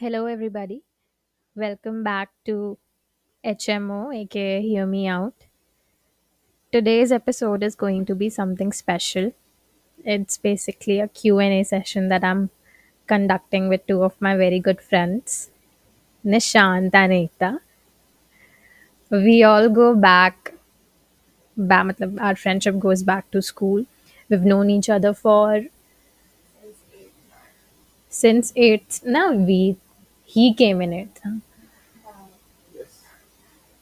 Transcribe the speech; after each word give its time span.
Hello, 0.00 0.26
everybody. 0.26 0.82
Welcome 1.56 2.04
back 2.04 2.28
to 2.44 2.78
HMO, 3.44 4.14
aka 4.14 4.62
Hear 4.62 4.86
Me 4.86 5.08
Out. 5.08 5.34
Today's 6.70 7.10
episode 7.10 7.64
is 7.64 7.74
going 7.74 8.06
to 8.06 8.14
be 8.14 8.28
something 8.30 8.72
special. 8.72 9.32
It's 10.04 10.38
basically 10.38 11.00
a 11.00 11.08
Q&A 11.08 11.64
session 11.64 12.06
that 12.10 12.22
I'm 12.22 12.50
conducting 13.08 13.68
with 13.68 13.88
two 13.88 14.04
of 14.04 14.14
my 14.20 14.36
very 14.36 14.60
good 14.60 14.80
friends, 14.80 15.50
Nishant 16.24 16.94
and 16.94 17.12
Ekta. 17.12 17.58
We 19.10 19.42
all 19.42 19.68
go 19.68 19.96
back, 19.96 20.54
our 21.58 22.36
friendship 22.36 22.78
goes 22.78 23.02
back 23.02 23.32
to 23.32 23.42
school. 23.42 23.84
We've 24.28 24.44
known 24.44 24.70
each 24.70 24.88
other 24.88 25.12
for 25.12 25.64
since 28.08 28.52
8th. 28.52 29.04
Now 29.04 29.32
we, 29.32 29.76
he 30.34 30.52
came 30.54 30.80
in 30.82 30.92
it. 30.92 31.20
Yes. 32.74 32.86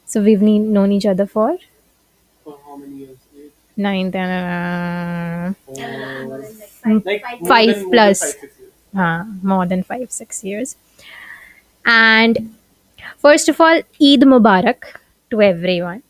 So 0.07 0.23
we've 0.23 0.43
known 0.43 0.93
each 0.93 1.07
other 1.07 1.27
for 1.27 1.59
For 2.45 2.59
how 2.65 2.77
many 2.77 2.97
years? 3.05 3.19
Eight? 3.37 3.53
ninth 3.77 4.15
and 4.15 5.55
uh, 5.69 5.77
Like 7.05 7.23
more 7.41 7.49
Five 7.49 7.67
more 7.69 7.75
than 7.77 7.91
plus. 7.91 8.21
five, 8.21 8.41
six 8.41 8.59
years. 8.61 8.73
uh, 8.97 9.25
more 9.43 9.67
than 9.67 9.83
five, 9.83 10.11
six 10.13 10.45
years. 10.45 10.77
And 11.85 12.55
first 13.19 13.49
of 13.49 13.61
all, 13.61 13.81
Eid 14.01 14.23
Mubarak 14.33 14.85
to 15.31 15.43
everyone. 15.43 16.03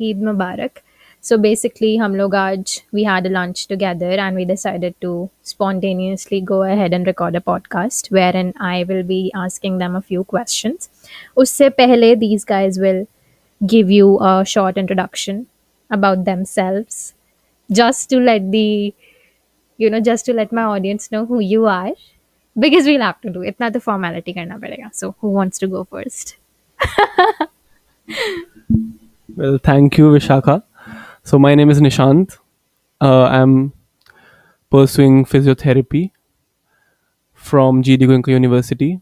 Eid 0.00 0.20
Mubarak. 0.20 0.82
So 1.28 1.36
basically, 1.44 1.90
hum 2.00 2.16
log 2.20 2.34
aaj, 2.38 2.72
we 2.96 3.02
had 3.10 3.26
a 3.28 3.30
lunch 3.34 3.60
together 3.68 4.10
and 4.24 4.36
we 4.40 4.44
decided 4.50 4.94
to 5.04 5.12
spontaneously 5.50 6.40
go 6.50 6.58
ahead 6.64 6.96
and 6.96 7.06
record 7.10 7.38
a 7.38 7.40
podcast 7.40 8.10
wherein 8.16 8.52
I 8.72 8.84
will 8.90 9.02
be 9.10 9.20
asking 9.44 9.78
them 9.78 9.96
a 9.96 10.02
few 10.10 10.24
questions. 10.24 10.90
Usse 11.44 11.70
pehle, 11.78 12.10
these 12.24 12.44
guys 12.44 12.78
will 12.78 13.00
give 13.74 13.90
you 13.90 14.18
a 14.32 14.44
short 14.44 14.76
introduction 14.84 15.46
about 15.90 16.26
themselves 16.26 17.14
just 17.80 18.10
to 18.10 18.20
let 18.20 18.50
the 18.52 18.92
you 19.78 19.90
know 19.96 20.00
just 20.12 20.26
to 20.26 20.34
let 20.42 20.52
my 20.60 20.64
audience 20.74 21.10
know 21.10 21.24
who 21.32 21.40
you 21.54 21.64
are 21.78 21.94
because 22.66 22.84
we'll 22.92 23.08
have 23.08 23.20
to 23.22 23.30
do 23.30 23.42
it. 23.42 23.58
Not 23.58 23.72
the 23.72 23.80
formality 23.80 24.34
karna 24.34 24.58
padega. 24.58 24.94
So 25.02 25.14
who 25.20 25.30
wants 25.40 25.58
to 25.64 25.66
go 25.78 25.84
first? 25.84 26.36
Well, 29.36 29.58
thank 29.58 29.98
you, 29.98 30.10
Vishakha. 30.10 30.62
So 31.24 31.38
my 31.38 31.54
name 31.54 31.70
is 31.70 31.80
Nishant. 31.80 32.38
Uh, 33.00 33.24
I'm 33.24 33.72
pursuing 34.70 35.24
physiotherapy 35.24 36.12
from 37.32 37.82
GD 37.82 38.06
Goenka 38.08 38.28
University, 38.28 39.00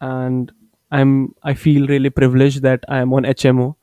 and 0.00 0.52
I'm 0.90 1.34
I 1.42 1.54
feel 1.54 1.86
really 1.86 2.10
privileged 2.10 2.62
that 2.62 2.84
I 2.88 2.98
am 3.00 3.12
on 3.14 3.26
HMO. 3.26 3.76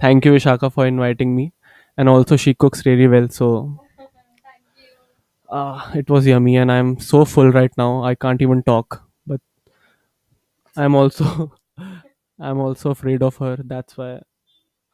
Thank 0.00 0.24
you, 0.24 0.32
Vishakha, 0.32 0.72
for 0.72 0.86
inviting 0.86 1.34
me, 1.36 1.52
and 1.96 2.08
also 2.08 2.36
she 2.36 2.54
cooks 2.54 2.86
really 2.86 3.08
well. 3.08 3.28
So 3.28 3.80
uh, 5.50 5.90
it 5.94 6.08
was 6.10 6.26
yummy, 6.26 6.56
and 6.56 6.70
I'm 6.70 6.98
so 7.00 7.24
full 7.24 7.50
right 7.50 7.72
now. 7.76 8.02
I 8.04 8.14
can't 8.14 8.42
even 8.42 8.62
talk, 8.62 9.02
but 9.26 9.40
I'm 10.76 10.94
also 10.94 11.52
I'm 12.40 12.58
also 12.58 12.90
afraid 12.90 13.22
of 13.22 13.36
her. 13.38 13.56
That's 13.62 13.96
why 13.98 14.20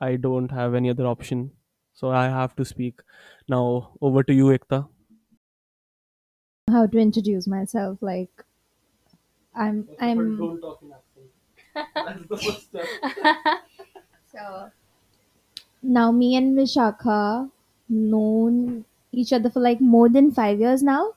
I 0.01 0.17
don't 0.17 0.51
have 0.51 0.75
any 0.75 0.91
other 0.91 1.07
option. 1.07 1.53
So 1.95 2.11
I 2.11 2.25
have 2.29 2.55
to 2.57 2.65
speak. 2.65 3.01
Now 3.49 3.97
over 4.03 4.23
to 4.23 4.35
you, 4.35 4.47
Ekta. 4.59 4.89
how 6.69 6.87
to 6.87 6.99
introduce 6.99 7.47
myself 7.47 8.03
like 8.03 8.45
i'm 9.55 9.89
i'm 10.01 10.37
Don't 10.37 10.61
talk 10.61 10.83
in 10.83 10.93
accent. 10.93 11.31
That's 11.95 12.27
the 12.29 12.37
first 12.37 12.69
step. 12.69 12.87
so 14.33 14.71
now 15.97 16.11
me 16.11 16.35
and 16.39 16.57
vishakha 16.59 17.51
known 17.89 18.85
each 19.13 19.33
other 19.33 19.51
for 19.51 19.61
like 19.61 19.81
more 19.81 20.09
than 20.09 20.31
five 20.33 20.59
years 20.59 20.83
now 20.83 21.13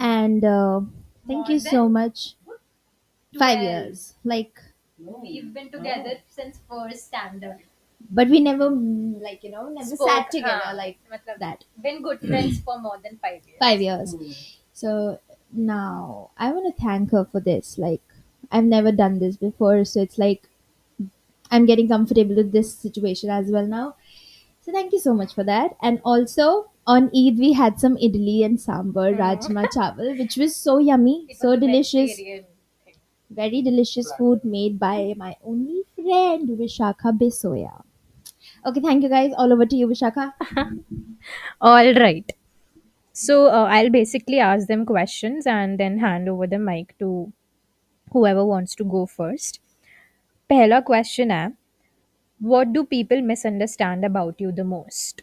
and 0.00 0.44
uh, 0.44 0.80
thank 1.28 1.48
you 1.48 1.58
so 1.58 1.88
much 1.88 2.34
five 3.38 3.62
years 3.62 4.14
like 4.24 4.60
We've 5.22 5.54
been 5.54 5.70
together 5.70 6.18
since 6.26 6.58
first 6.68 7.06
standard. 7.06 7.62
But 8.10 8.28
we 8.28 8.40
never 8.40 8.70
mm, 8.70 9.20
like 9.22 9.42
you 9.44 9.50
know 9.50 9.68
never 9.68 9.96
Spoke, 9.96 10.08
sat 10.08 10.30
together 10.30 10.60
हाँ, 10.64 10.76
like 10.76 10.98
matlab, 11.10 11.38
that. 11.38 11.64
Been 11.82 12.02
good 12.02 12.20
friends 12.20 12.60
for 12.60 12.78
more 12.80 12.98
than 13.02 13.18
five 13.18 13.42
years. 13.46 13.58
five 13.58 13.80
years. 13.80 14.14
So 14.72 15.20
now 15.52 16.30
i 16.36 16.52
want 16.52 16.66
to 16.76 16.82
thank 16.82 17.10
her 17.12 17.24
for 17.24 17.40
this. 17.40 17.78
Like 17.78 18.02
i've 18.52 18.64
never 18.64 18.92
done 18.92 19.18
this 19.18 19.36
before. 19.36 19.84
So 19.84 20.00
it's 20.00 20.18
like 20.18 20.48
i'm 21.50 21.66
getting 21.66 21.88
comfortable 21.88 22.34
with 22.36 22.52
this 22.52 22.74
situation 22.74 23.30
as 23.30 23.50
well 23.50 23.66
now. 23.66 23.94
So 24.62 24.72
thank 24.72 24.92
you 24.92 25.00
so 25.00 25.14
much 25.14 25.34
for 25.34 25.44
that. 25.44 25.76
And 25.82 26.00
also 26.04 26.70
on 26.86 27.10
eid 27.22 27.38
we 27.38 27.52
had 27.54 27.80
some 27.80 27.96
idli 28.08 28.36
and 28.48 28.58
sambar 28.66 29.08
Mm. 29.14 29.18
rajma 29.24 29.64
chawal 29.76 30.12
which 30.22 30.36
was 30.44 30.56
so 30.68 30.78
yummy 30.90 31.16
It 31.28 31.36
so 31.46 31.56
delicious. 31.66 32.20
very 33.30 33.62
delicious 33.62 34.12
food 34.12 34.44
made 34.44 34.78
by 34.78 35.14
my 35.16 35.34
only 35.52 35.82
friend 35.94 36.48
vishakha 36.62 37.12
besoya 37.22 37.74
Okay, 38.66 38.80
thank 38.80 39.02
you 39.02 39.08
guys. 39.08 39.32
All 39.36 39.52
over 39.52 39.66
to 39.66 39.76
you, 39.76 39.86
Vishakha. 39.88 40.32
All 41.60 41.92
right. 41.94 42.30
So 43.12 43.48
uh, 43.48 43.66
I'll 43.70 43.90
basically 43.90 44.40
ask 44.40 44.68
them 44.68 44.86
questions 44.86 45.46
and 45.46 45.78
then 45.80 45.98
hand 45.98 46.28
over 46.28 46.46
the 46.46 46.58
mic 46.58 46.96
to 47.00 47.32
whoever 48.12 48.44
wants 48.44 48.74
to 48.76 48.84
go 48.96 49.06
first. 49.06 49.60
पहला 50.50 50.80
question 50.90 51.30
है 51.32 51.44
what 52.52 52.72
do 52.76 52.82
people 52.92 53.22
misunderstand 53.30 54.04
about 54.08 54.40
you 54.44 54.52
the 54.52 54.64
most? 54.72 55.22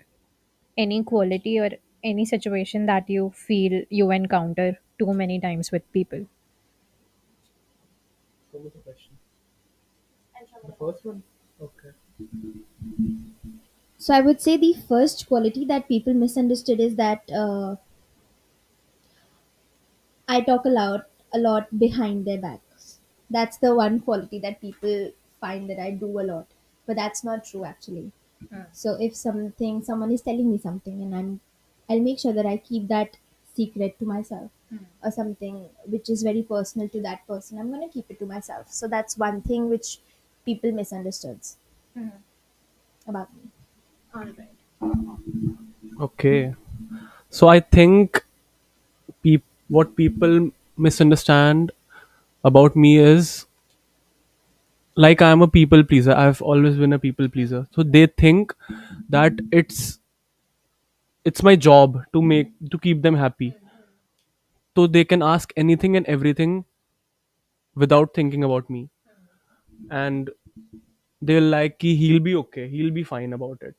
Any 0.77 1.03
quality 1.03 1.59
or 1.59 1.69
any 2.03 2.25
situation 2.33 2.85
that 2.87 3.09
you 3.17 3.31
feel 3.47 3.83
you 3.89 4.11
encounter 4.11 4.69
too 4.99 5.13
many 5.23 5.39
times 5.47 5.71
with 5.71 5.91
people? 5.93 6.25
What 8.51 8.63
was 8.63 8.73
the 8.73 8.79
question? 8.79 9.17
The 10.65 10.73
first 10.79 11.05
one? 11.05 11.23
Okay. 11.61 11.91
So 14.05 14.13
I 14.13 14.21
would 14.21 14.39
say 14.39 14.55
the 14.55 14.73
first 14.73 15.27
quality 15.27 15.65
that 15.65 15.87
people 15.87 16.13
misunderstood 16.13 16.79
is 16.79 16.95
that 16.97 17.29
uh, 17.31 17.77
I 20.27 20.41
talk 20.41 20.65
a 20.65 20.69
lot, 20.69 21.09
a 21.33 21.39
lot 21.39 21.79
behind 21.79 22.25
their 22.25 22.39
backs. 22.39 22.99
That's 23.29 23.57
the 23.57 23.73
one 23.75 23.99
quality 24.01 24.39
that 24.39 24.61
people 24.61 25.11
find 25.39 25.69
that 25.69 25.79
I 25.79 25.91
do 25.91 26.19
a 26.19 26.21
lot, 26.23 26.47
but 26.85 26.95
that's 26.95 27.23
not 27.23 27.43
true 27.45 27.65
actually. 27.65 28.11
Hmm. 28.49 28.61
So 28.71 28.97
if 29.01 29.15
something, 29.15 29.83
someone 29.83 30.11
is 30.11 30.21
telling 30.21 30.51
me 30.51 30.57
something, 30.59 31.01
and 31.01 31.15
I'm, 31.15 31.41
I'll 31.89 32.01
make 32.01 32.19
sure 32.19 32.33
that 32.33 32.45
I 32.45 32.57
keep 32.57 32.87
that 32.89 33.17
secret 33.53 33.99
to 33.99 34.05
myself, 34.05 34.51
Hmm. 34.69 34.85
or 35.03 35.11
something 35.11 35.69
which 35.87 36.09
is 36.09 36.23
very 36.23 36.43
personal 36.43 36.89
to 36.89 37.01
that 37.03 37.25
person. 37.27 37.59
I'm 37.59 37.71
gonna 37.71 37.89
keep 37.89 38.11
it 38.11 38.19
to 38.19 38.25
myself. 38.25 38.71
So 38.71 38.87
that's 38.87 39.17
one 39.17 39.41
thing 39.41 39.69
which 39.69 39.99
people 40.45 40.71
misunderstood 40.71 41.39
about 43.07 43.33
me. 43.35 43.51
Okay. 45.99 46.55
So 47.29 47.47
I 47.49 47.59
think 47.61 48.25
peop- 49.23 49.43
what 49.69 49.95
people 49.95 50.51
misunderstand 50.77 51.71
about 52.43 52.75
me 52.75 52.97
is 52.99 53.45
like 54.95 55.21
I'm 55.21 55.41
a 55.41 55.47
people 55.47 55.83
pleaser. 55.83 56.11
I've 56.13 56.41
always 56.41 56.75
been 56.77 56.93
a 56.93 56.99
people 56.99 57.29
pleaser. 57.29 57.67
So 57.71 57.83
they 57.83 58.07
think 58.07 58.53
that 59.09 59.33
it's 59.51 59.99
it's 61.25 61.43
my 61.43 61.55
job 61.57 61.97
to 62.13 62.21
make 62.21 62.51
to 62.71 62.77
keep 62.79 63.01
them 63.01 63.15
happy. 63.15 63.53
So 64.75 64.85
they 64.85 65.03
can 65.05 65.23
ask 65.23 65.51
anything 65.57 65.97
and 65.97 66.05
everything 66.05 66.65
without 67.75 68.13
thinking 68.13 68.43
about 68.43 68.69
me. 68.69 68.89
And 69.89 70.29
they'll 71.21 71.43
like 71.43 71.81
he'll 71.81 72.19
be 72.21 72.35
okay, 72.35 72.69
he'll 72.69 72.91
be 72.93 73.03
fine 73.03 73.33
about 73.33 73.59
it. 73.61 73.75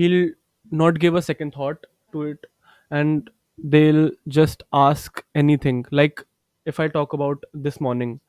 He'll 0.00 0.30
not 0.70 0.98
give 1.00 1.14
a 1.14 1.22
second 1.22 1.54
thought 1.54 1.86
to 2.12 2.22
it 2.32 2.46
and 2.90 3.30
they'll 3.74 4.10
just 4.28 4.62
ask 4.72 5.24
anything. 5.34 5.84
Like 5.90 6.24
if 6.66 6.80
I 6.80 6.88
talk 6.88 7.12
about 7.12 7.42
this 7.54 7.80
morning, 7.80 8.20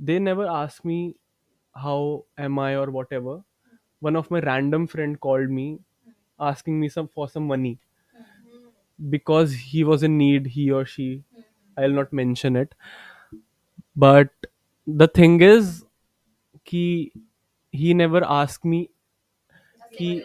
they 0.00 0.18
never 0.18 0.46
ask 0.46 0.84
me 0.84 1.16
how 1.74 2.24
am 2.38 2.58
I 2.58 2.76
or 2.76 2.90
whatever. 2.90 3.42
One 4.00 4.16
of 4.16 4.30
my 4.30 4.40
random 4.40 4.86
friend 4.86 5.20
called 5.20 5.50
me 5.50 5.80
asking 6.40 6.80
me 6.80 6.88
some 6.88 7.08
for 7.08 7.28
some 7.28 7.46
money 7.46 7.78
because 9.10 9.52
he 9.54 9.84
was 9.84 10.02
in 10.02 10.18
need, 10.18 10.46
he 10.48 10.70
or 10.70 10.84
she. 10.84 11.22
I'll 11.76 11.90
not 11.90 12.12
mention 12.12 12.56
it. 12.56 12.74
But 13.96 14.30
the 14.86 15.08
thing 15.08 15.40
is, 15.40 15.84
he 16.64 17.12
he 17.72 17.94
never 17.94 18.24
asked 18.24 18.64
me 18.64 18.90
he 19.92 20.24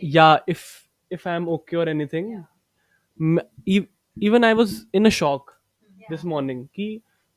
yeah 0.00 0.38
if 0.48 1.28
i'm 1.28 1.48
okay 1.48 1.76
or 1.76 1.88
anything 1.88 2.26
M- 3.20 3.40
e- 3.66 3.86
even 4.16 4.44
i 4.44 4.54
was 4.54 4.86
in 4.92 5.06
a 5.06 5.10
shock 5.10 5.54
this 6.08 6.24
morning 6.24 6.68
he 6.72 6.88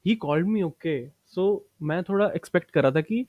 he 0.06 0.16
called 0.16 0.48
me 0.48 0.62
okay 0.62 0.94
so 1.36 1.44
मैं 1.84 2.04
थोड़ा 2.04 2.32
expect 2.36 2.72
कर 2.72 2.84
रहा 2.84 2.92
था 2.92 3.02
कि 3.02 3.26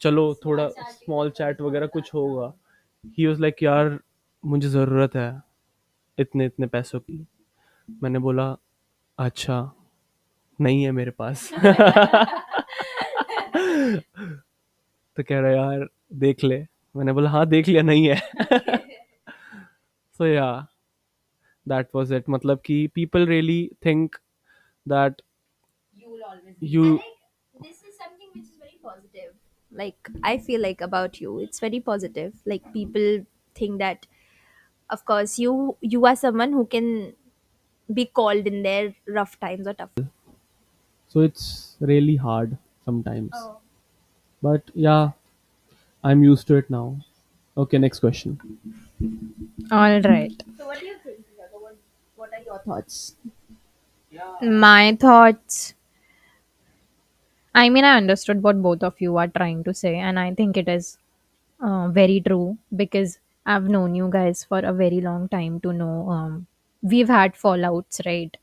चलो 0.00 0.24
थोड़ा 0.44 0.68
small 0.68 1.30
chat 1.30 1.60
वगैरह 1.60 1.86
कुछ 1.86 2.14
होगा। 2.14 2.54
ही 3.18 3.26
वॉज़ 3.26 3.40
लाइक 3.40 3.62
यार 3.62 3.98
मुझे 4.44 4.68
ज़रूरत 4.68 5.16
है 5.16 5.42
इतने 6.18 6.46
इतने 6.46 6.66
पैसों 6.66 7.00
की। 7.00 7.26
मैंने 8.02 8.18
बोला 8.18 8.56
अच्छा 9.18 9.72
नहीं 10.60 10.84
है 10.84 10.92
मेरे 10.92 11.10
पास। 11.10 11.50
तो 15.16 15.22
कह 15.22 15.40
रहा 15.40 15.50
यार 15.52 15.88
देख 16.14 16.44
ले। 16.44 16.66
मैंने 16.96 17.12
बोला 17.12 17.30
हाँ 17.30 17.46
देख 17.48 17.68
लिया 17.68 17.82
नहीं 17.82 18.08
है 18.08 18.20
सो 20.18 20.26
या 20.26 20.46
दैट 21.68 21.88
वाज 21.94 22.12
इट 22.12 22.28
मतलब 22.30 22.60
कि 22.66 22.86
people 22.94 23.26
really 23.26 23.60
think 23.86 24.16
that 24.88 25.22
You 26.60 27.00
this 27.62 27.82
is 27.88 27.96
something 27.98 28.28
which 28.34 28.44
is 28.44 28.56
very 28.64 28.78
positive. 28.88 29.34
like 29.78 30.08
i 30.28 30.30
feel 30.44 30.60
like 30.64 30.82
about 30.86 31.16
you 31.22 31.30
it's 31.44 31.60
very 31.62 31.78
positive 31.86 32.28
like 32.52 32.68
people 32.74 33.08
think 33.60 33.80
that 33.80 34.06
of 34.96 35.02
course 35.10 35.34
you 35.44 35.54
you 35.94 36.06
are 36.10 36.14
someone 36.20 36.54
who 36.58 36.64
can 36.74 36.88
be 38.00 38.06
called 38.20 38.46
in 38.52 38.62
their 38.68 38.94
rough 39.18 39.34
times 39.46 39.66
or 39.66 39.74
tough 39.82 39.90
so 41.08 41.20
it's 41.20 41.76
really 41.80 42.16
hard 42.16 42.56
sometimes 42.84 43.32
oh. 43.34 43.58
but 44.42 44.70
yeah 44.74 45.10
i'm 46.10 46.22
used 46.24 46.46
to 46.46 46.56
it 46.56 46.70
now 46.70 46.86
okay 47.56 47.78
next 47.78 48.00
question 48.00 48.38
all 49.70 50.00
right 50.02 50.42
So, 50.56 50.66
what 50.66 50.80
do 50.80 50.86
you 50.86 50.96
think? 51.04 51.18
Priyanka? 51.18 51.60
What, 51.60 51.76
what 52.16 52.30
are 52.32 52.42
your 52.44 52.58
thoughts? 52.58 53.14
my 54.42 54.96
thoughts 55.00 55.74
i 57.62 57.68
mean 57.74 57.84
i 57.90 57.96
understood 58.00 58.42
what 58.46 58.60
both 58.66 58.82
of 58.88 59.00
you 59.04 59.16
are 59.22 59.28
trying 59.38 59.62
to 59.68 59.72
say 59.82 59.94
and 60.08 60.18
i 60.24 60.32
think 60.40 60.56
it 60.62 60.68
is 60.68 60.98
uh, 61.60 61.88
very 61.98 62.18
true 62.28 62.56
because 62.82 63.18
i've 63.46 63.68
known 63.76 63.94
you 64.00 64.08
guys 64.18 64.44
for 64.44 64.60
a 64.60 64.72
very 64.82 65.00
long 65.00 65.28
time 65.28 65.60
to 65.60 65.72
know 65.72 66.08
um, 66.16 66.46
we've 66.82 67.08
had 67.18 67.34
fallouts 67.44 68.04
right 68.06 68.36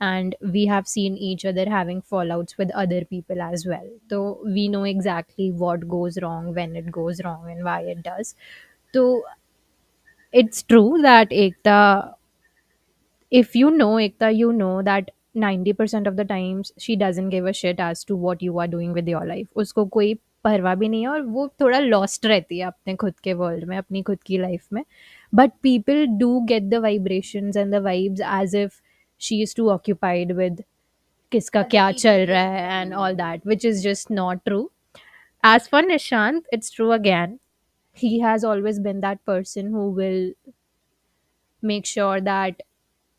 and 0.00 0.34
we 0.40 0.66
have 0.66 0.88
seen 0.88 1.16
each 1.16 1.44
other 1.44 1.64
having 1.68 2.02
fallouts 2.02 2.58
with 2.58 2.74
other 2.74 3.04
people 3.04 3.40
as 3.40 3.64
well 3.66 3.86
so 4.10 4.40
we 4.44 4.66
know 4.68 4.84
exactly 4.84 5.50
what 5.50 5.88
goes 5.88 6.20
wrong 6.20 6.52
when 6.54 6.76
it 6.76 6.90
goes 6.90 7.22
wrong 7.24 7.50
and 7.50 7.64
why 7.64 7.80
it 7.82 8.02
does 8.02 8.34
so 8.94 9.22
it's 10.32 10.62
true 10.62 11.00
that 11.02 11.30
ekta 11.30 12.14
if 13.32 13.56
you 13.56 13.70
know 13.70 13.94
Ekta, 13.96 14.36
you 14.36 14.52
know 14.52 14.82
that 14.82 15.10
90% 15.36 16.06
of 16.06 16.16
the 16.16 16.24
times 16.24 16.72
she 16.78 16.94
doesn't 16.96 17.30
give 17.30 17.46
a 17.46 17.52
shit 17.52 17.80
as 17.80 18.04
to 18.04 18.16
what 18.16 18.42
you 18.42 18.58
are 18.58 18.68
doing 18.68 18.92
with 18.92 19.08
your 19.08 19.24
life. 19.26 19.48
उसको 19.56 19.84
कोई 19.96 20.14
परवाह 20.44 20.74
भी 20.74 20.88
नहीं 20.88 21.02
है 21.02 21.08
और 21.08 21.22
वो 21.36 21.46
थोड़ा 21.60 21.78
lost 21.78 22.26
रहती 22.26 22.58
है 22.58 22.66
अपने 22.66 22.94
खुद 23.02 23.14
के 23.24 23.34
वर्ल्ड 23.34 23.64
में 23.68 23.76
अपनी 23.76 24.02
खुद 24.02 24.18
की 24.26 24.38
लाइफ 24.38 24.66
में 24.72 24.82
but 25.34 25.52
people 25.62 26.06
do 26.18 26.40
get 26.48 26.62
the 26.70 26.80
vibrations 26.84 27.56
and 27.56 27.74
the 27.74 27.82
vibes 27.84 28.20
as 28.20 28.54
if 28.56 28.80
she 29.20 29.42
is 29.42 29.54
to 29.56 29.68
occupied 29.70 30.32
with 30.36 30.62
किसका 31.32 31.62
क्या 31.74 31.90
चल 31.92 32.26
रहा 32.26 32.42
है 32.42 32.80
and 32.80 32.94
all 32.94 33.14
that 33.16 33.46
which 33.46 33.64
is 33.64 33.82
just 33.84 34.10
not 34.10 34.44
true 34.44 34.68
as 35.44 35.66
for 35.68 35.80
nishant 35.86 36.46
it's 36.56 36.70
true 36.70 36.92
again 36.92 37.32
he 37.96 38.20
has 38.20 38.44
always 38.50 38.78
been 38.84 39.00
that 39.00 39.18
person 39.26 39.66
who 39.72 39.82
will 39.90 40.32
make 41.62 41.84
sure 41.86 42.20
that 42.20 42.62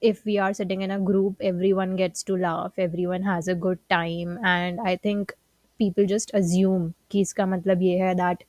if 0.01 0.25
we 0.25 0.37
are 0.37 0.53
sitting 0.53 0.81
in 0.81 0.91
a 0.91 0.99
group 0.99 1.35
everyone 1.39 1.95
gets 1.95 2.23
to 2.23 2.37
laugh 2.45 2.81
everyone 2.87 3.21
has 3.23 3.47
a 3.47 3.55
good 3.67 3.79
time 3.89 4.39
and 4.53 4.81
i 4.83 4.95
think 4.95 5.35
people 5.79 6.09
just 6.13 6.33
assume 6.41 6.91
कि 7.11 7.21
इसका 7.21 7.45
मतलब 7.45 7.81
ये 7.81 7.97
है 7.99 8.15
that 8.15 8.43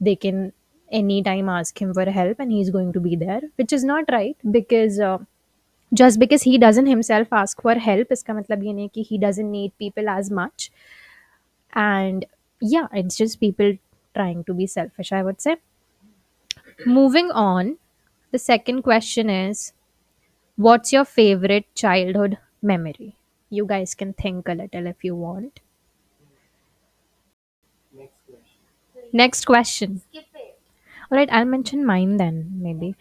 they 0.00 0.16
can 0.24 0.42
anytime 0.88 1.48
ask 1.58 1.80
him 1.82 1.94
for 1.98 2.10
help 2.18 2.40
and 2.40 2.52
he's 2.52 2.70
going 2.70 2.92
to 2.96 3.00
be 3.00 3.16
there 3.16 3.42
which 3.56 3.72
is 3.72 3.84
not 3.84 4.12
right 4.16 4.50
because 4.58 5.00
uh, 5.00 5.18
just 5.92 6.18
because 6.18 6.42
he 6.42 6.58
doesn't 6.58 6.86
himself 6.86 7.28
ask 7.42 7.62
for 7.62 7.74
help 7.86 8.12
इसका 8.12 8.34
मतलब 8.34 8.62
ये 8.64 8.72
नहीं 8.72 8.88
कि 8.94 9.04
he 9.10 9.18
doesn't 9.26 9.50
need 9.50 9.72
people 9.84 10.08
as 10.16 10.30
much 10.40 10.70
and 11.72 12.24
yeah 12.60 12.86
it's 12.92 13.16
just 13.16 13.40
people 13.40 13.76
trying 14.14 14.44
to 14.44 14.54
be 14.54 14.66
selfish 14.66 15.12
i 15.12 15.22
would 15.22 15.40
say 15.40 15.56
moving 16.86 17.30
on 17.32 17.78
the 18.30 18.38
second 18.38 18.82
question 18.82 19.28
is 19.30 19.72
what's 20.56 20.92
your 20.92 21.04
favorite 21.04 21.66
childhood 21.74 22.38
memory 22.62 23.16
you 23.50 23.66
guys 23.66 23.94
can 23.94 24.12
think 24.14 24.48
a 24.48 24.54
little 24.54 24.86
if 24.86 25.04
you 25.04 25.14
want 25.16 25.60
next 29.12 29.44
question 29.44 30.00
Skip 30.00 30.24
it. 30.34 30.58
all 31.10 31.18
right 31.18 31.28
i'll 31.32 31.44
mention 31.44 31.84
mine 31.84 32.16
then 32.16 32.50
maybe 32.66 32.94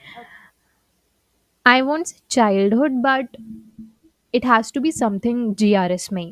i 1.73 1.83
won't 1.89 2.09
say 2.09 2.17
childhood 2.37 3.01
but 3.03 3.37
it 4.33 4.45
has 4.45 4.71
to 4.77 4.81
be 4.87 4.91
something 4.99 5.39
grs 5.63 6.07
mein 6.19 6.31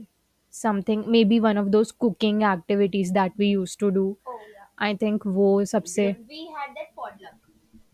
something 0.60 1.02
maybe 1.16 1.38
one 1.46 1.58
of 1.62 1.70
those 1.76 1.92
cooking 2.04 2.42
activities 2.50 3.12
that 3.18 3.32
we 3.42 3.48
used 3.54 3.78
to 3.84 3.90
do 3.98 4.04
Oh, 4.34 4.38
yeah. 4.54 4.66
i 4.88 4.94
think 5.04 5.26
wo 5.38 5.48
sabse 5.72 6.04
We 6.34 6.42
had 6.58 6.70
that 6.78 6.90
podluck. 7.00 7.36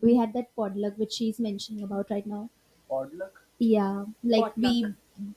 We 0.07 0.15
had 0.21 0.33
that 0.37 0.47
podluck 0.59 0.97
which 1.03 1.13
she's 1.19 1.39
mentioning 1.45 1.83
about 1.87 2.09
right 2.15 2.25
now. 2.31 2.41
Podluck? 2.93 3.41
Yeah, 3.59 4.05
like 4.33 4.57
we 4.65 4.71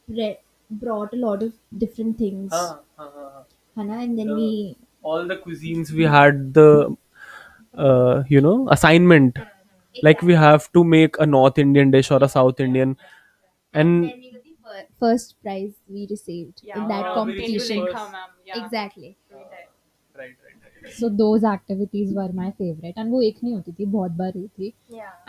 bre- 0.09 0.41
brought 0.85 1.13
a 1.19 1.21
lot 1.25 1.43
of 1.49 1.53
different 1.85 2.19
things, 2.23 2.53
Hannah, 3.77 3.99
and 3.99 4.19
then 4.19 4.35
we 4.35 4.77
all 5.03 5.27
the 5.27 5.37
cuisines 5.37 5.91
we 5.93 6.05
had 6.05 6.55
the 6.55 6.97
uh, 7.77 8.23
you 8.29 8.41
know 8.41 8.69
assignment 8.71 9.39
like 10.02 10.22
we 10.22 10.34
have 10.34 10.72
to 10.74 10.84
make 10.84 11.20
a 11.20 11.26
north 11.26 11.58
indian 11.58 11.92
dish 11.92 12.12
or 12.12 12.20
a 12.24 12.30
south 12.30 12.60
indian 12.60 12.98
and 13.74 14.04
then 14.04 14.20
we 14.20 14.32
got 14.32 14.44
the 14.44 14.56
fir- 14.64 14.88
first 15.00 15.36
prize 15.44 15.74
we 15.88 16.08
received 16.10 16.64
in 16.74 16.88
that 16.88 17.06
Ah, 17.06 17.14
competition. 17.14 17.86
very 17.86 18.64
Exactly. 18.64 19.18
so 20.96 21.10
those 21.10 21.44
activities 21.44 22.12
were 22.18 22.32
my 22.40 22.50
favorite 22.60 22.98
and 23.04 23.12
वो 23.14 23.22
एक 23.28 23.38
नहीं 23.44 23.54
होती 23.54 23.72
थी 23.80 23.86
बहुत 23.96 24.12
बार 24.22 24.34
हुई 24.38 24.48
थी 24.60 24.74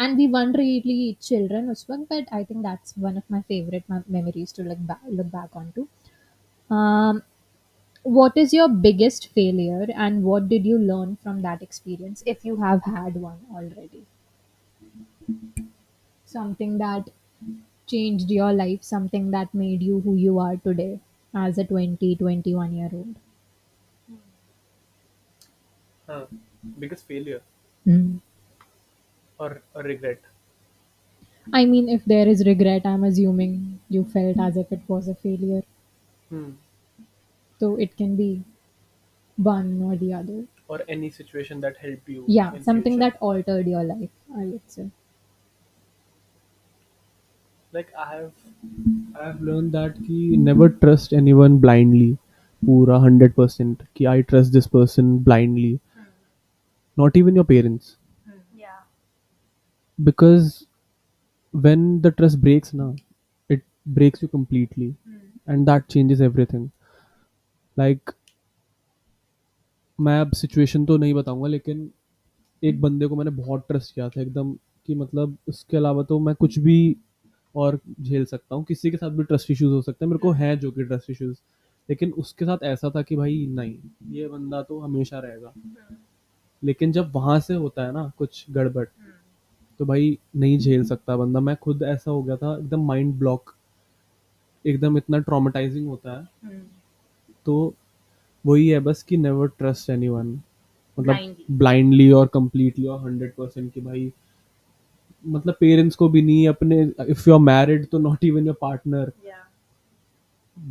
and 0.05 0.20
we 0.20 0.26
weren't 0.35 0.59
really 0.61 0.97
children 1.29 1.70
उस 1.75 1.87
वक्त 1.91 2.06
but 2.12 2.32
I 2.38 2.42
think 2.50 2.62
that's 2.69 2.97
one 3.07 3.16
of 3.23 3.25
my 3.37 3.40
favorite 3.52 3.88
me- 3.95 4.04
memories 4.19 4.52
to 4.59 4.66
look 4.71 4.83
back 4.92 5.02
look 5.21 5.31
back 5.37 5.57
onto 5.62 5.87
um, 6.78 7.23
what 8.21 8.40
is 8.45 8.54
your 8.59 8.69
biggest 8.88 9.28
failure 9.40 9.88
and 10.07 10.25
what 10.31 10.49
did 10.54 10.66
you 10.73 10.78
learn 10.92 11.16
from 11.26 11.42
that 11.49 11.62
experience 11.71 12.25
if 12.37 12.45
you 12.50 12.57
have 12.66 12.83
had 12.99 13.21
one 13.28 13.40
already 13.61 14.04
Something 16.38 16.77
that 16.86 17.10
changed 17.96 18.32
your 18.32 18.53
life 18.53 18.84
something 18.84 19.32
that 19.32 19.53
made 19.65 19.84
you 19.91 20.01
who 20.01 20.15
you 20.15 20.39
are 20.39 20.58
today 20.70 21.00
as 21.48 21.58
a 21.58 21.65
20 21.75 22.15
21 22.25 22.74
year 22.82 22.89
old 22.94 23.17
uh, 26.08 26.25
biggest 26.79 27.06
failure 27.08 27.41
Mm. 27.86 28.20
or 29.39 29.63
a 29.74 29.82
regret 29.84 30.20
I 31.51 31.65
mean, 31.65 31.89
if 31.89 32.06
there 32.06 32.25
is 32.25 32.46
regret, 32.46 32.86
I'm 32.86 33.03
assuming 33.03 33.82
you 33.89 34.06
felt 34.06 34.39
as 34.39 34.56
if 34.56 34.72
it 34.72 34.82
was 34.88 35.08
a 35.08 35.15
failure. 35.15 35.63
hmm. 36.29 36.51
So 37.60 37.75
it 37.75 37.98
can 37.98 38.15
be 38.15 38.46
one 39.38 39.82
or 39.84 39.96
the 39.98 40.13
other. 40.13 40.48
or 40.67 40.84
any 40.88 41.10
situation 41.10 41.62
that 41.62 41.77
helped 41.77 42.08
you 42.08 42.27
Yeah, 42.27 42.53
in 42.53 42.63
something 42.63 43.00
future. 43.00 43.00
that 43.00 43.17
altered 43.20 43.65
your 43.67 43.84
life, 43.84 44.12
I 44.32 44.46
would 44.46 44.70
say. 44.70 44.91
Like 47.74 47.93
I 47.95 48.15
have 48.15 48.25
I 49.17 49.25
have 49.25 49.43
learn 49.45 49.69
that 49.69 49.97
कि 49.97 50.38
never 50.38 50.69
trust 50.81 51.13
anyone 51.13 51.57
blindly 51.59 52.13
पूरा 52.63 52.97
hundred 53.00 53.33
percent 53.33 53.83
कि 53.95 54.05
I 54.05 54.21
trust 54.24 54.53
this 54.53 54.67
person 54.67 55.17
blindly 55.24 55.79
not 56.97 57.17
even 57.17 57.36
your 57.36 57.45
parents 57.45 57.95
because 60.00 60.53
when 61.53 62.00
the 62.01 62.07
trust 62.07 62.38
breaks 62.38 62.74
ना 62.75 62.95
it 63.50 63.63
breaks 63.89 64.24
you 64.24 64.29
completely 64.29 64.88
and 65.50 65.65
that 65.65 65.86
changes 65.86 66.21
everything 66.45 66.69
like 67.77 68.12
मैं 70.00 70.19
अब 70.21 70.31
situation 70.33 70.86
तो 70.86 70.97
नहीं 70.97 71.13
बताऊँगा 71.13 71.47
लेकिन 71.47 71.89
एक 72.63 72.81
बंदे 72.81 73.07
को 73.07 73.15
मैंने 73.15 73.31
बहुत 73.31 73.65
ट्रस्ट 73.67 73.93
किया 73.95 74.09
था 74.09 74.21
एकदम 74.21 74.53
कि 74.88 74.95
मतलब 74.95 75.38
उसके 75.47 75.77
अलावा 75.77 76.03
तो 76.03 76.19
मैं 76.19 76.33
कुछ 76.36 76.57
भी 76.59 76.95
और 77.58 77.80
झेल 78.02 78.26
सकता 78.26 78.56
हूँ। 78.56 78.64
किसी 78.64 78.92
के 78.92 78.98
साथ 78.98 79.10
भी 79.10 79.24
ट्रस्ट 79.24 79.52
इश्यूज़ 79.52 79.74
हो 79.74 79.82
सकते 79.82 80.06
हैं। 80.06 80.10
मेरे 80.10 80.20
को 80.20 80.32
है 80.32 80.56
जो 80.58 80.72
कि 80.72 80.84
ट्रस्ट 80.84 81.10
इश्यूज़ 81.10 81.38
लेकिन 81.90 82.12
उसके 82.12 82.46
साथ 82.46 82.64
ऐसा 82.64 82.90
था 82.90 83.02
कि 83.02 83.16
भाई 83.16 83.46
नहीं 83.50 83.76
ये 84.12 84.28
बंदा 84.28 84.62
तो 84.62 84.80
हमेशा 84.80 85.20
रहेगा। 85.20 85.54
लेकिन 86.64 86.92
जब 86.92 87.12
वहाँ 87.16 87.40
से 87.40 87.54
होता 87.54 87.86
है 87.86 87.92
ना 87.92 88.12
कुछ 88.18 88.46
गड़बड़ 88.52 88.86
तो 89.80 89.86
भाई 89.86 90.18
नहीं 90.36 90.58
झेल 90.60 90.84
सकता 90.84 91.16
बंदा। 91.18 91.40
मैं 91.40 91.56
खुद 91.56 91.84
ऐसा 91.84 92.12
हो 92.12 92.24
गया 92.24 92.36
था 92.38 92.58
एकदम 92.58 92.86
माइंड 92.86 93.14
ब्लॉक 93.14 93.54
एकदम 94.66 94.98
इतना 94.98 95.20
ट्रॉमेटाइजिंग 95.20 95.88
होता 95.88 96.20
है। 96.20 96.62
तो 97.46 97.74
वही 98.46 98.68
है 98.68 98.80
बस 98.80 99.04
कि 99.04 99.18
नेवर 99.18 99.48
ट्रस्ट 99.48 99.90
एनीवन 99.90 100.40
मतलब 100.98 101.36
ब्लाइंडली 101.52 102.12
और 102.12 102.28
कंप्लीटली 102.28 102.86
और 102.86 103.00
हंड्रेड 103.02 103.34
परसेंट 103.36 103.72
कि 103.74 103.82
भाई 103.82 104.12
मतलब 105.35 105.57
पेरेंट्स 105.61 105.97
को 105.97 106.09
भी 106.09 106.23
नहीं 106.23 106.49
अपने 106.49 106.81
इफ 107.11 107.26
यू 107.28 107.35
आर 107.35 107.40
मैरिड 107.40 107.87
तो 107.90 107.99
not 107.99 108.25
even 108.25 108.47
your 108.47 108.57
partner 108.61 109.12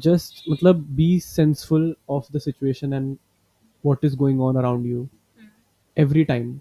just 0.06 0.44
मतलब 0.50 0.82
be 0.98 1.06
senseful 1.20 1.86
of 2.16 2.28
the 2.34 2.40
situation 2.40 2.94
and 2.98 3.18
what 3.88 4.04
is 4.10 4.16
going 4.16 4.44
on 4.48 4.60
around 4.62 4.86
you 4.86 5.00
every 5.98 6.26
time 6.26 6.52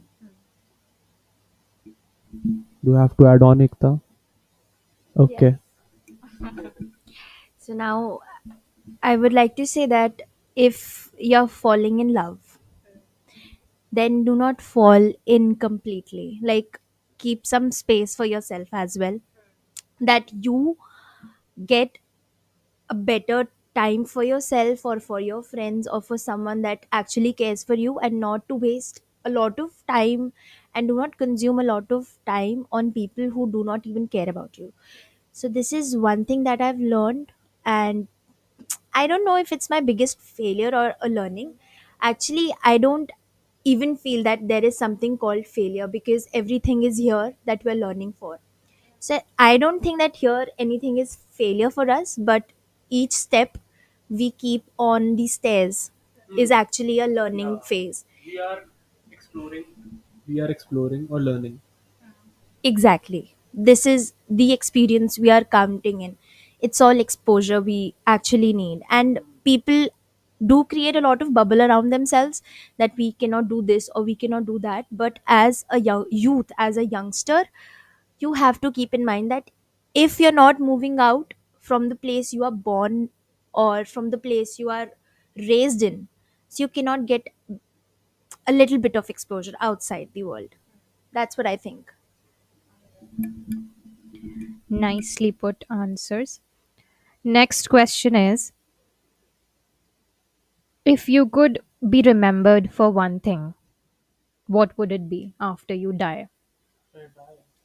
do 2.84 2.90
you 2.90 2.96
have 2.96 3.16
to 3.16 3.26
add 3.26 3.42
on 3.42 3.58
Ekta? 3.58 4.00
okay 5.16 5.56
So 7.58 7.74
now 7.74 8.20
I 9.02 9.16
would 9.16 9.32
like 9.32 9.54
to 9.56 9.66
say 9.66 9.86
that 9.86 10.22
if 10.56 11.10
you're 11.18 11.46
falling 11.48 12.00
in 12.00 12.12
love, 12.12 12.58
then 13.92 14.24
do 14.24 14.34
not 14.36 14.60
fall 14.60 15.12
in 15.26 15.54
completely. 15.56 16.40
Like 16.42 16.80
keep 17.17 17.45
some 17.45 17.71
space 17.71 18.15
for 18.15 18.25
yourself 18.25 18.67
as 18.73 18.97
well. 18.99 19.19
That 20.01 20.31
you 20.43 20.77
get 21.65 21.97
a 22.89 22.95
better 22.95 23.47
time 23.75 24.05
for 24.05 24.23
yourself 24.23 24.85
or 24.85 24.99
for 24.99 25.19
your 25.19 25.41
friends 25.43 25.87
or 25.87 26.01
for 26.01 26.17
someone 26.17 26.61
that 26.61 26.85
actually 26.91 27.33
cares 27.33 27.63
for 27.63 27.73
you 27.75 27.99
and 27.99 28.19
not 28.19 28.47
to 28.47 28.55
waste 28.55 29.01
a 29.25 29.29
lot 29.29 29.59
of 29.59 29.71
time 29.87 30.31
and 30.73 30.87
do 30.87 30.95
not 30.95 31.17
consume 31.17 31.59
a 31.59 31.63
lot 31.63 31.91
of 31.91 32.17
time 32.25 32.65
on 32.71 32.91
people 32.91 33.29
who 33.31 33.51
do 33.51 33.63
not 33.63 33.85
even 33.85 34.07
care 34.07 34.29
about 34.29 34.57
you. 34.57 34.71
So 35.31 35.49
this 35.49 35.73
is 35.73 35.97
one 35.97 36.25
thing 36.25 36.43
that 36.45 36.61
I've 36.61 36.79
learned 36.79 37.31
and 37.65 38.07
I 38.93 39.07
don't 39.07 39.25
know 39.25 39.37
if 39.37 39.51
it's 39.51 39.69
my 39.69 39.79
biggest 39.81 40.19
failure 40.21 40.71
or 40.73 40.95
a 41.01 41.09
learning. 41.09 41.55
Actually, 42.01 42.53
I 42.63 42.77
don't 42.77 43.11
even 43.65 43.95
feel 43.97 44.23
that 44.23 44.47
there 44.47 44.63
is 44.63 44.77
something 44.77 45.17
called 45.17 45.45
failure 45.47 45.87
because 45.87 46.27
everything 46.33 46.83
is 46.83 46.97
here 46.97 47.35
that 47.45 47.63
we're 47.65 47.75
learning 47.75 48.13
for. 48.13 48.39
So 48.99 49.19
I 49.39 49.57
don't 49.57 49.81
think 49.83 49.99
that 49.99 50.17
here 50.17 50.47
anything 50.59 50.97
is 50.97 51.17
failure 51.31 51.69
for 51.69 51.89
us, 51.89 52.15
but 52.17 52.51
each 52.89 53.11
step 53.13 53.57
we 54.09 54.31
keep 54.31 54.63
on 54.77 55.15
the 55.15 55.27
stairs 55.27 55.91
hmm. 56.29 56.39
is 56.39 56.51
actually 56.51 56.99
a 56.99 57.07
learning 57.07 57.59
phase. 57.61 58.05
we 58.25 58.39
are 58.39 58.63
exploring 59.11 59.65
we 60.27 60.39
are 60.41 60.49
exploring 60.51 61.07
or 61.09 61.19
learning 61.21 61.59
Exactly. 62.63 63.35
This 63.53 63.85
is 63.85 64.13
the 64.29 64.51
experience 64.51 65.17
we 65.19 65.29
are 65.29 65.43
counting 65.43 66.01
in. 66.01 66.17
It's 66.59 66.81
all 66.81 66.99
exposure 66.99 67.61
we 67.61 67.95
actually 68.07 68.53
need. 68.53 68.81
And 68.89 69.19
people 69.43 69.87
do 70.45 70.63
create 70.65 70.95
a 70.95 71.01
lot 71.01 71.21
of 71.21 71.33
bubble 71.33 71.61
around 71.61 71.89
themselves 71.91 72.41
that 72.77 72.91
we 72.97 73.11
cannot 73.13 73.47
do 73.47 73.61
this 73.61 73.89
or 73.95 74.03
we 74.03 74.15
cannot 74.15 74.45
do 74.45 74.59
that. 74.59 74.85
But 74.91 75.19
as 75.27 75.65
a 75.69 75.79
young 75.79 76.05
youth, 76.11 76.51
as 76.57 76.77
a 76.77 76.85
youngster, 76.85 77.45
you 78.19 78.33
have 78.33 78.61
to 78.61 78.71
keep 78.71 78.93
in 78.93 79.05
mind 79.05 79.31
that 79.31 79.51
if 79.93 80.19
you're 80.19 80.31
not 80.31 80.59
moving 80.59 80.99
out 80.99 81.33
from 81.59 81.89
the 81.89 81.95
place 81.95 82.33
you 82.33 82.43
are 82.43 82.51
born 82.51 83.09
or 83.53 83.85
from 83.85 84.09
the 84.09 84.17
place 84.17 84.59
you 84.59 84.69
are 84.69 84.89
raised 85.37 85.81
in, 85.83 86.07
so 86.49 86.63
you 86.63 86.67
cannot 86.67 87.05
get 87.05 87.27
a 88.47 88.51
little 88.53 88.77
bit 88.77 88.95
of 88.95 89.09
exposure 89.09 89.53
outside 89.59 90.09
the 90.13 90.23
world. 90.23 90.55
That's 91.11 91.37
what 91.37 91.47
I 91.47 91.57
think. 91.57 91.93
Nicely 94.69 95.31
put 95.31 95.63
answers. 95.71 96.39
Next 97.23 97.69
question 97.69 98.15
is 98.15 98.53
If 100.84 101.08
you 101.08 101.26
could 101.26 101.62
be 101.88 102.02
remembered 102.02 102.70
for 102.70 102.90
one 102.90 103.18
thing, 103.20 103.54
what 104.48 104.76
would 104.78 104.92
it 104.92 105.08
be 105.08 105.34
after 105.40 105.74
you 105.74 105.92
die? 105.92 106.28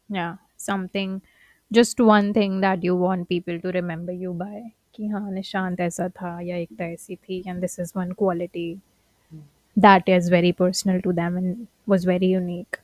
Yeah, 0.10 0.38
something, 0.58 1.22
just 1.72 2.00
one 2.00 2.34
thing 2.34 2.62
that 2.62 2.84
you 2.84 2.96
want 2.96 3.30
people 3.30 3.60
to 3.62 3.72
remember 3.72 4.12
you 4.12 4.34
by. 4.34 4.72
कि 4.96 5.08
हाँ 5.12 5.32
निशांत 5.32 5.80
ऐसा 5.82 6.08
था 6.18 6.40
या 6.42 6.56
एकता 6.58 6.86
ऐसी 6.94 7.16
थी 7.16 7.42
and 7.48 7.62
this 7.64 7.78
is 7.86 7.94
one 7.96 8.14
quality 8.22 8.68
that 9.78 10.10
is 10.10 10.30
very 10.30 10.52
personal 10.52 11.02
to 11.02 11.14
them 11.14 11.38
and 11.38 11.68
was 11.86 12.04
very 12.06 12.26
unique. 12.28 12.80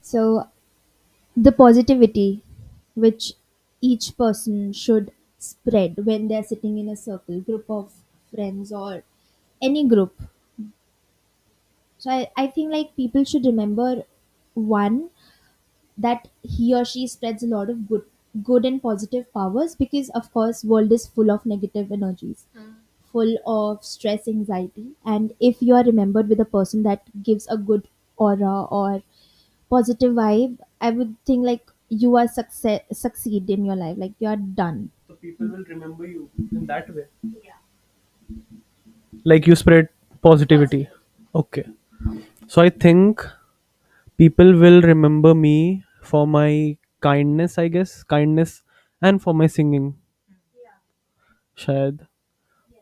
So, 0.00 0.48
the 1.36 1.52
positivity 1.52 2.42
which 2.96 3.34
each 3.91 4.07
person 4.17 4.73
should 4.73 5.11
spread 5.39 6.05
when 6.05 6.27
they're 6.29 6.43
sitting 6.51 6.77
in 6.79 6.89
a 6.89 6.97
circle, 6.97 7.41
group 7.41 7.69
of 7.69 7.93
friends, 8.33 8.71
or 8.73 9.03
any 9.61 9.87
group. 9.87 10.13
So, 11.97 12.11
I, 12.11 12.31
I 12.35 12.47
think 12.47 12.71
like 12.71 12.95
people 12.95 13.23
should 13.23 13.45
remember 13.45 14.03
one 14.53 15.09
that 15.97 16.29
he 16.43 16.75
or 16.75 16.85
she 16.85 17.07
spreads 17.07 17.43
a 17.43 17.47
lot 17.47 17.69
of 17.69 17.87
good 17.89 18.03
good 18.43 18.65
and 18.65 18.81
positive 18.81 19.31
powers 19.33 19.75
because 19.75 20.09
of 20.11 20.31
course 20.33 20.63
world 20.65 20.91
is 20.91 21.07
full 21.07 21.31
of 21.31 21.45
negative 21.45 21.91
energies 21.91 22.45
hmm. 22.55 22.71
full 23.11 23.37
of 23.47 23.83
stress 23.85 24.27
anxiety 24.27 24.87
and 25.05 25.33
if 25.39 25.61
you 25.61 25.75
are 25.75 25.83
remembered 25.83 26.29
with 26.29 26.39
a 26.39 26.45
person 26.45 26.83
that 26.83 27.03
gives 27.23 27.47
a 27.49 27.57
good 27.57 27.87
aura 28.17 28.63
or 28.65 29.03
positive 29.69 30.13
vibe 30.13 30.59
i 30.81 30.91
would 30.91 31.15
think 31.25 31.45
like 31.45 31.72
you 31.92 32.16
are 32.16 32.28
success 32.28 32.80
succeed 32.92 33.48
in 33.50 33.64
your 33.64 33.76
life 33.76 33.96
like 33.98 34.12
you 34.18 34.28
are 34.28 34.40
done 34.62 34.90
so 35.08 35.14
people 35.14 35.48
will 35.48 35.64
remember 35.74 36.06
you 36.06 36.28
in 36.52 36.66
that 36.66 36.94
way 36.94 37.06
like 39.24 39.46
you 39.46 39.54
spread 39.56 39.88
positivity 40.22 40.88
okay 41.34 41.64
so 42.48 42.62
i 42.62 42.68
think 42.70 43.24
people 44.18 44.52
will 44.64 44.80
remember 44.82 45.34
me 45.34 45.84
for 46.12 46.26
my 46.26 46.76
kindness 47.08 47.58
i 47.58 47.68
guess 47.68 48.02
kindness 48.04 48.62
and 49.02 49.22
for 49.22 49.34
my 49.34 49.46
singing 49.46 49.94
शायद 51.64 52.06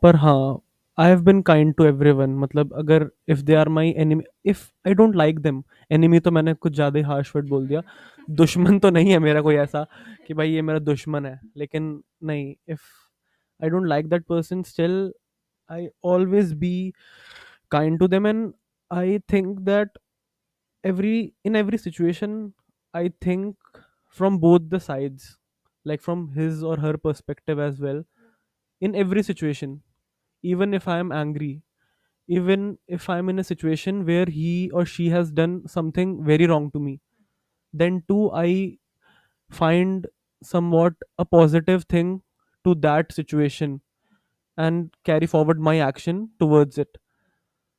पर 0.03 0.15
हाँ 0.25 0.39
I 0.98 1.08
have 1.08 1.22
been 1.24 1.40
kind 1.42 1.74
to 1.74 1.84
everyone 2.10 2.30
मतलब 2.38 2.72
अगर 2.78 3.08
if 3.28 3.42
they 3.42 3.54
are 3.54 3.68
my 3.68 3.90
enemy 3.98 4.24
if 4.44 4.60
I 4.88 4.94
don't 4.94 5.16
like 5.16 5.38
them 5.38 5.62
enemy 5.92 6.20
तो 6.20 6.30
मैंने 6.30 6.54
कुछ 6.54 6.74
ज़्यादा 6.74 6.98
ही 6.98 7.04
harsh 7.04 7.32
word 7.36 7.48
बोल 7.48 7.66
दिया। 7.68 7.82
दुश्मन 8.30 8.78
तो 8.78 8.90
नहीं 8.90 9.10
है 9.10 9.18
मेरा 9.18 9.40
कोई 9.40 9.54
ऐसा 9.54 9.86
कि 10.26 10.34
भाई 10.34 10.50
ये 10.50 10.62
मेरा 10.62 10.78
दुश्मन 10.78 11.26
है। 11.26 11.40
लेकिन 11.56 12.02
नहीं 12.24 12.54
if 12.68 12.82
I 13.62 13.68
don't 13.70 13.86
like 13.86 14.08
that 14.08 14.24
person 14.24 14.62
still 14.62 15.12
I 15.70 15.88
always 16.04 16.52
be 16.52 16.92
kind 17.70 17.98
to 17.98 18.08
them 18.08 18.26
and 18.26 18.50
I 18.90 19.18
think 19.32 19.58
that 19.60 19.98
every 20.84 21.32
in 21.44 21.56
every 21.56 21.78
situation 21.78 22.52
I 22.94 23.08
think 23.26 23.56
from 24.20 24.38
both 24.40 24.60
the 24.60 24.78
sides 24.78 25.38
like 25.86 26.02
from 26.02 26.28
his 26.38 26.62
और 26.62 26.80
her 26.80 26.96
perspective 27.06 27.60
as 27.60 27.80
well 27.80 28.04
in 28.82 28.94
every 28.94 29.22
situation. 29.22 29.76
Even 30.42 30.74
if 30.74 30.88
i 30.88 30.98
am 30.98 31.12
angry 31.12 31.62
even 32.28 32.78
if 32.98 33.08
i'm 33.10 33.28
in 33.28 33.38
a 33.38 33.44
situation 33.44 34.04
where 34.06 34.26
he 34.26 34.70
or 34.72 34.84
she 34.86 35.08
has 35.10 35.30
done 35.32 35.56
something 35.68 36.12
very 36.24 36.46
wrong 36.46 36.70
to 36.72 36.80
me 36.80 37.00
then 37.82 38.02
too 38.08 38.30
i 38.32 38.78
find 39.50 40.06
somewhat 40.42 40.94
a 41.18 41.24
positive 41.24 41.84
thing 41.84 42.22
to 42.64 42.74
that 42.76 43.12
situation 43.12 43.80
and 44.56 44.94
carry 45.04 45.26
forward 45.26 45.60
my 45.60 45.78
action 45.80 46.30
towards 46.40 46.78
it 46.78 46.98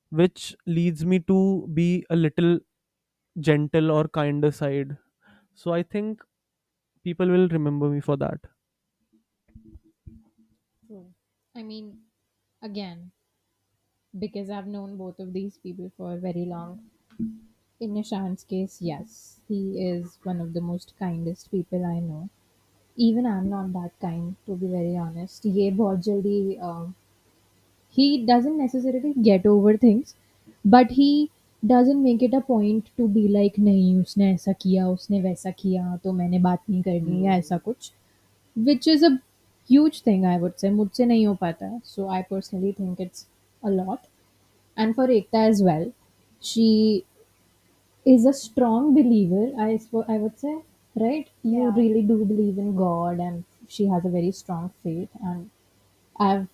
which 0.10 0.56
leads 0.66 1.06
me 1.06 1.20
to 1.20 1.68
be 1.74 2.06
a 2.10 2.16
little 2.16 2.60
gentle 3.50 3.92
or 3.92 4.08
kinder 4.20 4.52
side 4.52 4.98
so 5.56 5.74
i 5.74 5.84
think 5.84 6.24
people 7.04 7.28
will 7.38 7.50
remember 7.50 7.90
me 7.90 8.02
for 8.02 8.18
that. 8.18 8.40
I 11.56 11.64
mean, 11.64 12.04
again 12.64 13.12
because 14.18 14.50
I've 14.50 14.66
known 14.68 14.96
both 14.98 15.20
of 15.20 15.34
these 15.34 15.58
people 15.58 15.92
for 15.98 16.16
very 16.18 16.46
long. 16.46 16.90
In 17.80 17.94
Nishant's 17.94 18.44
case, 18.44 18.82
yes, 18.82 19.42
he 19.48 19.86
is 19.88 20.18
one 20.24 20.42
of 20.42 20.54
the 20.54 20.62
most 20.62 20.94
kindest 21.00 21.52
people 21.52 21.86
I 21.86 22.00
know. 22.00 22.30
Even 22.98 23.26
I'm 23.28 23.50
not 23.50 23.74
that 23.74 24.00
kind, 24.02 24.36
to 24.48 24.56
be 24.56 24.68
very 24.68 24.98
honest. 24.98 25.46
ये 25.46 25.72
बहुत 25.78 26.60
uh, 26.62 26.92
he 27.90 28.26
doesn't 28.26 28.58
necessarily 28.58 29.14
get 29.14 29.46
over 29.46 29.78
things, 29.78 30.16
but 30.66 30.92
he 30.92 31.32
doesn't 31.66 32.04
make 32.04 32.22
it 32.22 32.34
a 32.34 32.42
point 32.42 32.90
to 32.98 33.08
be 33.08 33.28
like 33.28 33.56
"Nahi, 33.56 33.96
usne 34.02 34.34
ऐसा 34.34 34.54
किया 34.64 34.88
usne 34.96 35.22
वैसा 35.24 35.52
किया 35.64 35.98
तो 36.04 36.14
maine 36.22 36.42
baat 36.48 36.60
nahi 36.70 36.84
करनी 36.84 37.26
या 37.26 37.38
ऐसा 37.44 37.60
which 38.56 38.88
is 38.88 39.04
a 39.04 39.22
huge 39.68 40.02
thing 40.02 40.26
i 40.26 40.38
would 40.38 40.60
say. 40.60 40.70
mujhse 40.80 41.06
nahi 41.12 41.26
ho 41.32 41.36
pata 41.46 41.70
so 41.94 42.10
i 42.10 42.22
personally 42.34 42.72
think 42.82 43.00
it's 43.00 43.28
a 43.64 43.70
lot. 43.72 44.08
And 44.78 44.96
for 44.96 45.08
ekta 45.16 45.42
as 45.52 45.62
well 45.68 45.86
she 46.50 46.68
is 48.06 48.26
a 48.26 48.34
strong 48.40 48.86
believer 48.96 49.46
i 49.60 49.70
i 50.08 50.18
would 50.18 50.38
say 50.40 50.54
right? 51.04 51.28
You 51.42 51.72
really 51.72 52.04
do 52.04 52.18
believe 52.24 52.60
in 52.64 52.76
god 52.76 53.20
and 53.20 53.44
she 53.68 53.88
has 53.88 54.06
a 54.06 54.10
very 54.16 54.32
strong 54.40 54.72
faith 54.84 55.10
and 55.32 55.50
i've 56.28 56.48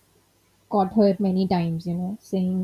caught 0.70 0.94
her 0.96 1.16
many 1.20 1.48
times 1.56 1.88
you 1.88 1.96
know 2.02 2.18
saying 2.32 2.58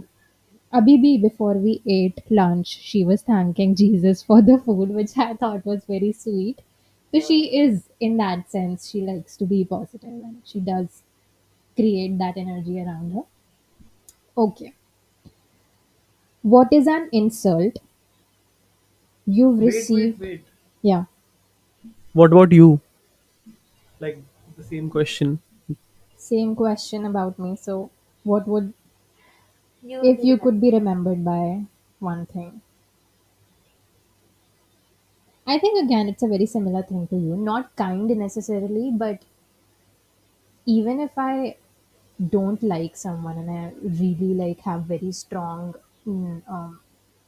abhi 0.81 0.95
bhi 1.05 1.13
before 1.27 1.55
we 1.67 1.75
ate 1.99 2.21
lunch 2.41 2.73
she 2.91 3.03
was 3.11 3.23
thanking 3.31 3.75
jesus 3.83 4.23
for 4.31 4.41
the 4.51 4.57
food 4.69 4.95
which 5.01 5.17
i 5.27 5.33
thought 5.33 5.65
was 5.73 5.85
very 5.95 6.13
sweet. 6.13 6.61
So 7.15 7.21
she 7.21 7.57
is, 7.57 7.83
in 8.01 8.17
that 8.17 8.51
sense, 8.51 8.89
she 8.89 8.99
likes 8.99 9.37
to 9.37 9.45
be 9.45 9.63
positive 9.63 10.09
and 10.09 10.41
she 10.43 10.59
does 10.59 11.01
create 11.73 12.17
that 12.17 12.35
energy 12.35 12.81
around 12.81 13.13
her. 13.13 13.21
Okay. 14.37 14.73
What 16.41 16.67
is 16.73 16.87
an 16.87 17.07
insult 17.13 17.79
you've 19.25 19.59
received? 19.59 20.19
wait. 20.19 20.43
Yeah. 20.81 21.05
What 22.11 22.33
about 22.33 22.51
you? 22.51 22.81
Like 24.01 24.19
the 24.57 24.63
same 24.63 24.89
question. 24.89 25.39
Same 26.17 26.53
question 26.53 27.05
about 27.05 27.39
me. 27.39 27.55
So, 27.55 27.91
what 28.23 28.45
would, 28.49 28.73
if 29.83 30.21
you 30.21 30.37
could 30.37 30.59
be 30.59 30.69
remembered 30.69 31.23
by 31.23 31.63
one 31.99 32.25
thing? 32.25 32.61
I 35.46 35.58
think 35.58 35.82
again, 35.84 36.08
it's 36.08 36.22
a 36.22 36.28
very 36.28 36.46
similar 36.46 36.82
thing 36.82 37.06
to 37.08 37.16
you. 37.16 37.36
Not 37.36 37.74
kind 37.76 38.08
necessarily, 38.18 38.90
but 38.92 39.22
even 40.66 41.00
if 41.00 41.10
I 41.16 41.56
don't 42.30 42.62
like 42.62 42.96
someone 42.96 43.38
and 43.38 43.50
I 43.50 43.72
really 43.82 44.34
like 44.34 44.60
have 44.60 44.82
very 44.82 45.12
strong 45.12 45.74
mm, 46.06 46.42
um, 46.48 46.80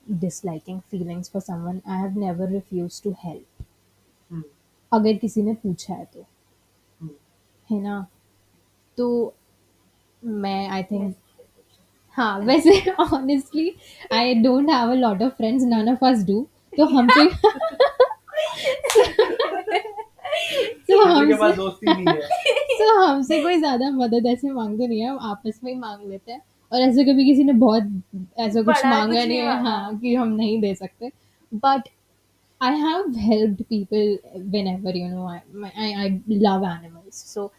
disliking 0.06 0.82
feelings 0.90 1.28
for 1.28 1.40
someone, 1.40 1.82
I 1.86 1.98
have 1.98 2.14
never 2.16 2.46
refused 2.46 3.02
to 3.04 3.12
help. 3.12 3.46
अगर 4.92 5.16
किसी 5.18 5.42
ने 5.42 5.52
पूछा 5.62 5.94
है 5.94 6.04
तो 6.14 6.24
है 7.70 7.80
ना 7.82 8.06
तो 8.98 9.06
मैं 10.24 10.68
आई 10.68 10.82
थिंक 10.90 11.14
हाँ 12.16 12.38
वैसे 12.38 12.90
honestly 13.00 13.74
I 14.12 14.34
don't 14.42 14.70
have 14.70 14.90
a 14.90 14.94
lot 14.94 15.22
of 15.22 15.36
friends 15.36 15.64
none 15.64 15.88
of 15.92 16.04
us 16.04 16.24
do 16.26 16.40
तो 16.76 16.84
हमसे 16.96 17.24
तो 20.89 21.05
हमसे 21.05 21.37
तो 22.79 23.05
हमसे 23.05 23.41
कोई 23.43 23.57
ज़्यादा 23.57 23.89
मदद 23.91 24.25
ऐसे 24.25 24.49
मांगते 24.49 24.87
नहीं 24.87 24.99
है 24.99 25.07
हम 25.09 25.19
आपस 25.21 25.59
में 25.63 25.71
ही 25.73 25.77
मांग 25.79 26.09
लेते 26.09 26.31
हैं। 26.31 26.41
और 26.71 26.81
ऐसे 26.81 27.03
कभी 27.03 27.25
किसी 27.25 27.43
ने 27.43 27.53
बहुत 27.53 27.83
ऐसा 28.39 28.61
कुछ 28.61 28.85
मांगा 28.85 29.23
नहीं 29.25 29.37
है 29.37 29.61
हाँ 29.61 29.97
कि 29.99 30.15
हम 30.15 30.27
नहीं 30.27 30.59
दे 30.61 30.73
सकते। 30.75 31.11
But 31.51 31.89
I 32.61 32.75
have 32.75 33.13
help 33.17 33.61
people 33.61 34.17
whenever 34.67 34.97
you 34.97 35.07
know 35.09 35.27
I 35.27 35.93
I 35.93 36.09
love 36.29 36.65
animals 36.65 37.23
so 37.33 37.51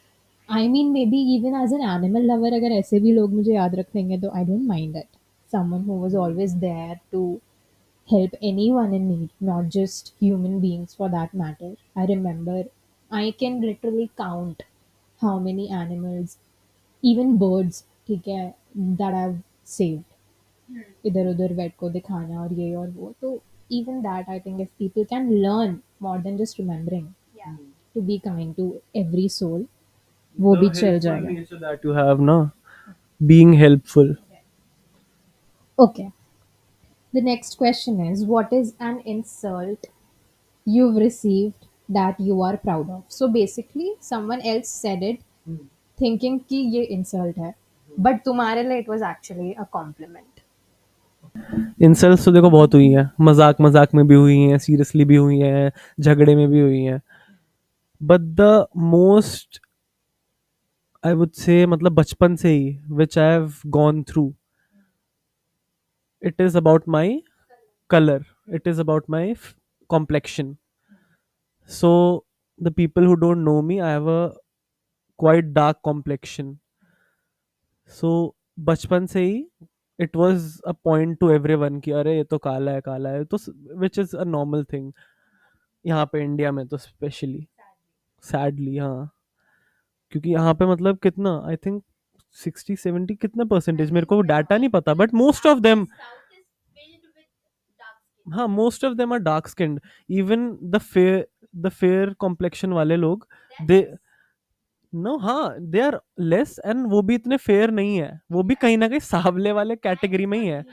I 0.48 0.68
mean 0.68 0.90
maybe 1.06 1.20
even 1.36 1.60
as 1.62 1.72
an 1.72 1.82
animal 1.90 2.22
lover 2.32 2.52
अगर 2.52 2.72
ऐसे 2.72 3.00
भी 3.00 3.12
लोग 3.12 3.34
मुझे 3.34 3.54
याद 3.54 3.74
रख 3.74 3.86
लेंगे 3.94 4.18
तो 4.18 4.30
I 4.36 4.44
don't 4.44 4.62
mind 4.62 4.92
that 4.92 5.06
someone 5.52 5.84
who 5.84 5.94
was 5.94 6.16
always 6.16 6.52
there 6.52 6.98
to 7.12 7.40
help 8.09 8.31
anyone 8.41 8.93
in 8.93 9.09
need, 9.09 9.29
not 9.39 9.69
just 9.69 10.13
human 10.19 10.59
beings 10.59 10.93
for 10.93 11.09
that 11.09 11.33
matter. 11.33 11.75
I 11.95 12.05
remember 12.05 12.65
I 13.11 13.31
can 13.31 13.61
literally 13.61 14.09
count 14.17 14.63
how 15.21 15.39
many 15.39 15.69
animals, 15.69 16.37
even 17.03 17.37
birds, 17.37 17.83
ठीक 18.07 18.27
है, 18.27 18.53
that 18.97 19.13
I've 19.13 19.39
saved. 19.77 20.03
इधर 21.05 21.27
उधर 21.27 21.53
wait 21.53 21.75
को 21.79 21.89
दिखाना 21.89 22.41
और 22.41 22.53
ये 22.53 22.73
और 22.75 22.89
वो 22.89 23.13
तो 23.21 23.41
even 23.69 24.01
that 24.03 24.29
I 24.29 24.39
think 24.39 24.61
if 24.61 24.69
people 24.81 25.05
can 25.11 25.29
learn 25.43 25.75
more 26.05 26.17
than 26.25 26.37
just 26.41 26.59
remembering 26.59 27.13
to 27.95 28.01
be 28.01 28.19
kind 28.27 28.55
to 28.57 28.65
every 29.01 29.27
soul 29.37 29.63
वो 30.37 30.55
भी 30.55 30.69
चल 30.69 30.99
जाएगा 30.99 31.29
nature 31.29 31.59
that 31.63 31.83
you 31.87 31.95
have, 31.99 32.19
no? 32.19 32.37
Being 33.31 33.53
helpful. 33.53 34.15
okay 35.79 36.11
the 37.18 37.24
next 37.28 37.58
question 37.58 38.02
is 38.06 38.24
what 38.26 38.52
is 38.54 38.74
an 38.80 38.98
insult 39.06 39.88
you've 40.66 40.98
received 40.98 41.68
that 41.88 42.20
you 42.20 42.42
are 42.42 42.56
proud 42.58 42.90
of 42.90 43.04
so 43.10 43.28
basically 43.38 43.92
someone 44.10 44.44
else 44.48 44.74
said 44.82 45.02
it 45.04 45.24
thinking 45.98 46.38
कि 46.48 46.56
ये 46.76 46.86
insult 46.92 47.38
है 47.38 47.54
But 47.92 48.24
तुम्हारे 48.24 48.62
लिए 48.62 48.82
it 48.82 48.88
was 48.88 49.02
actually 49.02 49.54
a 49.54 49.66
compliment. 49.76 50.44
Insults 51.82 52.24
तो 52.24 52.32
देखो 52.32 52.50
बहुत 52.50 52.74
हुई 52.74 52.88
हैं 52.90 53.10
मज़ाक 53.20 53.60
मज़ाक 53.60 53.94
में 53.94 54.06
भी 54.08 54.14
हुई 54.14 54.36
हैं 54.38 54.58
सीरियसली 54.58 55.04
भी 55.04 55.16
हुई 55.16 55.38
हैं 55.38 55.70
झगड़े 56.00 56.34
में 56.36 56.48
भी 56.50 56.60
हुई 56.60 56.82
हैं 56.82 57.00
but 58.00 58.20
the 58.40 58.66
most 58.92 59.60
I 61.04 61.12
would 61.14 61.30
say 61.32 61.64
मतलब 61.66 61.94
बचपन 61.94 62.36
से 62.36 62.48
ही 62.48 62.78
which 62.92 63.18
I 63.18 63.30
have 63.30 63.52
gone 63.76 64.02
through 64.08 64.32
it 66.22 66.40
is 66.40 66.56
about 66.58 66.88
my 66.88 67.22
colour 67.90 68.24
it 68.54 68.68
is 68.68 68.80
about 68.80 69.04
my 69.10 69.34
complexion 69.90 70.56
so 71.70 71.90
the 72.62 72.72
people 72.72 73.06
who 73.06 73.14
don't 73.14 73.38
know 73.38 73.60
me 73.62 73.78
I 73.78 73.94
a 73.94 74.28
quite 75.18 75.44
dark 75.44 75.80
complexion 75.82 76.56
so 77.88 78.34
बचपन 78.60 79.06
से 79.06 79.20
ही 79.24 79.46
it 79.98 80.16
was 80.16 80.60
a 80.66 80.72
point 80.72 81.18
to 81.18 81.30
everyone 81.54 81.80
की 81.80 81.90
अरे, 81.90 82.16
ये 82.16 82.24
तो 82.24 82.38
काला 82.38 82.72
है 82.72 82.80
काला 82.80 83.10
है। 83.10 83.24
तो 83.24 83.38
which 83.78 83.98
is 83.98 84.16
a 84.16 84.24
normal 84.24 84.64
thing 84.64 84.92
यहाँ 85.84 86.06
पे 86.12 86.22
इंडिया 86.24 86.52
में 86.52 86.66
तो 86.68 86.76
स्पेशली 86.76 87.46
सैडली 88.24 88.76
हाँ। 88.76 89.10
क्योंकि 90.12 90.30
यहाँ 90.30 90.54
पे 90.54 90.66
मतलब 90.66 90.98
कितना 90.98 91.42
आई 91.46 91.56
थिंक 91.56 91.82
सिक्सटी 92.36 92.76
सेवेंटी 92.76 93.14
कितना 93.14 93.44
परसेंटेज 93.44 93.90
मेरे 93.90 94.06
को 94.06 94.20
डाटा 94.22 94.56
नहीं 94.56 94.68
पता 94.70 94.94
बट 94.94 95.14
मोस्ट 95.14 95.46
ऑफ़ 95.46 95.58
देम 95.60 95.86
हाँ 98.26 98.46
most 98.48 98.84
of 98.84 98.94
them 98.94 99.12
are 99.12 99.18
dark 99.18 99.48
skinned 99.48 99.80
even 100.10 100.48
the 100.64 100.78
fair 100.78 101.26
the 101.56 101.68
fair 101.70 102.12
complexion 102.18 102.72
वाले 102.72 102.96
लोग 102.96 103.26
दे 103.62 103.80
नो 104.92 105.16
हाँ 105.18 105.54
दे 105.60 105.80
आर 105.80 105.98
लेस 106.20 106.58
एंड 106.66 106.86
वो 106.90 107.02
भी 107.02 107.14
इतने 107.14 107.36
फेयर 107.36 107.70
नहीं 107.70 107.96
है। 107.98 108.20
वो 108.32 108.42
भी 108.42 108.54
कहीं 108.54 108.76
ना 108.78 108.88
कहीं 108.88 108.98
सावले 109.00 109.52
वाले 109.52 109.76
कैटेगरी 109.76 110.26
में 110.26 110.38
ही 110.38 110.46
है। 110.46 110.64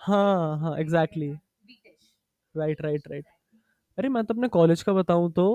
हाँ 0.00 0.58
हाँ 0.60 0.76
एग्जैक्टली 0.78 1.30
राइट 2.54 2.80
राइट 2.82 3.08
राइट 3.10 3.24
अरे 3.98 4.08
मैं 4.08 4.24
तो 4.24 4.34
अपने 4.34 4.48
कॉलेज 4.48 4.82
का 4.82 4.92
बताऊँ 4.92 5.32
तो 5.32 5.46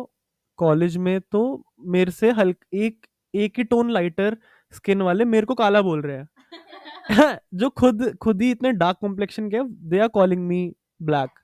कॉलेज 0.60 0.98
में 0.98 1.20
तो 1.22 1.42
मेरे 1.88 2.12
से 2.12 2.32
हल्क 2.32 2.66
एक 2.74 3.06
एक 3.34 3.58
ही 3.58 3.64
टोन 3.64 3.92
लाइटर 3.92 4.38
स्किन 4.74 5.02
वाले 5.02 5.26
मेरे 5.26 5.46
को 5.46 5.56
काला 5.56 5.82
बोल 5.82 6.02
रहे 6.02 6.18
हैं। 6.18 6.28
जो 7.56 7.70
खुद 7.80 8.04
खुद 8.22 8.42
ही 8.42 8.52
इतने 8.52 8.72
डार्क 8.74 8.98
कॉम्प्लेक्शन 9.02 9.50
के 9.50 9.64
they 9.90 10.00
are 10.00 10.08
calling 10.10 10.48
me 10.48 10.62
black 11.04 11.40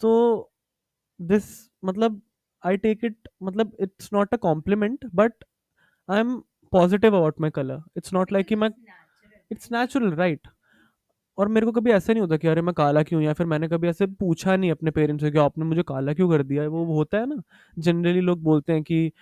तो 0.00 0.12
दिस 1.20 1.44
मतलब 1.84 2.20
आई 2.62 2.76
टेक 2.76 3.04
इट 3.04 3.28
मतलब 3.42 3.76
it's 3.80 4.10
not 4.12 4.34
a 4.34 4.36
compliment 4.38 5.06
but 5.14 5.44
I 6.08 6.20
am 6.20 6.36
positive 6.72 7.16
about 7.16 7.40
my 7.40 7.50
colour 7.50 7.82
it's 7.96 8.12
not 8.14 8.32
like 8.32 8.46
कि 8.46 8.56
मैं 8.56 8.70
इट्स 9.50 9.72
नेचुरल 9.72 10.12
राइट 10.14 10.48
और 11.38 11.48
मेरे 11.48 11.66
को 11.66 11.72
कभी 11.72 11.90
ऐसा 11.92 12.12
नहीं 12.12 12.22
होता 12.22 12.36
कि 12.36 12.48
अरे 12.48 12.62
मैं 12.62 12.74
काला 12.74 13.02
क्यों 13.02 13.22
या 13.22 13.32
फिर 13.34 13.46
मैंने 13.46 13.68
कभी 13.68 13.88
ऐसे 13.88 14.06
पूछा 14.20 14.56
नहीं 14.56 14.70
अपने 14.70 14.90
पेरेंट्स 14.90 15.24
से 15.24 15.30
कि 15.32 15.38
आपने 15.38 15.64
मुझे 15.64 15.82
काला 15.88 16.14
क्यों 16.14 16.30
कर 16.30 16.42
दिया 16.42 16.68
वो 16.68 16.84
होता 16.96 17.18
है 17.18 17.26
ना। 17.26 17.42
जनरली 17.78 18.20
लोग 18.20 18.42
बोलते 18.42 18.72
हैं 18.72 18.82
कि 18.84 19.12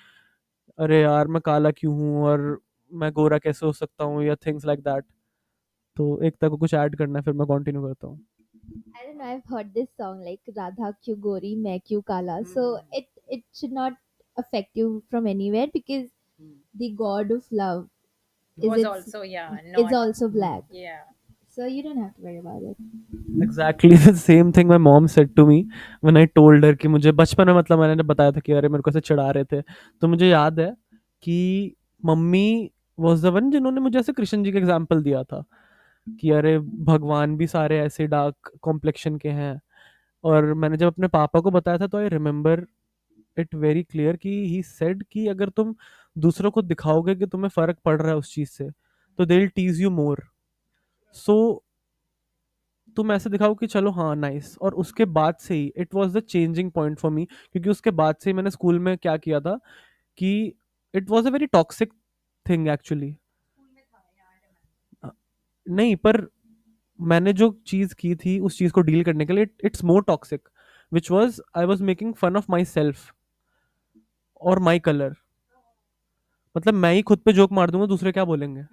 अरे 0.79 1.01
यार 1.03 1.29
मैं 1.29 1.41
काला 1.43 1.71
क्यों 1.73 1.95
हूँ? 1.97 2.25
और 2.25 2.61
मैं 3.01 3.11
गोरा 3.13 3.39
कैसे 3.47 3.67
हो 3.67 3.73
सकता 3.73 4.05
हूँ 4.05 4.23
या 4.25 4.35
थिंग्स 4.47 4.65
लाइक 4.67 4.81
दैट 4.89 5.05
तो 5.97 6.07
एक 6.25 6.35
तक 6.41 6.57
कुछ 6.61 6.75
ऐड 6.75 6.97
करना 6.99 7.19
है 7.19 7.23
फिर 7.25 7.35
मैं 7.35 7.47
कंटिन्यू 7.49 7.83
करता 7.87 8.07
हूँ 8.07 8.21
I 8.99 9.05
don't 9.05 9.19
know. 9.19 9.27
I've 9.29 9.49
heard 9.53 9.71
this 9.77 9.89
song 10.01 10.19
like 10.25 10.51
Radha 10.57 10.89
Kyu 11.05 11.15
Gori, 11.23 11.49
Main 11.63 11.81
Kyu 11.89 12.03
Kala. 12.11 12.35
So 12.51 12.67
it 12.99 13.07
it 13.37 13.43
should 13.61 13.73
not 13.79 13.97
affect 14.37 14.81
you 14.81 14.91
from 15.15 15.27
anywhere 15.33 15.71
because 15.73 16.05
the 16.83 16.91
God 17.01 17.33
of 17.37 17.49
love 17.63 17.81
is 18.59 18.69
was 18.69 18.79
it's- 18.79 18.93
also 18.93 19.23
yeah. 19.33 19.57
not, 19.73 19.81
is 19.83 19.97
also 20.03 20.29
black. 20.37 20.63
yeah. 20.85 21.01
So 21.57 21.67
you 21.67 21.83
don't 21.87 22.01
have 22.03 22.15
to 22.15 22.23
worry 22.29 22.39
about 22.45 22.63
it. 22.71 22.77
Exactly 23.43 23.97
the 23.97 24.15
same 24.17 24.51
thing 24.57 24.69
my 24.69 24.79
mom 24.79 25.07
said 25.17 25.35
to 25.37 25.47
me 25.47 25.61
when 26.05 26.17
I 26.17 26.27
told 26.39 26.65
her 26.65 26.75
कि 26.83 26.89
मुझे 26.89 27.13
बचपन 27.21 27.47
में 27.47 27.55
मतलब 27.55 27.79
मैंने 27.81 28.03
बताया 28.13 28.33
था 28.33 28.41
कि 28.47 28.53
अरे 28.61 28.69
मेरे 28.69 28.83
को 28.83 28.91
ऐसे 28.91 29.01
चिढ़ा 29.09 29.31
रहे 29.37 29.45
थे 29.53 29.61
तो 30.01 30.09
मुझे 30.09 30.29
याद 30.29 30.61
है 30.61 30.71
कि 31.23 31.37
मम्मी 32.03 32.47
वॉज़ 32.99 33.23
द 33.27 33.31
वन 33.31 33.51
जिन्होंने 33.51 33.81
मुझे 33.81 33.99
ऐसे 33.99 34.13
कृष्ण 34.13 34.43
जी 34.45 34.53
का 34.53 34.59
एग्ज़ाम्पल 34.59 35.03
दिया 35.03 35.23
था 35.25 35.45
कि 36.07 36.31
अरे, 36.33 36.59
भगवान 36.59 37.37
भी 37.37 37.47
सारे 37.49 37.79
ऐसे 37.81 38.07
डार्क 38.09 38.53
कॉम्प्लेक्शन 38.63 39.17
के 39.19 39.29
हैं। 39.31 39.61
और 40.25 40.53
मैंने 40.55 40.77
जब 40.79 40.87
अपने 40.87 41.09
पापा 41.11 41.41
को 41.41 41.51
बताया 41.53 41.79
था 41.79 41.87
तो 41.89 41.99
I 41.99 42.09
remember 42.11 42.67
it 43.37 43.55
very 43.57 43.83
clear 43.85 44.17
कि 44.17 44.31
ही 44.49 44.63
सेड 44.65 45.05
कि 45.13 45.27
अगर 45.29 45.49
तुम 45.51 45.75
दूसरों 46.17 46.51
को 46.51 46.63
दिखाओगे 46.63 47.15
कि 47.17 47.27
तुम्हें 47.29 47.49
फ़र्क 47.51 47.79
पड़ 47.87 48.01
रहा 48.01 48.11
है 48.11 48.17
उस 48.17 48.35
चीज़ 48.35 48.51
से 48.51 48.71
तो 49.19 49.27
दे 49.27 49.47
टीज 49.49 49.81
यू 49.83 49.91
मोर 49.93 50.25
सो 51.17 51.37
तुम 52.97 53.13
ऐसे 53.13 53.31
दिखाओ 53.31 53.55
कि 53.55 53.67
चलो 53.67 53.91
हाँ 53.91 54.15
नाइस 54.17 54.57
और 54.63 54.75
उसके 54.75 55.05
बाद 55.11 55.37
से 55.41 55.55
ही 55.55 55.73
it 55.77 55.95
was 55.95 56.17
the 56.19 56.21
changing 56.25 56.71
point 56.73 56.99
for 56.99 57.11
me 57.11 57.25
क्योंकि 57.25 57.71
उसके 57.71 57.91
बाद 57.93 58.17
से 58.21 58.31
ही 58.31 58.35
मैंने 58.35 58.51
स्कूल 58.51 58.79
में 58.79 58.97
क्या 58.99 59.17
किया 59.17 59.41
था 59.41 59.59
कि 60.19 60.33
it 60.95 61.11
was 61.11 61.29
a 61.29 61.31
very 61.31 61.47
toxic 61.49 61.93
thing 62.47 62.69
actually 62.69 63.15
नहीं, 65.67 65.97
पर 65.97 66.27
मैंने 67.01 67.33
जो 67.33 67.51
चीज़ 67.67 67.95
की 67.95 68.15
थी 68.17 68.39
उस 68.41 68.59
चीज़ 68.59 68.73
को 68.73 68.81
डील 68.81 69.05
करने 69.05 69.27
के 69.27 69.33
लिए 69.33 69.47
it's 69.65 69.85
more 69.85 70.03
toxic 70.03 70.49
which 70.93 71.11
was 71.11 71.41
I 71.57 71.65
was 71.65 71.83
making 71.83 72.15
fun 72.15 72.37
of 72.37 72.47
myself 72.67 73.13
और 74.41 74.59
माई 74.59 74.79
कलर 74.81 75.15
मतलब 76.57 76.75
मैं 76.75 76.93
ही 76.95 77.03
खुद 77.03 77.19
पे 77.19 77.33
जोक 77.33 77.53
मार 77.53 77.71
दूँगा, 77.71 77.87
दूसरे 77.87 78.13
क्या 78.13 78.25
बोलेंगे? 78.25 78.65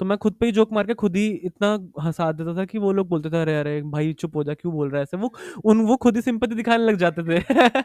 तो 0.00 0.04
मैं 0.04 0.16
खुद 0.18 0.34
पे 0.34 0.46
ही 0.46 0.52
जोक 0.52 0.72
मार 0.72 0.86
के 0.86 0.94
खुद 0.94 1.16
ही 1.16 1.26
इतना 1.44 1.68
हंसा 2.02 2.30
देता 2.32 2.56
था 2.56 2.64
कि 2.64 2.78
वो 2.78 2.92
लोग 2.92 3.08
बोलते 3.08 3.30
थे, 3.30 3.42
अरे 3.42 3.58
अरे, 3.60 3.82
भाई 3.82 4.12
चुप 4.12 4.36
हो 4.36 4.44
जा, 4.44 4.54
क्यों 4.54 4.72
बोल 4.74 4.90
रहा 4.90 4.98
है 4.98 5.02
ऐसे? 5.02 5.16
वो, 5.16 5.32
उन, 5.64 5.80
वो 5.82 5.96
खुद 5.96 6.16
ही 6.16 6.22
सिंपति 6.22 6.54
दिखाने 6.54 6.84
लग 6.84 6.96
जाते 6.96 7.22
थे। 7.30 7.40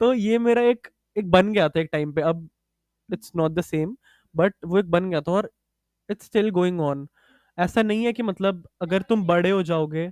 तो 0.00 0.12
ये 0.14 0.38
मेरा 0.38 0.62
एक 0.62 0.88
एक 1.16 1.30
बन 1.30 1.52
गया 1.52 1.68
था 1.68 1.80
एक 1.80 1.88
टाइम 1.92 2.12
पे। 2.12 2.22
अब 2.22 2.48
it's 3.12 3.32
not 3.36 3.52
the 3.52 3.60
same 3.62 3.96
but 4.34 4.54
वो 4.66 4.78
एक 4.78 4.90
बन 4.90 5.10
गया 5.10 5.20
था 5.20 5.32
और 5.32 5.50
इट्स 6.08 6.26
स्टिल 6.26 6.50
गोइंग 6.50 6.80
ऑन। 6.80 7.08
ऐसा 7.58 7.82
नहीं 7.82 8.04
है 8.06 8.12
कि 8.12 8.22
मतलब 8.22 8.68
अगर 8.82 9.02
तुम 9.10 9.26
बड़े 9.26 9.50
हो 9.50 9.62
जाओगे 9.62 10.10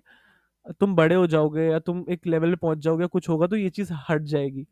तुम 0.80 0.94
बड़े 0.96 1.14
हो 1.14 1.26
जाओगे 1.26 1.64
या 1.64 1.78
तुम 1.78 2.04
एक 2.10 2.26
लेवल 2.26 2.50
पे 2.50 2.56
पहुँच 2.62 2.78
जाओगे 2.84 3.06
कुछ 3.08 3.28
होगा 3.28 3.46
तो 3.46 3.56
ये 3.56 3.70
चीज़ 3.70 3.92
हट 4.10 4.22
जाएगी। 4.34 4.66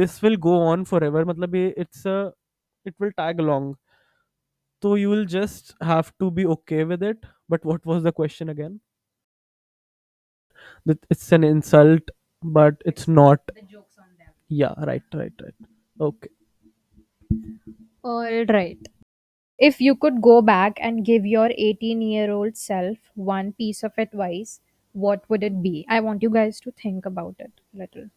This 0.00 0.22
will 0.24 0.36
go 0.48 0.58
on 0.66 0.84
forever 1.04 1.24
मतलब 1.24 1.54
ये 1.56 1.68
it's 1.78 2.02
it 2.06 2.94
will 3.02 3.10
tag 3.10 3.40
along 3.40 3.74
तो 4.82 4.96
you 4.96 5.10
will 5.14 5.26
just 5.34 5.70
have 5.90 6.10
to 6.22 6.30
be 6.38 6.44
okay 6.54 6.84
with 6.90 7.04
it 7.10 7.26
but 7.52 7.64
what 7.70 7.86
was 7.92 8.02
the 8.06 8.12
question 8.12 8.50
again? 8.54 8.80
That 10.86 11.06
it's 11.10 11.32
an 11.32 11.44
insult 11.44 12.10
but 12.42 12.82
it's 12.92 13.08
not 13.08 13.54
yeah 14.50 14.74
right 14.90 15.18
right 15.20 15.44
right. 15.44 15.54
Okay. 15.98 16.33
All 18.04 18.44
right. 18.46 18.78
If 19.58 19.80
you 19.80 19.96
could 19.96 20.22
go 20.22 20.42
back 20.42 20.78
and 20.80 21.04
give 21.04 21.26
your 21.26 21.50
18 21.56 22.02
year 22.02 22.30
old 22.32 22.56
self 22.56 22.98
one 23.14 23.52
piece 23.54 23.82
of 23.84 23.92
advice, 23.98 24.60
what 24.92 25.28
would 25.30 25.42
it 25.44 25.62
be? 25.62 25.86
I 25.88 26.00
want 26.00 26.22
you 26.22 26.30
guys 26.30 26.60
to 26.62 26.72
think 26.72 27.06
about 27.06 27.36
it 27.40 27.52
a 27.74 27.78
little. 27.78 28.10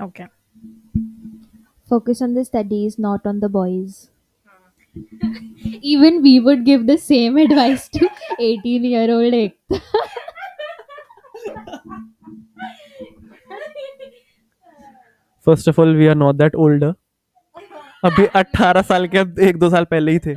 Okay. 0.00 0.26
Focus 1.84 2.22
on 2.22 2.32
the 2.32 2.42
studies, 2.46 2.98
not 2.98 3.26
on 3.26 3.40
the 3.40 3.48
boys. 3.50 4.08
Even 5.82 6.22
we 6.22 6.40
would 6.40 6.64
give 6.64 6.86
the 6.86 6.98
same 6.98 7.36
advice 7.36 7.88
to 7.90 8.08
18 8.38 8.84
year 8.84 9.10
old 9.10 9.32
Ekta. 9.32 9.80
first 15.46 15.68
of 15.68 15.80
all 15.80 15.96
we 15.96 16.06
are 16.06 16.14
not 16.14 16.34
that 16.34 16.54
old 16.54 16.84
अभी 18.04 18.26
18 18.36 18.82
साल 18.82 19.06
के 19.08 19.18
अब 19.18 19.38
एक 19.38 19.58
दो 19.58 19.70
साल 19.70 19.84
पहले 19.84 20.12
ही 20.12 20.18
थे। 20.18 20.34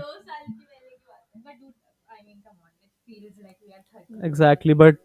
exactly 4.27 4.73
but 4.73 4.95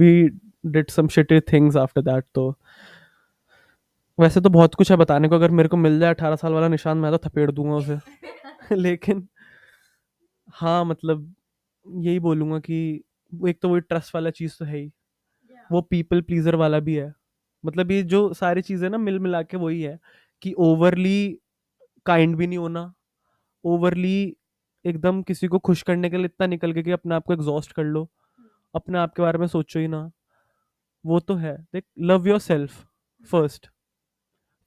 we 0.00 0.30
did 0.70 0.90
some 0.90 1.08
shitty 1.08 1.40
things 1.52 1.76
after 1.76 2.02
that 2.02 2.22
तो 2.34 2.54
वैसे 4.20 4.40
तो 4.40 4.48
बहुत 4.48 4.74
कुछ 4.74 4.90
है 4.90 4.96
बताने 4.96 5.28
को 5.28 5.34
अगर 5.34 5.50
मेरे 5.50 5.68
को 5.68 5.76
मिल 5.76 6.00
जाए 6.00 6.14
18 6.14 6.36
साल 6.36 6.52
वाला 6.52 6.68
निशान 6.68 6.98
मैं 6.98 7.12
तो 7.12 7.18
थपेड़ 7.28 7.50
दूँगा 7.50 7.74
उसे। 7.74 7.98
लेकिन 8.76 9.28
हाँ 10.54 10.84
मतलब 10.84 11.34
यही 11.88 12.18
बोलूँगा 12.18 12.58
कि 12.58 13.04
एक 13.48 13.60
तो 13.62 13.68
वही 13.68 13.80
ट्रस्ट 13.80 14.14
वाला 14.14 14.30
चीज़ 14.30 14.56
तो 14.58 14.64
है 14.64 14.76
ही। 14.76 14.86
Yeah. 14.86 15.72
वो 15.72 15.80
पीपल 15.80 16.20
प्लीजर 16.20 16.54
वाला 16.54 16.78
भी 16.80 16.94
है। 16.94 17.14
मतलब 17.66 17.90
ये 17.90 18.02
जो 18.02 18.32
सारी 18.34 18.62
चीज़ें 18.62 18.90
ना 18.90 18.98
मिल 18.98 19.18
मिला 19.18 19.42
के 19.42 19.56
वही 19.56 19.82
है 19.82 19.98
कि 20.42 20.52
ओवरली 20.52 21.40
काइंड 22.06 22.36
भी 22.36 22.46
नहीं 22.46 22.58
होना 22.58 22.94
ओवरली 23.64 24.36
एकदम 24.84 25.22
किसी 25.22 25.48
को 25.48 25.58
खुश 25.58 25.82
करने 25.82 26.10
के 26.10 26.16
लिए 26.16 26.26
इतना 26.26 26.46
निकल 26.46 26.72
के 26.72 26.82
कि 26.82 26.90
अपने 26.90 27.14
आप 27.14 27.24
को 27.24 27.32
एग्जॉस्ट 27.32 27.72
कर 27.72 27.84
लो 27.84 28.08
अपने 28.74 28.98
आप 28.98 29.14
के 29.14 29.22
बारे 29.22 29.38
में 29.38 29.46
सोचो 29.46 29.80
ही 29.80 29.88
ना। 29.88 30.10
वो 31.06 31.20
तो 31.20 31.34
है 31.34 31.56
देख 31.72 31.84
love 31.98 32.28
yourself 32.38 32.86
first 33.30 33.68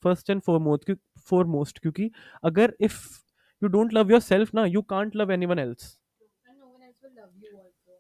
first 0.04 0.30
and 0.30 0.42
foremost 0.42 0.92
foremost 1.30 1.80
क्योंकि 1.80 2.12
अगर 2.44 2.76
if 2.82 3.02
you 3.64 3.70
don't 3.70 3.94
love 3.94 4.12
yourself 4.20 4.54
ना 4.56 4.66
you 4.66 4.82
can't 4.82 5.16
love 5.16 5.32
anyone 5.46 5.60
else 5.60 5.98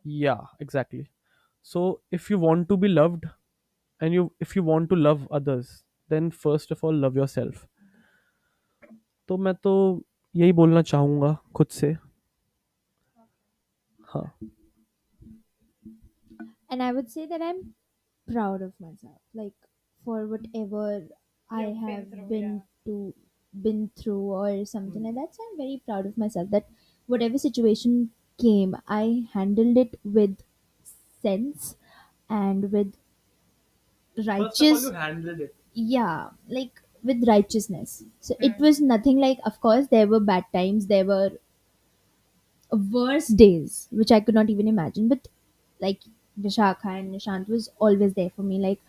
yeah 0.06 0.40
exactly 0.60 1.02
so 1.64 1.82
if 2.12 2.30
you 2.30 2.38
want 2.40 2.68
to 2.70 2.78
be 2.78 2.88
loved 2.88 3.28
and 4.03 4.15
you 4.15 4.33
if 4.41 4.57
you 4.57 4.63
want 4.63 4.89
to 4.91 4.97
love 4.97 5.27
others 5.41 5.85
then 6.09 6.31
first 6.31 6.71
of 6.71 6.85
all 6.85 6.95
love 7.07 7.17
yourself 7.17 7.67
तो 9.29 9.37
मैं 9.47 9.55
तो 9.65 9.73
यही 10.37 10.53
बोलना 10.61 10.83
चाहूंगा 10.93 11.37
खुद 11.57 11.67
से 11.81 11.95
हाँ 14.13 14.39
and 16.71 16.83
I 16.83 16.93
would 16.93 17.11
say 17.11 17.27
that 17.27 17.43
I'm 17.43 17.75
proud 18.31 18.63
of 18.63 18.75
myself, 18.81 19.21
like 19.35 19.55
for 20.05 20.27
whatever 20.27 21.09
I 21.51 21.65
have 21.85 22.29
been 22.29 22.63
to 22.87 23.15
been 23.63 23.91
through 23.97 24.21
or 24.21 24.65
something 24.65 25.03
like 25.03 25.15
that. 25.15 25.35
So 25.35 25.43
I'm 25.51 25.57
very 25.57 25.83
proud 25.85 26.07
of 26.07 26.19
myself 26.19 26.51
that 26.51 26.69
whatever 27.07 27.39
situation 27.39 28.13
came, 28.39 28.77
I 28.87 29.27
handled 29.33 29.77
it 29.77 29.99
with 30.05 30.43
sense 31.23 31.77
and 32.29 32.71
with 32.71 32.95
righteous 34.18 34.90
handled 34.92 35.40
it. 35.40 35.56
Yeah 35.74 36.30
like 36.48 36.82
with 37.04 37.28
righteousness. 37.28 38.04
So 38.22 38.36
it 38.40 38.54
hmm. 38.54 38.64
was 38.64 38.80
nothing 38.80 39.20
like 39.20 39.40
of 39.46 39.60
course 39.62 39.88
there 39.88 40.08
were 40.08 40.20
bad 40.20 40.46
times 40.54 40.88
there 40.88 41.06
were 41.06 41.32
worse 42.92 43.28
days 43.28 43.88
which 43.92 44.12
i 44.12 44.20
could 44.20 44.36
not 44.36 44.50
even 44.50 44.68
imagine. 44.68 45.08
But 45.08 45.28
like 45.80 46.00
vishakha 46.40 47.00
and 47.00 47.14
nishant 47.14 47.48
was 47.48 47.70
always 47.80 48.14
there 48.14 48.32
for 48.36 48.44
me 48.44 48.58
like 48.60 48.80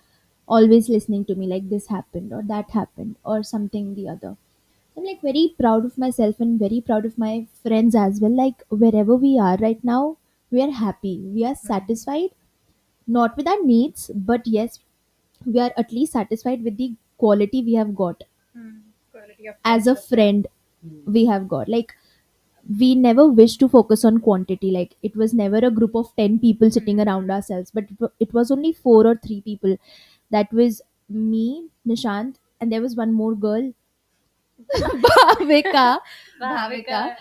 always 0.46 0.88
listening 0.88 1.24
to 1.24 1.34
me 1.34 1.46
like 1.46 1.68
this 1.68 1.86
happened 1.88 2.32
or 2.32 2.42
that 2.42 2.70
happened 2.70 3.16
or 3.24 3.42
something 3.42 3.94
the 3.94 4.08
other. 4.08 4.36
I'm 4.96 5.04
like 5.04 5.22
very 5.22 5.54
proud 5.58 5.84
of 5.84 5.98
myself 5.98 6.38
and 6.38 6.58
very 6.58 6.80
proud 6.80 7.04
of 7.04 7.18
my 7.18 7.46
friends 7.64 7.96
as 7.96 8.20
well. 8.20 8.30
Like 8.30 8.62
wherever 8.68 9.16
we 9.16 9.38
are 9.38 9.56
right 9.56 9.82
now 9.82 10.18
we 10.50 10.62
are 10.62 10.70
happy. 10.70 11.18
We 11.18 11.44
are 11.44 11.54
hmm. 11.54 11.66
satisfied 11.66 12.30
not 13.06 13.36
with 13.36 13.48
our 13.48 13.62
needs 13.62 14.10
but 14.14 14.46
yes 14.46 14.78
we 15.46 15.60
are 15.60 15.72
at 15.76 15.92
least 15.92 16.12
satisfied 16.12 16.62
with 16.64 16.76
the 16.76 16.94
quality 17.18 17.62
we 17.62 17.74
have 17.74 17.94
got. 17.94 18.24
As 19.64 19.86
a 19.86 19.94
friend 19.96 20.46
we 21.06 21.26
have 21.26 21.48
got. 21.48 21.68
Like 21.68 21.94
we 22.78 22.94
never 22.94 23.26
wish 23.28 23.56
to 23.58 23.68
focus 23.68 24.04
on 24.04 24.18
quantity. 24.18 24.70
Like 24.70 24.96
it 25.02 25.16
was 25.16 25.34
never 25.34 25.58
a 25.58 25.70
group 25.70 25.94
of 25.94 26.14
10 26.16 26.38
people 26.38 26.70
sitting 26.70 26.96
hmm. 26.96 27.08
around 27.08 27.30
ourselves 27.30 27.70
but 27.70 27.84
it, 27.84 28.10
it 28.20 28.34
was 28.34 28.50
only 28.50 28.72
four 28.72 29.06
or 29.06 29.16
three 29.16 29.40
people. 29.40 29.76
That 30.30 30.52
was 30.52 30.82
me 31.08 31.68
nishant 31.86 32.36
and 32.60 32.72
there 32.72 32.80
was 32.80 32.96
one 32.96 33.12
more 33.12 33.34
girl. 33.34 33.72
Bhavika. 34.74 35.98
Bhavika 36.40 37.16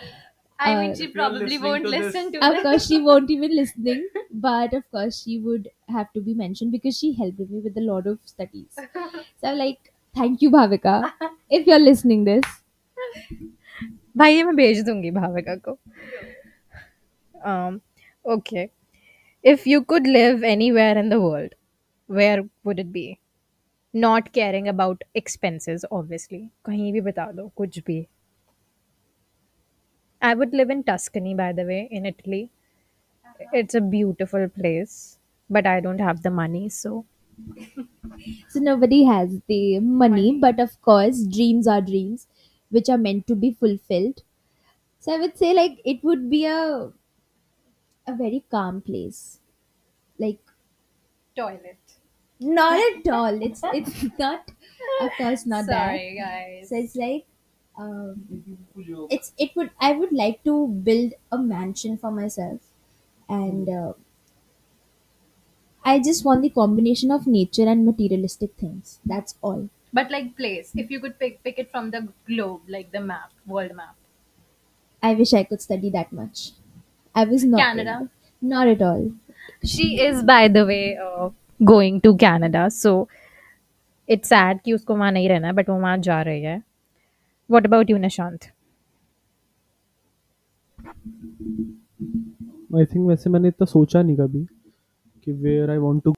I 0.60 0.74
mean, 0.76 0.90
Uh, 0.90 0.94
she 0.96 1.06
probably 1.08 1.40
listening 1.58 1.62
won't 1.70 1.84
to 1.84 1.90
this. 1.90 2.00
listen 2.06 2.32
to 2.32 2.38
of 2.46 2.54
this. 2.54 2.62
course 2.62 2.86
she 2.86 3.00
won't 3.08 3.30
even 3.30 3.54
listening 3.56 4.00
but 4.46 4.72
of 4.78 4.84
course 4.96 5.20
she 5.22 5.38
would 5.48 5.68
have 5.96 6.12
to 6.14 6.20
be 6.20 6.34
mentioned 6.34 6.72
because 6.72 6.98
she 6.98 7.12
helped 7.20 7.38
me 7.52 7.60
with 7.68 7.76
a 7.76 7.84
lot 7.90 8.06
of 8.14 8.18
studies 8.32 8.74
so 8.76 9.48
I'm 9.52 9.58
like 9.58 9.92
thank 10.20 10.42
you 10.46 10.50
bhavika 10.56 10.96
if 11.60 11.66
you're 11.72 11.84
listening 11.90 12.24
this 12.32 12.44
भाई 14.16 14.34
ये 14.34 14.42
मैं 14.44 14.54
भेज 14.56 14.82
दूंगी 14.86 15.10
भाविका 15.20 15.54
को 15.68 15.76
um 17.52 17.80
okay 18.34 18.64
if 19.52 19.66
you 19.72 19.82
could 19.92 20.06
live 20.06 20.42
anywhere 20.52 20.96
in 21.02 21.08
the 21.14 21.20
world 21.24 21.54
where 22.18 22.44
would 22.64 22.78
it 22.84 22.92
be 22.92 23.06
not 24.06 24.32
caring 24.38 24.68
about 24.74 25.04
expenses 25.22 25.84
obviously 26.00 26.40
कहीं 26.66 26.92
भी 26.92 27.00
बता 27.10 27.30
दो 27.40 27.48
कुछ 27.62 27.78
भी 27.86 27.98
I 30.23 30.33
would 30.33 30.53
live 30.53 30.71
in 30.71 30.83
Tuscany 30.83 31.35
by 31.35 31.51
the 31.53 31.65
way 31.65 31.87
in 31.91 32.05
Italy. 32.07 32.49
Uh-huh. 33.25 33.49
It's 33.53 33.75
a 33.75 33.81
beautiful 33.81 34.49
place 34.49 35.17
but 35.49 35.67
I 35.67 35.79
don't 35.81 35.99
have 35.99 36.23
the 36.23 36.31
money 36.31 36.69
so. 36.69 37.05
So 38.49 38.59
nobody 38.59 39.03
has 39.05 39.41
the 39.47 39.79
money, 39.79 40.37
but 40.39 40.59
of 40.59 40.81
course 40.81 41.23
dreams 41.25 41.67
are 41.67 41.81
dreams 41.81 42.27
which 42.69 42.89
are 42.89 42.97
meant 42.97 43.27
to 43.27 43.35
be 43.35 43.51
fulfilled. 43.51 44.21
So 44.99 45.13
i 45.13 45.19
would 45.19 45.37
say 45.37 45.53
like 45.53 45.81
it 45.85 46.03
would 46.03 46.29
be 46.29 46.45
a 46.45 46.91
a 48.07 48.15
very 48.15 48.45
calm 48.49 48.81
place. 48.81 49.39
Like 50.19 50.39
toilet. 51.35 51.77
not 52.39 52.79
at 52.79 53.07
all. 53.11 53.41
It's 53.41 53.61
it's 53.73 54.03
not 54.19 54.51
of 55.01 55.11
course 55.17 55.45
not 55.45 55.65
that. 55.67 55.87
Sorry, 55.87 56.17
guys. 56.19 56.69
so 56.69 56.75
it's 56.75 56.95
like 56.95 57.25
Um, 57.76 58.58
it's 59.10 59.32
it 59.38 59.54
would 59.54 59.70
I 59.80 59.92
would 59.92 60.12
like 60.12 60.42
to 60.44 60.66
build 60.68 61.12
a 61.30 61.38
mansion 61.38 61.96
for 61.96 62.10
myself, 62.10 62.60
and 63.28 63.68
uh, 63.68 63.92
I 65.84 65.98
just 66.00 66.24
want 66.24 66.42
the 66.42 66.50
combination 66.50 67.10
of 67.10 67.26
nature 67.26 67.66
and 67.68 67.86
materialistic 67.86 68.54
things. 68.58 68.98
That's 69.04 69.36
all. 69.42 69.68
But 69.92 70.10
like 70.10 70.36
place, 70.36 70.72
if 70.76 70.90
you 70.90 71.00
could 71.00 71.18
pick 71.18 71.42
pick 71.42 71.58
it 71.58 71.70
from 71.70 71.90
the 71.90 72.08
globe, 72.26 72.62
like 72.68 72.90
the 72.92 73.00
map, 73.00 73.30
world 73.46 73.74
map. 73.74 73.94
I 75.02 75.14
wish 75.14 75.32
I 75.32 75.44
could 75.44 75.62
study 75.62 75.90
that 75.90 76.12
much. 76.12 76.50
I 77.14 77.24
was 77.24 77.44
not 77.44 77.60
Canada? 77.60 78.10
Not 78.40 78.68
at 78.68 78.82
all. 78.82 79.12
She 79.64 80.00
is, 80.00 80.22
by 80.22 80.48
the 80.48 80.66
way, 80.66 80.96
uh, 80.96 81.30
going 81.64 82.00
to 82.02 82.16
Canada. 82.16 82.70
So 82.70 83.08
it's 84.06 84.28
sad 84.28 84.60
कि 84.64 84.72
उसको 84.72 84.96
वहाँ 84.96 85.12
नहीं 85.12 85.28
रहना 85.28 85.48
है, 85.48 85.54
but 85.54 85.68
वो 85.68 85.78
वहाँ 85.80 85.98
जा 86.08 86.20
रही 86.22 86.42
है. 86.42 86.62
What 87.53 87.65
about 87.65 87.89
you, 87.89 87.97
Nishant? 87.99 88.45
I 92.75 92.85
think 92.93 93.07
वैसे 93.07 93.29
मैंने 93.29 93.47
इतना 93.47 93.65
सोचा 93.65 94.01
नहीं 94.01 94.15
कभी 94.17 94.43
कि 95.27 95.31
वेयर 95.31 95.69
आई 95.71 95.77
वांट 95.77 96.03
टू 96.03 96.13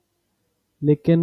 लेकिन 0.81 1.19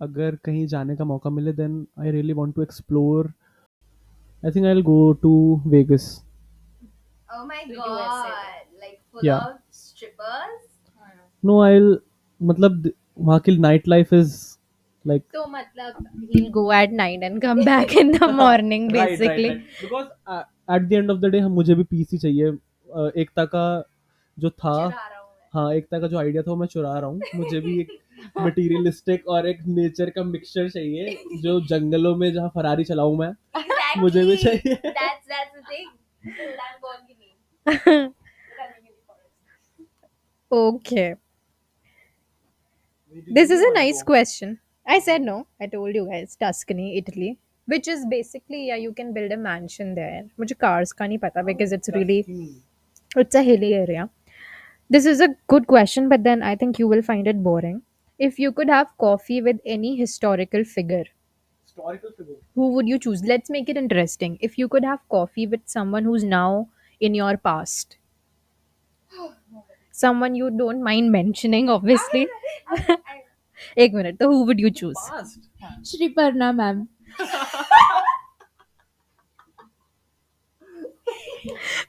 अगर 0.00 0.36
कहीं 0.44 0.66
जाने 0.66 0.96
का 0.96 1.04
मौका 1.04 1.30
मिले 1.30 1.52
then 1.52 1.86
I 2.00 2.10
really 2.10 2.32
want 2.32 2.54
to 2.54 2.62
explore 2.62 3.32
I 4.42 4.50
think 4.50 4.66
I 4.66 4.72
will 4.72 4.82
go 4.84 5.12
to 5.22 5.34
Vegas 5.66 6.10
Oh. 7.28 7.46
No 11.42 11.60
I 11.62 11.72
will 11.74 11.98
मतलब 12.40 12.90
वहाँ 13.18 13.38
की 13.40 13.56
नाइट 13.58 13.88
लाइफ 13.88 14.12
इज़ 14.12 14.34
लाइक 15.06 15.22
तो 15.34 15.46
मतलब 15.46 16.06
he'll 16.32 16.50
go 16.50 16.64
at 16.72 16.92
night 17.00 17.24
and 17.28 17.40
come 17.46 17.62
back 17.64 17.94
in 18.02 18.12
the 18.18 18.28
morning, 18.42 18.86
basically. 18.92 19.50
Because 19.82 20.06
at 20.74 20.88
the 20.88 20.92
end 20.92 21.10
of 21.10 21.18
the 21.18 21.30
day 21.32 21.38
हम 21.38 21.52
मुझे 21.52 21.74
भी 21.74 21.82
piece 21.84 22.08
ही 22.12 22.18
चाहिए। 22.18 22.46
अ, 22.48 23.10
एकता 23.16 23.44
का 23.54 23.64
जो 24.38 24.50
था 24.50 24.76
हाँ 25.54 25.72
एकता 25.74 25.98
का 26.00 26.08
जो 26.08 26.18
आइडिया 26.18 26.42
था 26.42 26.50
वो 26.50 26.56
मैं 26.56 26.66
चुरा 26.66 26.98
रहा 26.98 27.08
हूँ। 27.10 27.20
मुझे 27.34 27.60
भी 27.60 27.80
एक 27.80 27.98
मटेरियलिस्टिक 28.40 29.28
और 29.28 29.46
एक 29.48 29.58
नेचर 29.66 30.10
का 30.10 30.22
मिक्सचर 30.24 30.68
चाहिए 30.70 31.16
जो 31.42 31.60
जंगलों 31.66 32.14
में 32.16 32.32
जहाँ 32.32 32.48
फरारी 32.54 32.84
चलाऊं 32.84 33.16
मैं 33.18 33.32
मुझे 33.98 34.24
भी 34.24 34.36
चाहिए। 34.36 34.74
That's 34.74 35.26
that's 35.32 35.54
the 35.54 35.64
Okay. 40.50 41.14
This 43.28 43.50
is 43.50 43.60
a 43.60 43.72
nice 43.74 44.02
question. 44.02 44.58
I 44.85 44.99
said 44.99 45.21
no. 45.21 45.47
I 45.61 45.67
told 45.67 45.95
you 45.95 46.07
guys. 46.07 46.35
Tuscany, 46.35 46.97
Italy. 46.97 47.37
Which 47.65 47.87
is 47.87 48.05
basically, 48.05 48.67
yeah, 48.67 48.75
you 48.75 48.93
can 48.93 49.13
build 49.13 49.31
a 49.31 49.37
mansion 49.37 49.93
there. 49.95 50.23
मुझे 50.39 50.55
cars 50.59 50.91
का 50.93 51.07
नहीं 51.07 51.17
पता 51.19 51.45
because 51.45 51.71
it's 51.71 51.89
really, 51.95 52.25
it's 53.15 53.35
a 53.35 53.43
hilly 53.43 53.73
area. 53.75 54.09
This 54.89 55.05
is 55.05 55.21
a 55.21 55.29
good 55.47 55.67
question, 55.67 56.09
but 56.09 56.23
then 56.23 56.41
I 56.43 56.55
think 56.55 56.79
you 56.79 56.87
will 56.87 57.01
find 57.03 57.27
it 57.27 57.43
boring. 57.43 57.81
If 58.17 58.39
you 58.39 58.51
could 58.51 58.69
have 58.69 58.97
coffee 58.97 59.41
with 59.41 59.59
any 59.65 59.95
historical 59.97 60.63
figure, 60.63 61.05
who 62.55 62.73
would 62.73 62.87
you 62.87 62.99
choose? 62.99 63.23
Let's 63.23 63.49
make 63.49 63.69
it 63.69 63.77
interesting. 63.77 64.37
If 64.41 64.57
you 64.57 64.67
could 64.67 64.83
have 64.85 65.07
coffee 65.09 65.47
with 65.47 65.61
someone 65.65 66.03
who's 66.03 66.23
now 66.23 66.69
in 66.99 67.15
your 67.15 67.37
past, 67.37 67.97
someone 69.91 70.35
you 70.35 70.49
don't 70.49 70.81
mind 70.83 71.11
mentioning, 71.11 71.69
obviously. 71.69 72.27
एक 73.78 73.92
minute, 73.92 74.16
so 74.20 74.28
who 74.30 74.44
would 74.44 74.60
you 74.60 74.70
choose? 74.70 74.96
Shri 75.84 76.14
Parna 76.14 76.54
ma'am. 76.54 76.88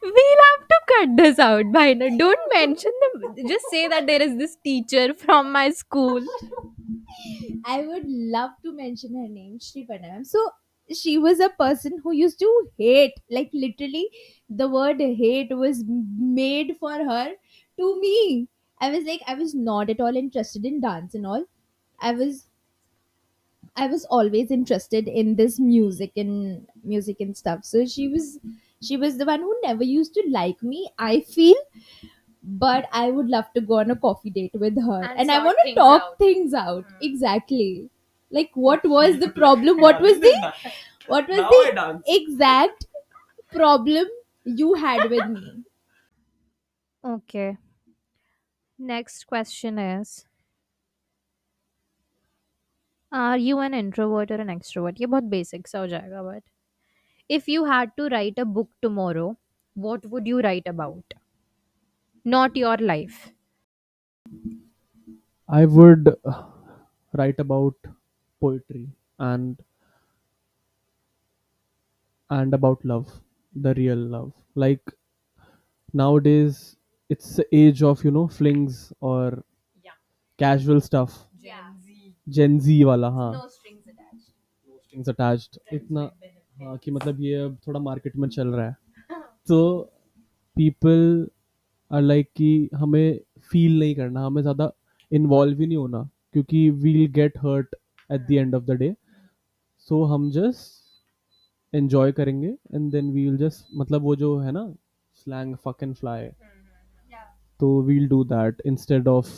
We'll 0.02 0.41
have 0.43 0.67
to 0.67 0.80
cut 0.88 1.17
this 1.17 1.39
out, 1.39 1.65
Bhaina. 1.65 2.17
Don't 2.17 2.39
mention 2.54 2.91
them. 3.02 3.36
Just 3.48 3.65
say 3.69 3.88
that 3.88 4.08
there 4.08 4.21
is 4.21 4.38
this 4.38 4.58
teacher 4.63 5.13
from 5.13 5.52
my 5.52 5.69
school. 5.71 6.21
I 7.65 7.82
would 7.82 8.04
love 8.08 8.52
to 8.63 8.71
mention 8.74 9.15
her 9.15 9.28
name, 9.28 9.60
Shri 9.60 9.88
Parna 9.89 10.12
ma'am. 10.13 10.24
So 10.26 10.50
she 10.93 11.17
was 11.17 11.39
a 11.39 11.50
person 11.50 12.00
who 12.04 12.12
used 12.12 12.39
to 12.39 12.67
hate, 12.78 13.13
like 13.30 13.50
literally, 13.54 14.10
the 14.50 14.67
word 14.69 15.00
hate 15.00 15.56
was 15.56 15.84
made 15.88 16.76
for 16.80 16.91
her 16.93 17.32
to 17.80 18.00
me. 18.02 18.48
I 18.80 18.91
was 18.91 19.04
like, 19.06 19.21
I 19.26 19.36
was 19.36 19.56
not 19.56 19.89
at 19.89 20.02
all 20.02 20.15
interested 20.15 20.65
in 20.65 20.82
dance 20.82 21.15
and 21.15 21.26
all. 21.26 21.45
I 21.99 22.12
was 22.13 22.47
I 23.75 23.88
was 23.88 24.05
always 24.05 24.51
interested 24.51 25.08
in 25.08 25.36
this 25.36 25.60
music 25.60 26.13
and 26.15 26.67
music 26.84 27.19
and 27.19 27.36
stuff. 27.36 27.65
So 27.65 27.86
she 27.86 28.08
was 28.08 28.39
she 28.81 28.97
was 28.97 29.17
the 29.17 29.25
one 29.25 29.41
who 29.41 29.55
never 29.63 29.84
used 29.84 30.13
to 30.15 30.23
like 30.29 30.62
me, 30.63 30.89
I 30.97 31.21
feel. 31.21 31.55
But 32.43 32.88
I 32.93 33.12
would 33.12 33.27
love 33.29 33.51
to 33.55 33.62
go 33.62 33.79
on 33.79 33.91
a 33.91 33.95
coffee 33.95 34.29
date 34.29 34.53
with 34.55 34.77
her. 34.81 35.03
And 35.03 35.19
And, 35.19 35.31
I 35.31 35.36
sort 35.38 35.45
want 35.45 35.58
to 35.60 35.63
things 35.63 35.77
talk 35.77 36.01
out. 36.03 36.17
things 36.19 36.53
out. 36.53 36.86
Hmm. 36.86 36.97
Exactly. 37.01 37.89
Like 38.31 38.51
what 38.55 38.86
was 38.86 39.19
the 39.19 39.29
problem? 39.29 39.79
What 39.81 40.01
was 40.01 40.19
the 40.19 40.53
what 41.08 41.27
was 41.27 41.38
the 41.38 41.73
exact 42.08 42.86
problem 43.51 44.08
you 44.45 44.75
had 44.75 45.10
with 45.10 45.25
me? 45.25 45.65
Okay. 47.03 47.58
Next 48.79 49.25
question 49.27 49.77
is 49.77 50.25
Are 53.14 53.38
you 53.38 53.61
an 53.61 53.72
introvert 53.72 54.33
or 54.33 54.40
an 54.44 54.48
extrovert? 54.48 55.00
ये 55.00 55.06
बहुत 55.06 55.24
basic 55.35 55.66
सा 55.68 55.78
हो 55.78 55.87
जाएगा 55.88 56.22
but 56.30 56.42
if 57.38 57.48
you 57.48 57.64
had 57.72 57.96
to 57.98 58.09
write 58.16 58.38
a 58.38 58.44
book 58.59 58.70
tomorrow, 58.83 59.37
what 59.74 60.06
would 60.06 60.26
you 60.28 60.40
write 60.40 60.68
about? 60.68 61.14
Not 62.24 62.56
your 62.56 62.78
life. 62.78 63.35
I 65.50 65.66
would 65.66 66.09
uh, 66.24 66.44
write 67.12 67.38
about 67.40 67.74
poetry 68.40 68.88
and 69.18 69.62
and 72.30 72.54
about 72.54 72.83
love, 72.83 73.20
the 73.54 73.74
real 73.74 73.98
love. 73.98 74.33
Like 74.54 74.83
nowadays, 75.92 76.76
it's 77.09 77.37
the 77.37 77.46
age 77.54 77.83
of 77.83 78.04
you 78.04 78.11
know 78.11 78.28
flings 78.28 78.92
or 79.00 79.44
Yeah. 79.83 79.92
casual 80.38 80.80
stuff. 80.80 81.26
Gen 82.27 82.59
Z 82.59 82.83
वाला 82.83 83.09
हाँ। 83.09 83.31
Strings 83.49 85.07
attached. 85.07 85.57
strings 85.57 85.73
इतना 85.73 86.09
हाँ 86.61 86.77
कि 86.77 86.91
मतलब 86.91 87.21
ये 87.21 87.35
अब 87.35 87.57
थोड़ा 87.67 87.79
market 87.79 88.15
में 88.15 88.27
चल 88.29 88.47
रहा 88.47 88.65
है। 88.67 88.75
तो 89.47 89.91
पीपल 90.57 91.27
आर 91.91 92.01
लाइक 92.01 92.29
कि 92.35 92.69
हमें 92.75 93.19
फील 93.51 93.79
नहीं 93.79 93.95
करना 93.95 94.25
हमें 94.25 94.41
ज़्यादा 94.41 94.71
इन्वॉल्व 95.11 95.59
ही 95.59 95.67
नहीं 95.67 95.77
होना 95.77 96.09
क्योंकि 96.33 96.69
we'll 96.69 97.05
get 97.11 97.38
hurt 97.38 97.75
at 98.09 98.21
the 98.21 98.31
end 98.31 98.55
of 98.55 98.63
the 98.63 98.71
day 98.71 98.93
so 99.89 100.03
हम 100.03 100.29
जस्ट 100.31 101.75
एंजॉय 101.75 102.11
करेंगे 102.11 102.47
and 102.47 102.91
then 102.91 103.11
we 103.11 103.25
will 103.25 103.38
just 103.38 103.67
मतलब 103.75 104.01
वो 104.01 104.15
जो 104.15 104.38
है 104.39 104.51
ना 104.51 104.67
स्लैंग 105.15 105.55
फक 105.55 105.83
एंड 105.83 105.95
फ्लाई 105.95 106.29
तो 107.59 107.81
we'll 107.81 108.07
do 108.07 108.23
that 108.23 108.61
instead 108.65 109.07
of 109.07 109.29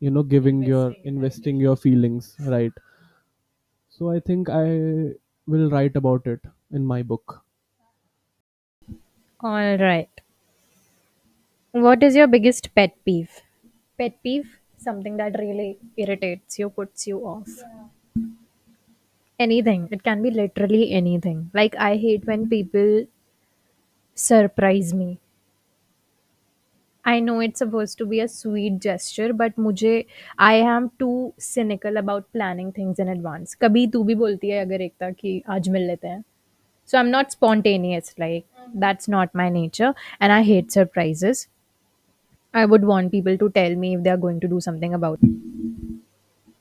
you 0.00 0.10
know 0.10 0.22
giving 0.24 0.62
investing 0.62 0.64
your 0.64 0.96
investing 1.04 1.60
your 1.60 1.76
feelings 1.76 2.36
right? 2.40 2.72
So 3.96 4.08
i 4.10 4.20
think 4.28 4.48
i 4.48 4.64
will 5.46 5.68
write 5.70 5.94
about 5.94 6.26
it 6.26 6.40
in 6.70 6.86
my 6.86 7.02
book. 7.02 7.44
All 9.40 9.76
right. 9.76 10.08
What 11.72 12.02
is 12.04 12.14
your 12.14 12.28
biggest 12.28 12.72
pet 12.76 12.96
peeve? 13.04 13.40
Pet 13.98 14.22
peeve? 14.22 14.60
Something 14.76 15.16
that 15.16 15.36
really 15.38 15.80
irritates 15.96 16.58
you 16.60 16.70
puts 16.70 17.06
you 17.08 17.26
off. 17.26 17.48
Anything. 19.40 19.88
It 19.90 20.04
can 20.04 20.22
be 20.22 20.30
literally 20.30 20.92
anything. 20.92 21.50
Like 21.52 21.74
i 21.74 21.96
hate 21.96 22.26
when 22.26 22.48
people 22.48 23.06
surprise 24.14 24.94
me. 24.94 25.18
I 27.09 27.19
know 27.19 27.39
it's 27.39 27.59
supposed 27.59 27.97
to 27.99 28.05
be 28.05 28.19
a 28.19 28.27
sweet 28.27 28.79
gesture, 28.79 29.31
but 29.33 29.57
मुझे 29.57 30.05
I 30.39 30.53
am 30.75 30.89
too 30.99 31.33
cynical 31.37 31.97
about 31.97 32.31
planning 32.33 32.71
things 32.79 32.99
in 32.99 33.07
advance. 33.15 33.55
कभी 33.61 33.85
तू 33.95 34.03
भी 34.03 34.15
बोलती 34.23 34.49
है 34.49 34.65
अगर 34.65 34.81
एकता 34.81 35.11
कि 35.11 35.41
आज 35.57 35.69
मिल 35.77 35.87
लेते 35.87 36.07
हैं. 36.07 36.23
So 36.85 36.99
I'm 36.99 37.11
not 37.17 37.31
spontaneous, 37.37 38.15
like 38.19 38.45
that's 38.85 39.07
not 39.17 39.35
my 39.43 39.49
nature, 39.49 39.93
and 40.21 40.33
I 40.39 40.43
hate 40.51 40.71
surprises. 40.79 41.47
I 42.55 42.65
would 42.65 42.85
want 42.85 43.11
people 43.11 43.37
to 43.37 43.49
tell 43.51 43.75
me 43.75 43.93
if 43.93 44.01
they 44.03 44.09
are 44.09 44.17
going 44.17 44.39
to 44.39 44.47
do 44.47 44.59
something 44.59 44.95
about 44.95 45.19
it. 45.21 45.29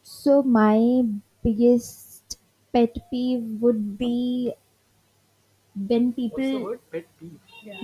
So 0.04 0.42
my 0.42 1.04
biggest 1.42 2.38
pet 2.72 2.96
peeve 3.10 3.60
would 3.60 3.98
be 3.98 4.54
when 5.88 6.12
people 6.12 6.76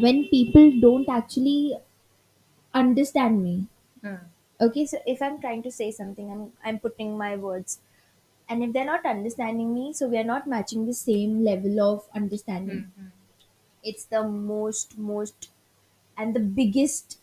when 0.00 0.24
people 0.28 0.70
don't 0.80 1.08
actually 1.08 1.76
understand 2.75 3.43
me. 3.43 3.67
Hmm. 4.01 4.15
Okay, 4.61 4.85
so 4.85 4.99
if 5.07 5.21
I'm 5.21 5.39
trying 5.41 5.63
to 5.63 5.71
say 5.71 5.91
something, 5.91 6.31
I'm 6.31 6.53
I'm 6.63 6.79
putting 6.79 7.17
my 7.17 7.35
words. 7.35 7.79
And 8.49 8.63
if 8.63 8.73
they're 8.73 8.85
not 8.91 9.05
understanding 9.05 9.73
me 9.73 9.93
so 9.93 10.07
we 10.09 10.17
are 10.19 10.29
not 10.31 10.47
matching 10.47 10.85
the 10.87 10.93
same 10.93 11.43
level 11.43 11.81
of 11.81 12.07
understanding. 12.15 12.85
Hmm, 12.95 13.01
hmm. 13.01 13.07
It's 13.83 14.05
the 14.05 14.23
most 14.27 14.97
most 14.97 15.51
and 16.17 16.35
the 16.35 16.41
biggest 16.41 17.19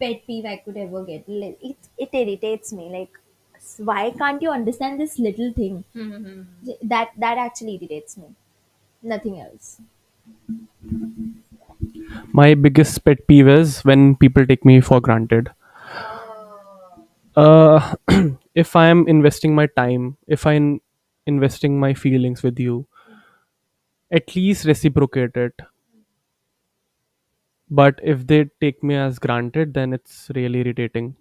pet 0.00 0.22
peeve 0.26 0.46
i 0.52 0.56
could 0.56 0.76
ever 0.76 1.04
get. 1.04 1.24
It, 1.28 1.76
it 1.98 2.10
irritates 2.12 2.72
me 2.72 2.88
like 2.96 3.12
why 3.78 4.10
can't 4.10 4.42
you 4.42 4.50
understand 4.50 5.00
this 5.00 5.18
little 5.18 5.52
thing? 5.52 5.84
That 6.82 7.12
that 7.18 7.38
actually 7.38 7.76
irritates 7.76 8.16
me. 8.18 8.34
Nothing 9.02 9.40
else 9.40 9.80
My 12.32 12.54
biggest 12.54 13.04
pet 13.04 13.26
peeve 13.28 13.46
is 13.48 13.84
when 13.84 14.16
people 14.16 14.44
take 14.46 14.64
me 14.64 14.80
for 14.80 15.00
granted. 15.00 15.50
Uh, 17.36 17.94
if 18.54 18.74
I 18.76 18.86
am 18.88 19.06
investing 19.08 19.54
my 19.54 19.66
time, 19.66 20.16
if 20.26 20.46
I'm 20.46 20.80
investing 21.26 21.78
my 21.78 21.94
feelings 21.94 22.42
with 22.42 22.58
you, 22.58 22.86
at 24.10 24.36
least 24.36 24.64
reciprocate 24.66 25.36
it. 25.36 25.54
But 27.70 27.98
if 28.02 28.26
they 28.26 28.50
take 28.60 28.82
me 28.82 28.96
as 28.96 29.18
granted, 29.18 29.72
then 29.72 29.94
it's 29.94 30.30
really 30.34 30.58
irritating. 30.60 31.16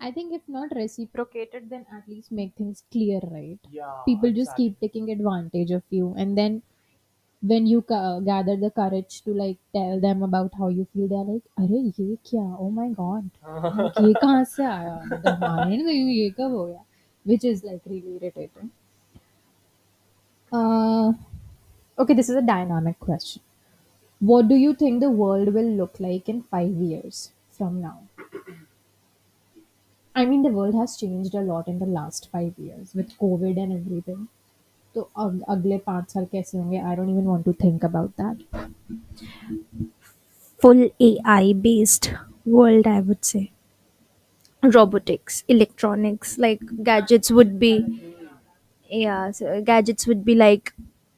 I 0.00 0.10
think 0.10 0.32
if 0.32 0.42
not 0.48 0.74
reciprocated, 0.74 1.70
then 1.70 1.86
at 1.92 2.08
least 2.08 2.32
make 2.32 2.54
things 2.56 2.82
clear, 2.90 3.20
right? 3.30 3.58
Yeah. 3.70 4.02
People 4.04 4.32
just 4.32 4.56
keep 4.56 4.80
taking 4.80 5.10
advantage 5.10 5.70
of 5.70 5.84
you, 5.90 6.12
and 6.16 6.36
then 6.36 6.62
when 7.41 7.65
you 7.67 7.81
ca- 7.81 8.19
gather 8.19 8.55
the 8.57 8.71
courage 8.71 9.21
to 9.23 9.33
like 9.33 9.57
tell 9.73 9.99
them 10.01 10.23
about 10.23 10.53
how 10.55 10.67
you 10.69 10.85
feel, 10.93 11.07
they're 11.07 11.23
like, 11.33 11.43
"अरे 11.59 11.81
ये 11.99 12.17
क्या? 12.31 12.43
Oh 12.65 12.69
my 12.79 12.89
god! 13.01 13.29
Like, 13.81 13.99
ये 14.07 14.13
कहाँ 14.25 14.43
से 14.55 14.63
आया? 14.65 14.95
मतलब 15.13 15.43
हमारे 15.43 15.77
ने 15.77 15.83
तो 15.83 15.89
ये 15.89 16.29
कब 16.39 16.51
हो 16.59 16.65
गया?" 16.65 16.83
Which 17.31 17.45
is 17.53 17.63
like 17.71 17.85
really 17.93 18.15
irritating. 18.17 18.71
Uh, 20.51 21.13
okay, 21.99 22.13
this 22.13 22.29
is 22.29 22.35
a 22.35 22.41
dynamic 22.41 22.99
question. 22.99 23.41
What 24.19 24.47
do 24.49 24.55
you 24.55 24.75
think 24.75 25.01
the 25.01 25.11
world 25.11 25.53
will 25.53 25.71
look 25.81 25.99
like 25.99 26.29
in 26.29 26.43
five 26.43 26.71
years 26.75 27.31
from 27.51 27.81
now? 27.81 28.03
I 30.15 30.25
mean, 30.25 30.41
the 30.41 30.49
world 30.49 30.73
has 30.73 30.97
changed 30.97 31.35
a 31.35 31.41
lot 31.41 31.67
in 31.67 31.77
the 31.77 31.85
last 31.85 32.29
five 32.31 32.57
years 32.57 32.95
with 32.95 33.15
COVID 33.19 33.55
and 33.61 33.71
everything. 33.71 34.29
तो 34.94 35.00
अगले 35.48 35.78
पाँच 35.78 36.10
साल 36.12 36.24
कैसे 36.32 36.58
होंगे? 36.58 36.78
I 36.78 36.96
don't 36.96 37.08
even 37.08 37.26
want 37.26 37.44
to 37.44 37.52
think 37.64 37.84
about 37.84 38.10
that 38.20 38.38
full 40.62 40.90
A 41.00 41.16
I 41.28 41.54
based 41.66 42.06
world 42.48 42.88
I 42.88 43.00
would 43.00 43.16
say 43.22 43.46
robotics 44.62 45.44
electronics 45.50 46.38
like 46.38 46.64
gadgets 46.88 47.32
would 47.32 47.52
be 47.58 47.72
gadgets 48.90 50.08
would 50.08 50.22
be 50.24 50.34
like 50.34 50.70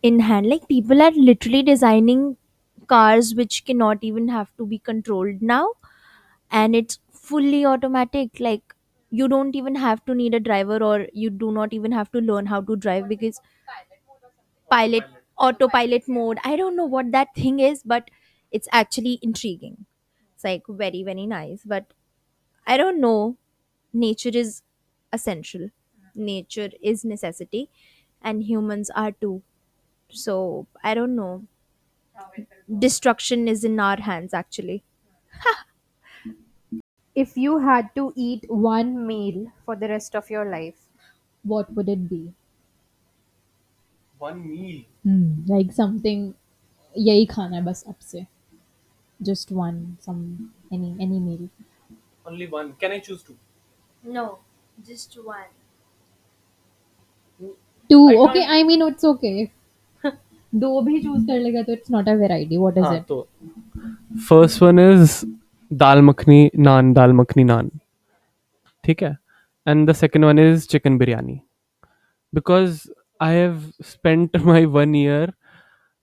in 0.04 0.20
hand 0.20 0.46
like 0.46 0.62
people 0.68 1.02
are 1.02 1.14
literally 1.14 1.62
designing 1.62 2.34
cars 2.88 3.32
which 3.36 3.58
can 3.66 3.74
not 3.74 4.04
even 4.04 4.28
have 4.30 4.46
to 4.58 4.64
be 4.66 4.78
controlled 4.84 5.42
now 5.42 5.72
and 6.52 6.76
it's 6.76 7.00
fully 7.28 7.64
automatic 7.64 8.40
like 8.40 8.72
you 9.12 9.28
don't 9.28 9.56
even 9.56 9.76
have 9.76 10.04
to 10.06 10.14
need 10.14 10.34
a 10.34 10.40
driver 10.40 10.82
or 10.82 11.06
you 11.12 11.30
do 11.30 11.52
not 11.52 11.72
even 11.74 11.92
have 11.92 12.10
to 12.12 12.20
learn 12.20 12.46
how 12.46 12.60
to 12.62 12.76
drive 12.76 13.08
because 13.08 13.40
pilot 14.70 15.04
autopilot 15.38 16.08
mode 16.08 16.38
i 16.44 16.54
don't 16.56 16.76
know 16.76 16.86
what 16.94 17.10
that 17.12 17.34
thing 17.34 17.58
is 17.60 17.82
but 17.84 18.10
it's 18.50 18.68
actually 18.70 19.18
intriguing. 19.22 19.86
It's 20.34 20.44
like 20.44 20.62
very 20.68 21.02
very 21.02 21.26
nice 21.26 21.62
but 21.64 21.92
i 22.66 22.76
don't 22.76 23.00
know. 23.00 23.36
Nature 23.94 24.30
is 24.34 24.62
essential. 25.12 25.70
Nature 26.14 26.70
is 26.82 27.04
necessity 27.04 27.70
and 28.22 28.42
humans 28.44 28.90
are 28.96 29.12
too. 29.12 29.42
So 30.10 30.66
i 30.84 30.94
don't 30.94 31.16
know. 31.16 31.44
Destruction 32.78 33.46
is 33.48 33.62
in 33.64 33.78
our 33.78 34.00
hands 34.00 34.34
actually 34.34 34.82
if 37.15 37.37
you 37.37 37.57
had 37.59 37.89
to 37.95 38.03
eat 38.15 38.45
one 38.49 38.91
meal 39.07 39.37
for 39.65 39.75
the 39.75 39.87
rest 39.87 40.15
of 40.15 40.29
your 40.29 40.45
life 40.45 40.79
what 41.43 41.71
would 41.73 41.89
it 41.89 42.09
be 42.09 42.21
One 44.19 44.39
meal. 44.49 44.77
hmm. 45.03 45.25
like 45.53 45.71
something 45.79 46.21
यही 46.95 47.25
खाना 47.31 47.55
है 47.55 47.63
बस 47.65 47.83
अब 47.87 47.95
से 48.11 48.25
just 49.19 49.51
one 49.57 49.77
some 50.07 50.23
any 50.77 50.89
any 51.05 51.19
meal 51.19 51.43
Only 52.29 52.47
one. 52.53 52.71
Can 52.79 52.91
I 52.91 52.99
choose 52.99 53.21
two? 53.27 53.35
no 54.03 54.23
just 54.87 55.17
one 55.27 55.51
two 57.89 58.01
I 58.09 58.15
okay 58.25 58.45
I 58.57 58.63
mean 58.71 58.81
it's 58.87 59.03
okay 59.13 59.51
दो 60.55 60.81
भी 60.81 61.01
choose 61.03 61.25
कर 61.27 61.39
लेगा 61.39 61.61
तो 61.63 61.73
it's 61.75 61.89
not 61.93 62.07
a 62.11 62.15
variety 62.19 62.57
what 62.57 62.77
is 62.81 62.85
हाँ, 62.85 62.97
it 62.99 63.07
तो 63.07 63.27
फर्स्ट 64.29 64.61
वन 64.61 64.79
इज 64.79 65.21
दाल 65.72 66.00
मखनी 66.02 66.50
नान 66.58 66.92
दाल 66.92 67.12
मखनी 67.12 67.44
नान। 67.44 67.70
ठीक 68.84 69.02
है? 69.02 69.16
And 69.66 69.88
the 69.90 69.92
second 69.92 70.24
one 70.24 70.38
is 70.38 70.66
chicken 70.68 70.98
biryani 70.98 71.40
because 72.32 72.82
I 73.20 73.34
have 73.34 73.60
spent 73.82 74.36
my 74.46 74.64
one 74.76 74.94
year 74.94 75.32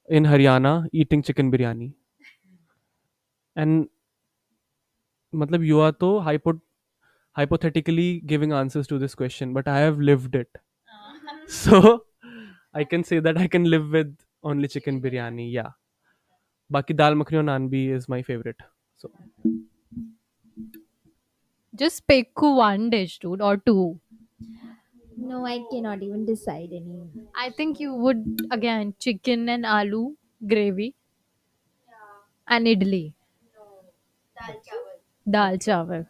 in 0.10 0.26
Haryana 0.26 0.74
eating 0.96 1.24
chicken 1.24 1.50
biryani 1.52 1.94
and 3.56 3.86
मतलब 5.34 5.64
you 5.64 5.80
are 5.80 5.92
तो 5.92 6.18
hypo 6.20 6.52
hypothetically 7.36 8.10
giving 8.26 8.54
answers 8.54 8.90
to 8.90 9.00
this 9.00 9.16
question 9.16 9.54
but 9.54 9.68
I 9.70 9.82
have 9.82 10.00
lived 10.02 10.36
it 10.36 10.58
so 11.52 11.82
I 12.76 12.86
can 12.86 13.02
say 13.02 13.22
that 13.22 13.38
I 13.38 13.48
can 13.48 13.66
live 13.66 13.86
with 13.92 14.16
only 14.44 14.68
chicken 14.68 15.00
biryani 15.02 15.56
या 15.58 15.72
बाकी 16.70 16.94
दाल 16.94 17.16
मखनी 17.16 17.38
और 17.38 17.44
नान 17.44 17.70
भी 17.70 17.86
is 17.96 18.06
my 18.10 18.22
favourite 18.22 18.64
so 19.00 19.12
just 21.76 22.06
pick 22.08 22.40
one 22.42 22.90
dish 22.92 23.18
dude 23.20 23.42
or 23.42 23.58
two 23.58 24.00
no 25.30 25.38
i 25.54 25.58
cannot 25.72 26.02
even 26.08 26.26
decide 26.32 26.72
any 26.80 27.00
I 27.34 27.50
think 27.50 27.80
you 27.80 27.94
would 27.96 28.42
again 28.52 28.94
chicken 29.00 29.50
and 29.50 29.66
aloo 29.66 30.16
gravy 30.48 30.94
and 32.48 32.68
idli, 32.68 33.14
dal 35.26 35.58
chawal. 35.64 36.06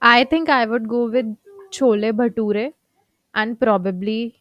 I 0.00 0.22
think 0.22 0.48
I 0.48 0.66
would 0.66 0.86
go 0.88 1.10
with 1.10 1.36
chole 1.72 2.12
bhature 2.12 2.74
and 3.34 3.58
probably 3.58 4.40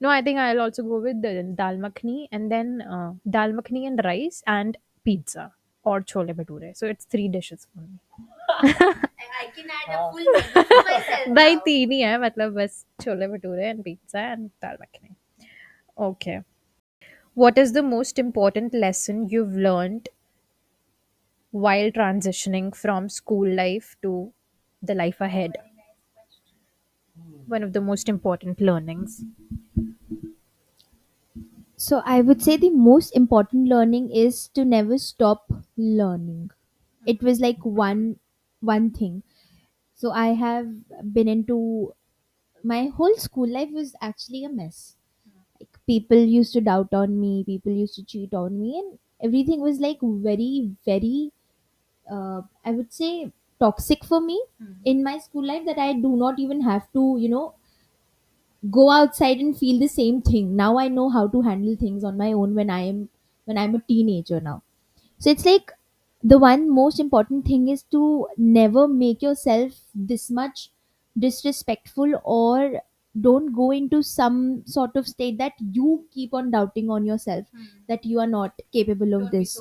no. 0.00 0.08
I 0.08 0.22
think 0.22 0.38
I'll 0.38 0.60
also 0.60 0.82
go 0.82 0.98
with 1.00 1.22
the 1.22 1.32
dal 1.60 1.76
makhni 1.84 2.28
and 2.32 2.50
then 2.52 2.82
uh, 2.82 3.12
dal 3.36 3.52
makhni 3.58 3.86
and 3.86 4.00
rice 4.04 4.42
and 4.46 4.76
pizza 5.03 5.51
or 5.83 6.01
chole 6.01 6.33
bhature. 6.41 6.75
So 6.77 6.87
it's 6.87 7.05
three 7.05 7.27
dishes 7.29 7.67
for 7.73 7.81
me. 7.81 7.99
i 9.39 9.47
can 9.55 9.69
add 9.77 9.89
a 9.95 10.11
full 10.11 10.27
menu 10.35 10.63
for 10.71 10.83
myself 10.89 11.27
भाई 11.39 11.55
now. 11.55 11.61
तीन 11.65 11.91
ही 11.91 11.99
है 12.01 12.17
मतलब 12.21 12.53
बस 12.53 12.85
chole 13.01 13.27
bhature 13.27 13.67
and 13.69 13.83
pizza 13.83 14.21
and 14.31 14.47
dal 14.65 14.77
makhani 14.81 15.15
okay 16.07 16.37
what 17.41 17.57
is 17.63 17.71
the 17.73 17.83
most 17.89 18.19
important 18.23 18.73
lesson 18.83 19.27
you've 19.33 19.55
learned 19.67 20.09
while 21.51 21.91
transitioning 21.91 22.73
from 22.73 23.09
school 23.09 23.47
life 23.49 23.95
to 24.01 24.31
the 24.81 24.95
life 24.95 25.19
ahead 25.21 25.57
one 27.47 27.63
of 27.63 27.73
the 27.73 27.81
most 27.81 28.09
important 28.09 28.59
learnings 28.61 29.23
So 31.84 32.00
I 32.06 32.20
would 32.22 32.42
say 32.42 32.56
the 32.56 32.70
most 32.70 33.14
important 33.20 33.68
learning 33.68 34.10
is 34.10 34.48
to 34.54 34.64
never 34.64 34.96
stop 34.98 35.52
learning. 35.76 36.50
It 37.06 37.22
was 37.22 37.40
like 37.40 37.58
one 37.64 38.18
one 38.60 38.90
thing. 38.90 39.22
So 39.94 40.12
I 40.12 40.28
have 40.44 40.68
been 41.18 41.28
into 41.28 41.94
my 42.64 42.86
whole 42.86 43.16
school 43.16 43.48
life 43.48 43.70
was 43.72 43.94
actually 44.00 44.44
a 44.44 44.50
mess. 44.50 44.96
Like 45.60 45.78
people 45.86 46.18
used 46.18 46.52
to 46.54 46.62
doubt 46.62 46.94
on 46.94 47.20
me, 47.20 47.44
people 47.44 47.72
used 47.72 47.96
to 47.96 48.04
cheat 48.04 48.34
on 48.34 48.60
me, 48.60 48.78
and 48.80 48.98
everything 49.22 49.60
was 49.60 49.80
like 49.80 49.98
very 50.02 50.72
very 50.86 51.32
uh, 52.10 52.42
I 52.64 52.72
would 52.72 52.92
say 52.92 53.32
toxic 53.60 54.04
for 54.04 54.20
me 54.20 54.42
in 54.84 55.02
my 55.04 55.18
school 55.18 55.44
life 55.46 55.64
that 55.66 55.78
I 55.78 55.92
do 55.94 56.16
not 56.16 56.38
even 56.38 56.60
have 56.62 56.90
to 56.92 57.16
you 57.18 57.28
know 57.28 57.54
go 58.70 58.90
outside 58.90 59.38
and 59.38 59.56
feel 59.58 59.78
the 59.78 59.88
same 59.88 60.20
thing. 60.22 60.54
Now 60.56 60.78
i 60.78 60.88
know 60.88 61.08
how 61.10 61.26
to 61.28 61.42
handle 61.42 61.76
things 61.76 62.04
on 62.04 62.16
my 62.16 62.32
own 62.32 62.54
when 62.54 62.70
i 62.70 62.80
am 62.92 63.08
when 63.44 63.58
i'm 63.58 63.74
a 63.74 63.80
teenager 63.88 64.40
now. 64.40 64.62
So 65.18 65.30
it's 65.30 65.44
like 65.46 65.72
the 66.22 66.38
one 66.38 66.70
most 66.70 67.00
important 67.00 67.46
thing 67.46 67.68
is 67.68 67.82
to 67.96 68.28
never 68.38 68.88
make 68.88 69.22
yourself 69.22 69.80
this 69.94 70.30
much 70.30 70.70
disrespectful 71.18 72.20
or 72.24 72.82
don't 73.20 73.52
go 73.54 73.70
into 73.70 74.02
some 74.02 74.64
sort 74.66 74.96
of 74.96 75.06
state 75.08 75.38
that 75.38 75.52
you 75.72 76.06
keep 76.12 76.32
on 76.34 76.50
doubting 76.50 76.90
on 76.90 77.04
yourself 77.06 77.46
that 77.88 78.04
you 78.06 78.20
are 78.20 78.26
not 78.26 78.60
capable 78.72 79.14
of 79.14 79.30
this. 79.30 79.58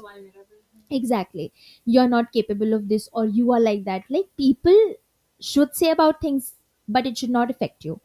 exactly. 0.90 1.52
You're 1.86 2.08
not 2.08 2.32
capable 2.32 2.74
of 2.74 2.88
this 2.90 3.10
or 3.14 3.26
you 3.26 3.52
are 3.52 3.60
like 3.60 3.84
that. 3.86 4.04
Like 4.10 4.28
people 4.38 4.96
should 5.40 5.76
say 5.76 5.92
about 5.92 6.22
things, 6.22 6.54
but 6.88 7.06
it 7.08 7.18
should 7.18 7.30
not 7.30 7.50
affect 7.50 7.86
you. 7.86 8.00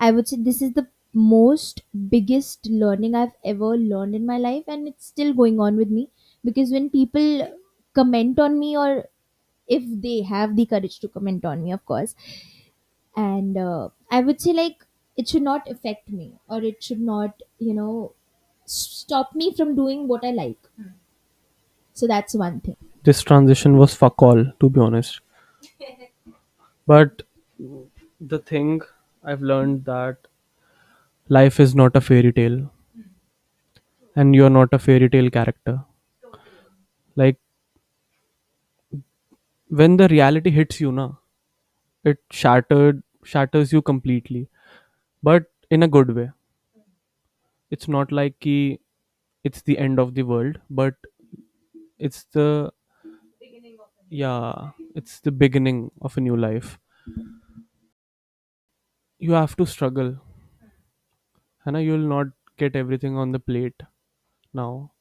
I 0.00 0.12
would 0.12 0.28
say 0.28 0.36
this 0.36 0.62
is 0.62 0.72
the 0.74 0.86
most 1.12 1.82
biggest 2.08 2.66
learning 2.66 3.14
I've 3.14 3.36
ever 3.44 3.76
learned 3.76 4.14
in 4.14 4.26
my 4.26 4.38
life, 4.38 4.64
and 4.68 4.88
it's 4.88 5.06
still 5.06 5.32
going 5.34 5.60
on 5.60 5.76
with 5.76 5.90
me 5.90 6.10
because 6.44 6.70
when 6.72 6.90
people 6.90 7.56
comment 7.94 8.38
on 8.38 8.58
me, 8.58 8.76
or 8.76 9.06
if 9.68 9.82
they 10.02 10.22
have 10.22 10.56
the 10.56 10.66
courage 10.66 11.00
to 11.00 11.08
comment 11.08 11.44
on 11.44 11.62
me, 11.64 11.72
of 11.72 11.84
course, 11.86 12.14
and 13.16 13.56
uh, 13.56 13.88
I 14.10 14.20
would 14.20 14.40
say 14.40 14.52
like 14.52 14.84
it 15.16 15.28
should 15.28 15.42
not 15.42 15.70
affect 15.70 16.10
me, 16.10 16.32
or 16.48 16.62
it 16.62 16.82
should 16.82 17.00
not, 17.00 17.42
you 17.58 17.74
know, 17.74 18.12
stop 18.66 19.34
me 19.34 19.54
from 19.54 19.74
doing 19.76 20.08
what 20.08 20.24
I 20.24 20.30
like. 20.32 20.58
So 21.92 22.06
that's 22.06 22.34
one 22.34 22.60
thing. 22.60 22.76
This 23.04 23.22
transition 23.22 23.76
was 23.78 23.94
fuck 23.94 24.22
all, 24.22 24.44
to 24.60 24.70
be 24.70 24.80
honest. 24.80 25.20
But 26.86 27.22
the 28.20 28.38
thing 28.38 28.80
I've 29.24 29.42
learned 29.42 29.86
that 29.86 30.28
life 31.28 31.60
is 31.60 31.74
not 31.74 31.94
a 31.96 32.00
fairy 32.00 32.32
tale, 32.32 32.70
and 34.16 34.34
you're 34.34 34.48
not 34.48 34.72
a 34.72 34.78
fairy 34.78 35.10
tale 35.10 35.28
character. 35.28 35.84
Like 37.16 37.38
when 39.68 39.96
the 39.98 40.08
reality 40.08 40.50
hits 40.50 40.80
you, 40.80 40.90
na, 40.92 41.12
it 42.04 42.18
shattered 42.30 43.02
shatters 43.24 43.72
you 43.72 43.82
completely, 43.82 44.48
but 45.22 45.46
in 45.70 45.82
a 45.82 45.88
good 45.88 46.14
way. 46.16 46.30
It's 47.70 47.88
not 47.88 48.10
like 48.10 48.40
ki 48.40 48.80
it's 49.44 49.60
the 49.62 49.76
end 49.78 49.98
of 50.00 50.14
the 50.14 50.22
world, 50.22 50.60
but 50.70 50.96
it's 51.98 52.24
the 52.32 52.72
yeah, 54.10 54.70
it's 54.94 55.20
the 55.20 55.30
beginning 55.32 55.90
of 56.02 56.16
a 56.16 56.20
new 56.20 56.36
life 56.36 56.78
You 59.19 59.31
have 59.33 59.55
to 59.57 59.65
struggle, 59.65 60.17
and 61.65 61.77
you'll 61.81 62.07
not 62.13 62.27
get 62.57 62.75
everything 62.75 63.15
on 63.15 63.31
the 63.31 63.39
plate 63.39 63.83
now. 64.53 64.91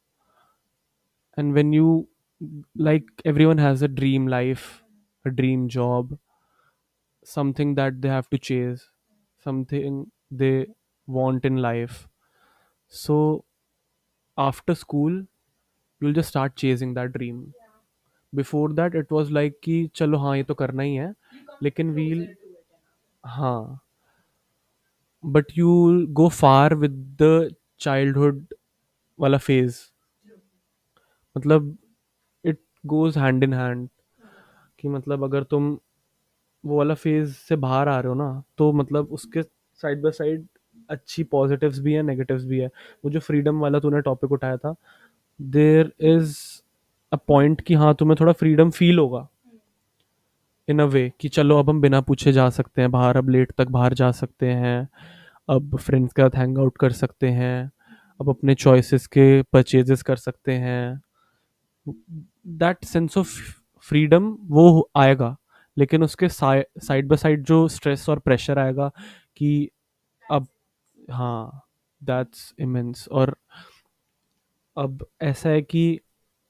And 1.39 1.55
when 1.55 1.73
you 1.73 2.09
like 2.77 3.05
everyone 3.25 3.59
has 3.59 3.83
a 3.83 3.89
dream 3.89 4.27
life, 4.27 4.83
a 5.25 5.31
dream 5.31 5.69
job, 5.69 6.19
something 7.25 7.75
that 7.75 8.01
they 8.01 8.09
have 8.09 8.29
to 8.31 8.39
chase, 8.39 8.91
something 9.39 10.11
they 10.31 10.67
want 11.07 11.45
in 11.45 11.57
life. 11.57 12.09
So 12.89 13.45
after 14.39 14.75
school, 14.75 15.25
you'll 16.01 16.13
just 16.13 16.31
start 16.31 16.57
chasing 16.57 16.95
that 16.95 17.13
dream. 17.13 17.55
Before 18.35 18.71
that, 18.75 18.95
it 18.95 19.11
was 19.11 19.31
like 19.31 19.61
कि 19.65 19.91
चलो 19.97 20.19
हाँ 20.19 20.37
ये 20.37 20.43
तो 20.45 20.55
करना 20.55 20.83
ही 20.83 20.95
है 20.97 21.15
लेकिन 21.63 21.95
we'll 21.95 22.27
हाँ 23.25 23.81
but 25.24 25.56
you'll 25.56 26.06
go 26.08 26.30
far 26.30 26.76
with 26.76 26.96
the 27.18 27.34
childhood 27.80 28.46
वाला 29.20 29.38
फ़ेज़ 29.40 29.78
मतलब 31.36 31.76
it 32.46 32.60
goes 32.88 33.18
hand 33.18 33.44
in 33.44 33.54
hand 33.54 33.88
कि 34.80 34.88
मतलब 34.90 35.24
अगर 35.24 35.44
तुम 35.52 35.78
वो 36.64 36.78
वाला 36.78 36.94
फ़ेज़ 36.96 37.34
से 37.50 37.56
बाहर 37.58 37.88
आ 37.90 38.00
रहे 38.00 38.10
हो 38.10 38.16
ना 38.16 38.44
तो 38.58 38.72
मतलब 38.74 39.12
उसके 39.14 39.44
साइड 39.82 40.02
बाय 40.04 40.12
साइड 40.12 40.48
अच्छी 40.90 41.24
पॉजिटिव्स 41.34 41.80
भी 41.80 41.94
है 41.94 42.02
नेगेटिव्स 42.04 42.46
भी 42.46 42.60
है. 42.60 42.68
वो 43.06 43.12
जो 43.12 43.20
फ्रीडम 43.20 43.60
वाला 43.62 43.80
तूने 43.80 44.02
टॉपिक 44.02 44.32
उठाया 44.32 44.58
था 44.58 44.76
देर 45.40 45.92
इज़ 46.16 46.38
अ 47.12 47.18
पॉइंट 47.28 47.62
कि 47.68 47.74
हाँ 47.76 47.94
तुम्हें 48.00 48.18
थोड़ा 48.22 48.34
फ्रीडम 48.34 48.70
फील 48.72 49.00
होगा. 49.00 49.28
इन 50.68 50.80
अ 50.80 50.84
वे 50.86 51.12
कि 51.20 51.30
चलो 51.30 51.58
अब 51.60 51.70
हम 51.70 51.82
बिना 51.82 52.02
पूछे 52.02 52.32
जा 52.34 52.50
सकते 52.50 52.82
हैं, 52.82 52.92
बाहर 52.92 53.18
अब 53.18 53.30
लेट 53.30 53.52
तक 53.58 53.68
बाहर 53.70 53.94
जा 53.94 54.12
सकते 54.12 54.52
हैं, 54.52 54.88
अब 55.50 55.78
फ्रेंड्स 55.78 56.14
के 56.14 56.22
साथ 56.22 56.36
हैंग 56.38 56.58
आउट 56.60 56.78
कर 56.78 56.92
सकते 56.94 57.30
हैं, 57.30 57.72
अब 58.22 58.30
अपने 58.30 58.56
चॉइसेस 58.56 59.08
के 59.08 59.42
परचेजेस 59.54 60.02
कर 60.04 60.16
सकते 60.18 60.54
हैं। 60.54 61.02
दैट 61.88 62.86
सेंस 62.86 63.18
ऑफ़ 63.18 63.30
फ्रीडम 63.88 64.36
वो 64.50 64.90
आएगा, 64.98 65.36
लेकिन 65.78 66.04
उसके 66.04 66.30
साइड 66.30 67.08
बाय 67.08 67.18
साइड 67.18 67.44
जो 67.44 67.68
स्ट्रेस 67.68 68.08
और 68.10 68.20
प्रेशर 68.20 68.60
आएगा 68.60 68.90
कि 69.38 69.70
अब 70.26 70.48
हाँ 71.12 71.62
दैट्स 72.02 72.54
इमेंस 72.60 73.08
और 73.12 73.36
अब 74.78 75.06
ऐसा 75.22 75.50
है 75.50 75.62
कि 75.62 76.00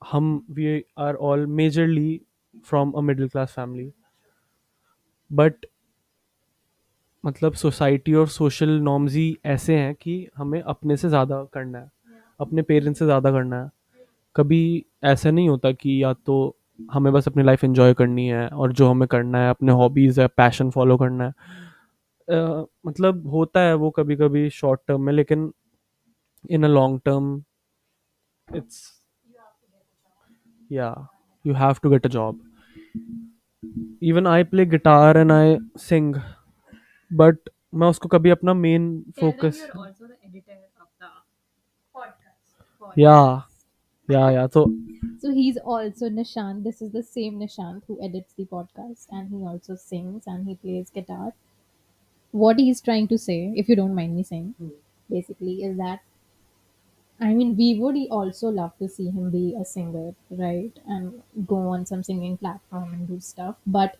हम 0.01 0.26
we 0.51 0.82
are 0.99 1.16
all 1.16 1.45
majorly 1.47 2.22
from 2.66 2.91
a 2.91 3.01
middle 3.01 3.28
class 3.30 3.53
family 3.55 3.91
but 5.34 5.66
मतलब 7.24 7.54
सोसाइटी 7.56 8.14
और 8.14 8.28
सोशल 8.30 8.70
नॉर्म्स 8.82 9.14
ही 9.14 9.38
ऐसे 9.48 9.76
हैं 9.78 9.94
कि 9.96 10.16
हमें 10.38 10.62
अपने 10.62 10.98
से 10.98 11.10
ज़्यादा 11.10 11.44
करना 11.54 11.80
है 11.80 11.90
अपने 12.40 12.62
पेरेंट्स 12.62 13.00
से 13.00 13.06
ज़्यादा 13.06 13.32
करना 13.32 13.62
है। 13.64 13.70
कभी 14.36 14.86
ऐसा 15.06 15.32
नहीं 15.32 15.50
होता 15.50 15.72
कि 15.74 16.02
या 16.04 16.14
तो 16.26 16.38
हमें 16.80 17.12
बस 17.14 17.28
अपनी 17.28 17.44
लाइफ 17.44 17.64
एंजॉय 17.64 17.94
करनी 17.94 18.28
है 18.28 18.48
और 18.50 18.74
जो 18.74 18.90
हमें 18.90 19.08
करना 19.08 19.40
है 19.40 19.50
अपने 19.50 19.72
हॉबीज़ 19.74 20.22
है 20.22 20.28
पैशन 20.38 20.70
फॉलो 20.72 20.98
करना 20.98 21.26
है। 21.26 21.32
अ, 22.28 22.66
मतलब 22.88 23.28
होता 23.28 23.62
है 23.62 23.74
वो 23.76 23.90
कभी 23.92 24.16
कभी 24.16 24.50
शॉर्ट 24.52 24.82
टर्म 24.88 25.02
में 25.02 25.14
लेकिन 25.14 25.52
in 26.50 26.64
a 26.64 26.68
long 26.70 27.00
term 27.06 27.42
it's 28.48 28.82
या 30.70 30.88
you 31.46 31.54
have 31.56 31.76
to 31.84 31.90
get 31.90 32.06
a 32.06 32.10
job 32.10 32.40
even 34.11 34.26
I 34.26 34.45
play 34.55 34.66
guitar 34.66 35.18
and 35.18 35.33
I 35.33 35.57
Singh 35.89 36.14
but 37.11 37.51
मैं 37.81 37.89
उसको 37.89 38.09
कभी 38.09 38.31
अपना 38.31 38.55
मेन 38.55 38.89
फोकस 39.20 39.66
या 42.99 43.18
या 44.09 44.31
या 44.31 44.47
तो 44.57 44.64
So 45.22 45.31
he's 45.37 45.57
also 45.74 46.09
Nishant. 46.16 46.62
This 46.66 46.81
is 46.85 46.91
the 46.93 47.03
same 47.03 47.39
Nishant 47.43 47.83
who 47.87 47.97
edits 48.09 48.35
the 48.41 48.47
podcast 48.53 49.07
and 49.18 49.29
he 49.35 49.41
also 49.53 49.76
sings 49.83 50.29
and 50.35 50.47
he 50.51 50.55
plays 50.64 50.91
guitar. 50.99 51.33
What 52.45 52.59
he's 52.59 52.81
trying 52.81 53.09
to 53.09 53.18
say, 53.18 53.39
if 53.57 53.68
you 53.68 53.76
don't 53.76 53.95
mind 53.95 54.16
me 54.16 54.22
saying, 54.22 54.55
basically, 55.11 55.55
is 55.64 55.76
that 55.79 56.01
I 57.22 57.35
mean, 57.35 57.57
we 57.57 57.79
would 57.79 57.97
also 58.11 58.49
love 58.49 58.76
to 58.79 58.89
see 58.89 59.11
him 59.11 59.31
be 59.31 59.57
a 59.61 59.64
singer, 59.64 60.14
right? 60.31 60.72
And 60.87 61.22
go 61.47 61.57
on 61.68 61.87
some 61.87 62.03
singing 62.03 62.37
platform 62.37 62.93
and 62.93 63.09
do 63.09 63.18
stuff. 63.20 63.57
But 63.66 63.97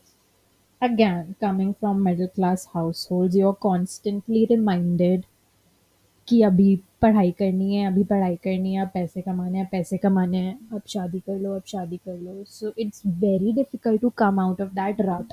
again, 0.83 1.35
coming 1.41 1.74
from 1.74 2.03
middle 2.03 2.29
class 2.29 2.66
households, 2.66 3.37
you're 3.37 3.55
constantly 3.55 4.47
reminded 4.51 5.26
कि 6.29 6.41
अभी 6.43 6.74
पढ़ाई 7.03 7.31
करनी 7.33 7.74
है 7.74 7.87
अभी 7.87 8.03
पढ़ाई 8.05 8.35
करनी 8.45 8.74
है 8.74 8.81
अब 8.83 8.91
पैसे 8.95 9.20
कमाने 9.22 9.59
हैं 9.59 9.66
पैसे 9.72 9.99
कमाने 9.99 10.39
हैं 10.39 10.59
अब 10.74 10.83
शादी 10.89 11.20
कर 11.20 11.39
लो 11.41 11.55
अब 11.57 11.62
शादी 11.66 11.97
कर 11.97 12.16
लो 12.18 12.43
so 12.49 12.72
it's 12.79 13.03
very 13.20 13.53
difficult 13.53 14.01
to 14.01 14.11
come 14.18 14.41
out 14.41 14.61
of 14.62 14.72
that 14.74 15.01
रट 15.01 15.33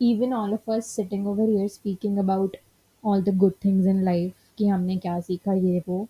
even 0.00 0.32
all 0.32 0.52
of 0.52 0.68
us 0.74 0.86
sitting 0.98 1.26
over 1.32 1.44
here 1.46 1.68
speaking 1.68 2.18
about 2.18 2.56
all 3.04 3.20
the 3.22 3.34
good 3.42 3.58
things 3.64 3.86
in 3.92 4.04
life 4.04 4.32
कि 4.58 4.66
हमने 4.68 4.96
क्या 5.04 5.18
सीखा 5.20 5.52
ये 5.52 5.82
वो 5.88 6.06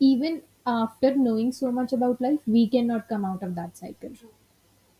even 0.00 0.42
after 0.66 1.14
knowing 1.16 1.52
so 1.52 1.70
much 1.78 1.92
about 1.92 2.20
life 2.20 2.40
we 2.46 2.68
cannot 2.68 3.08
come 3.08 3.24
out 3.24 3.42
of 3.42 3.54
that 3.54 3.76
cycle 3.76 4.12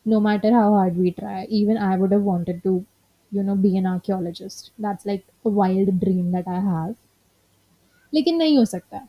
no 0.05 0.21
matter 0.21 0.53
how 0.59 0.69
hard 0.79 0.97
we 0.97 1.11
try 1.23 1.45
even 1.61 1.79
i 1.79 1.97
would 1.97 2.13
have 2.13 2.23
wanted 2.33 2.63
to 2.69 2.75
you 3.33 3.43
know 3.43 3.57
be 3.57 3.77
an 3.79 3.87
archaeologist 3.95 4.71
that's 4.79 5.07
like 5.13 5.25
a 5.45 5.51
wild 5.63 5.99
dream 6.07 6.33
that 6.33 6.49
i 6.49 6.61
have 6.73 6.97
लेकिन 8.15 8.37
नहीं 8.39 8.57
हो 8.59 8.65
सकता 8.71 9.01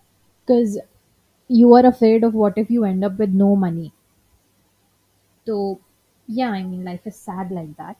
because 0.47 0.73
you 1.59 1.71
are 1.79 1.85
afraid 1.91 2.25
of 2.29 2.35
what 2.43 2.59
if 2.65 2.71
you 2.77 2.85
end 2.93 3.05
up 3.09 3.19
with 3.23 3.39
no 3.45 3.49
money 3.67 3.91
so 5.45 5.79
yeah 6.27 6.49
i 6.51 6.61
mean 6.63 6.83
life 6.83 7.05
is 7.07 7.15
sad 7.15 7.51
like 7.51 7.75
that 7.77 7.97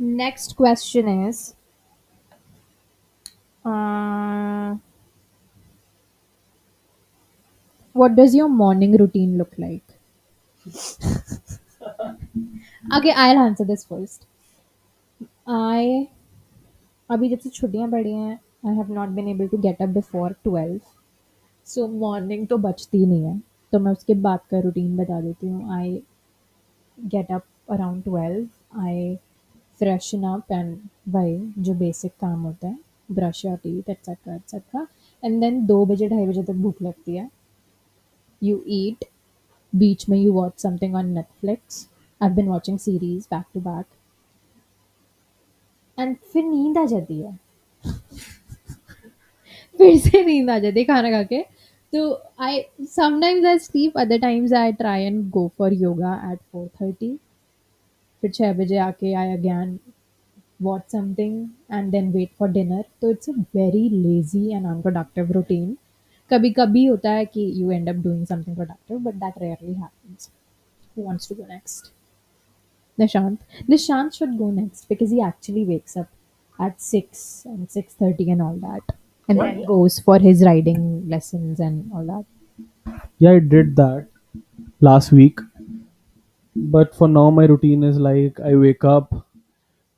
next 0.00 0.56
question 0.56 1.06
is 1.28 1.54
uh, 3.64 4.74
what 7.95 8.15
does 8.15 8.33
your 8.35 8.47
morning 8.49 8.95
routine 8.97 9.37
look 9.37 9.53
like? 9.57 9.83
Okay, 12.97 13.13
i'll 13.15 13.39
answer 13.39 13.65
this 13.65 13.85
first. 13.85 14.25
I, 15.47 16.07
अभी 17.09 17.29
जब 17.29 17.39
से 17.39 17.49
छुट्टियाँ 17.49 17.89
पड़ी 17.91 18.11
हैं 18.11 18.39
I 18.67 18.75
have 18.75 18.93
not 18.93 19.09
been 19.15 19.27
able 19.29 19.47
to 19.47 19.57
get 19.61 19.81
up 19.81 19.89
before 19.89 20.31
twelve 20.43 20.79
so 21.67 21.87
morning 21.87 22.47
तो 22.47 22.57
बचती 22.57 23.05
नहीं 23.05 23.23
है। 23.23 23.39
तो 23.73 23.79
मैं 23.79 23.91
उसके 23.91 24.13
बाद 24.21 24.39
का 24.51 24.59
रूटीन 24.59 24.95
बता 24.97 25.19
देती 25.21 25.47
हूँ। 25.47 25.73
I 25.73 26.01
get 26.97 27.31
up 27.31 27.43
around 27.71 28.03
twelve 28.03 28.81
I 28.81 29.15
freshen 29.79 30.23
up 30.33 30.51
and 30.51 30.77
वही 31.13 31.37
जो 31.63 31.73
बेसिक 31.75 32.11
काम 32.21 32.41
होता 32.43 32.67
है 32.67 32.77
brush 33.11 33.43
your 33.45 33.55
teeth 33.55 33.89
etcetera 33.89 34.35
etcetera 34.35 34.85
and 35.23 35.39
then 35.41 35.65
दो 35.65 35.85
बजे, 35.85 36.07
ढाई 36.09 36.25
बजे 36.27 36.43
तक 36.43 36.53
भूख 36.53 36.81
लगती 36.81 37.15
है। 37.15 37.29
यू 38.42 38.62
ईट 38.68 39.04
बीच 39.72 40.08
में 40.08 40.18
you 40.18 40.32
watch 40.32 40.60
something 40.62 40.94
on 40.96 41.08
Netflix 41.14 41.86
I 42.20 42.30
been 42.34 42.48
watching 42.48 42.78
series 42.78 43.26
back 43.30 43.44
to 43.54 43.60
back 43.60 43.86
and 45.98 46.16
फिर 46.32 46.44
नींद 46.44 46.78
आ 46.78 46.84
जाती 46.86 47.20
है 47.20 47.38
फिर 49.78 49.98
से 49.98 50.24
नींद 50.24 50.50
आ 50.50 50.58
जाती 50.58 50.80
है 50.80 50.84
खाना 50.86 51.10
खा 51.10 51.22
के 51.32 51.42
तो 51.92 52.12
I 52.40 52.60
sometimes 52.96 53.46
I 53.46 53.58
sleep 53.58 53.98
other 53.98 54.18
times 54.20 54.52
I 54.52 54.72
try 54.72 55.02
and 55.04 55.28
go 55.30 55.46
for 55.58 55.72
yoga 55.72 56.14
eight 56.32 56.38
four 56.52 56.68
thirty 56.80 57.16
फिर 58.22 58.30
छः 58.30 58.52
बजे 58.52 58.76
आके 58.78 59.14
आई 59.14 59.36
again 59.36 59.78
watch 60.60 60.88
something 60.88 61.36
and 61.70 61.92
then 61.92 62.12
wait 62.12 62.32
for 62.36 62.48
dinner 62.48 62.82
तो 63.00 63.10
it's 63.10 63.28
a 63.28 63.34
very 63.54 63.84
lazy 63.90 64.52
and 64.52 64.66
unproductive 64.66 65.30
routine 65.30 65.70
कभी 66.30 66.50
कभी 66.58 66.84
होता 66.86 67.10
है 67.12 67.24
कि 67.34 67.46
you 67.60 67.70
end 67.78 67.92
up 67.94 68.02
doing 68.08 68.24
something 68.32 68.56
productive 68.60 69.02
but 69.08 69.18
that 69.24 69.40
rarely 69.46 69.74
happens 69.84 70.30
who 70.94 71.08
wants 71.10 71.28
to 71.32 71.34
go 71.42 71.46
next 71.54 71.92
Nishant 72.98 73.38
Nishant 73.68 74.14
should 74.14 74.38
go 74.38 74.50
next 74.50 74.88
because 74.88 75.10
he 75.10 75.20
actually 75.20 75.64
wakes 75.64 75.96
up 75.96 76.08
at 76.58 76.80
6 76.80 77.44
and 77.46 77.68
6.30 77.70 78.30
and 78.30 78.40
all 78.42 78.56
that 78.56 78.94
and 79.28 79.40
then 79.40 79.64
goes 79.64 79.98
for 79.98 80.18
his 80.18 80.44
riding 80.44 81.08
lessons 81.08 81.58
and 81.60 81.90
all 81.92 82.04
that 82.04 82.24
Yeah, 83.18 83.32
I 83.32 83.38
did 83.40 83.76
that 83.76 84.08
last 84.80 85.12
week. 85.12 85.40
But 86.54 86.94
for 86.94 87.08
now, 87.08 87.30
my 87.30 87.44
routine 87.46 87.82
is 87.82 87.98
like 87.98 88.38
I 88.38 88.54
wake 88.54 88.84
up, 88.84 89.26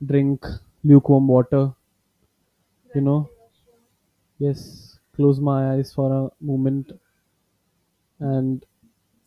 drink 0.05 0.45
lukewarm 0.83 1.27
water, 1.27 1.73
you 2.93 3.01
know. 3.01 3.29
Yes, 4.37 4.86
Close 5.18 5.40
my 5.40 5.58
eyes 5.72 5.92
for 5.92 6.08
a 6.12 6.22
moment 6.40 6.92
and 8.20 8.64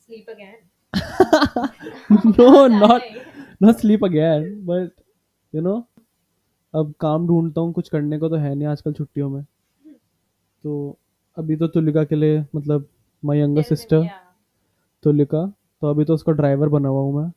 Sleep 0.10 0.28
again. 0.28 0.58
no, 2.38 2.68
not 2.84 3.02
not 3.62 3.80
sleep 3.80 4.02
again, 4.04 4.48
but 4.66 4.92
you 5.54 5.62
know, 5.62 5.78
अब 6.74 6.94
काम 7.00 7.28
ढूंढता 7.28 7.62
हूँ 7.62 7.74
कुछ 7.74 7.90
करने 7.90 8.18
को 8.20 8.30
तो 8.30 8.36
है 8.36 8.54
नहीं 8.56 8.68
आजकल 8.68 8.94
छुट्टियों 8.94 9.30
में। 9.30 9.44
तो 10.64 10.98
अभी 11.38 11.56
तो 11.56 11.68
तुलिका 11.68 12.04
के 12.04 12.16
लिए 12.16 12.44
मतलब 12.56 12.88
माई 13.24 13.40
यंगर 13.40 13.62
सिस्टर 13.62 14.10
तुलिका 15.04 15.46
तो 15.82 15.90
अभी 15.90 16.06
तो 16.06 16.14
उसका 16.14 16.32
ड्राइवर 16.32 16.70
बना 16.70 16.90
हुआ 16.90 17.02
हूँ 17.02 17.22
मैं। 17.22 17.32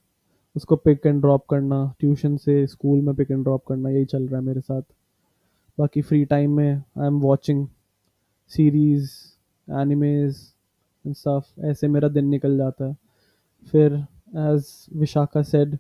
उसको 0.57 0.77
पिक 0.77 1.07
एंड 1.07 1.21
ड्रॉप 1.21 1.47
करना 1.51 1.85
ट्यूशन 2.01 2.37
से 2.37 2.67
स्कूल 2.67 3.01
में 3.01 3.15
पिक 3.15 3.31
एंड 3.31 3.43
ड्रॉप 3.45 3.65
करना 3.69 3.91
यही 3.91 4.05
चल 4.05 4.27
रहा 4.29 4.41
है 4.41 4.47
मेरे 4.47 4.61
साथ। 4.61 4.83
बाकी 5.79 6.03
फ्री 6.03 6.25
टाइम 6.25 6.57
में 6.57 6.75
I 6.75 7.07
am 7.07 7.21
watching 7.21 7.67
series 8.49 9.11
animes 9.69 10.55
and 11.07 11.15
stuff 11.15 11.61
ऐसे 11.61 11.89
मेरा 11.89 12.09
दिन 12.09 12.27
निकल 12.27 12.57
जाता 12.57 12.85
है। 12.85 12.97
फिर 13.73 13.95
एज 14.37 14.87
विशाखा 14.97 15.43
सेड 15.43 15.79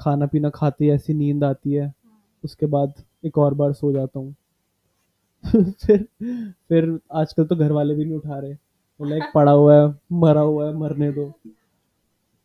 खाना 0.00 0.26
पीना 0.26 0.50
खाती 0.50 0.90
ऐसी 0.90 1.14
नींद 1.14 1.44
आती 1.44 1.72
है। 1.72 1.94
उसके 2.44 2.66
बाद 2.66 2.94
एक 3.24 3.38
और 3.38 3.54
बार 3.54 3.72
सो 3.72 3.92
जाता 3.92 4.18
हूँ। 4.18 4.34
फिर 5.70 6.08
फिर 6.68 7.00
आजकल 7.12 7.44
तो 7.44 7.56
घर 7.56 7.72
वाले 7.72 7.94
भी 7.94 8.04
नहीं 8.04 8.14
उठा 8.14 8.38
रहे। 8.38 8.54
लाइक 9.06 9.22
पड़ा 9.34 9.52
हुआ 9.52 9.82
है, 9.82 9.94
मरा 10.12 10.40
हुआ 10.40 10.66
है 10.66 10.74
मरने 10.74 11.12
दो। 11.12 11.32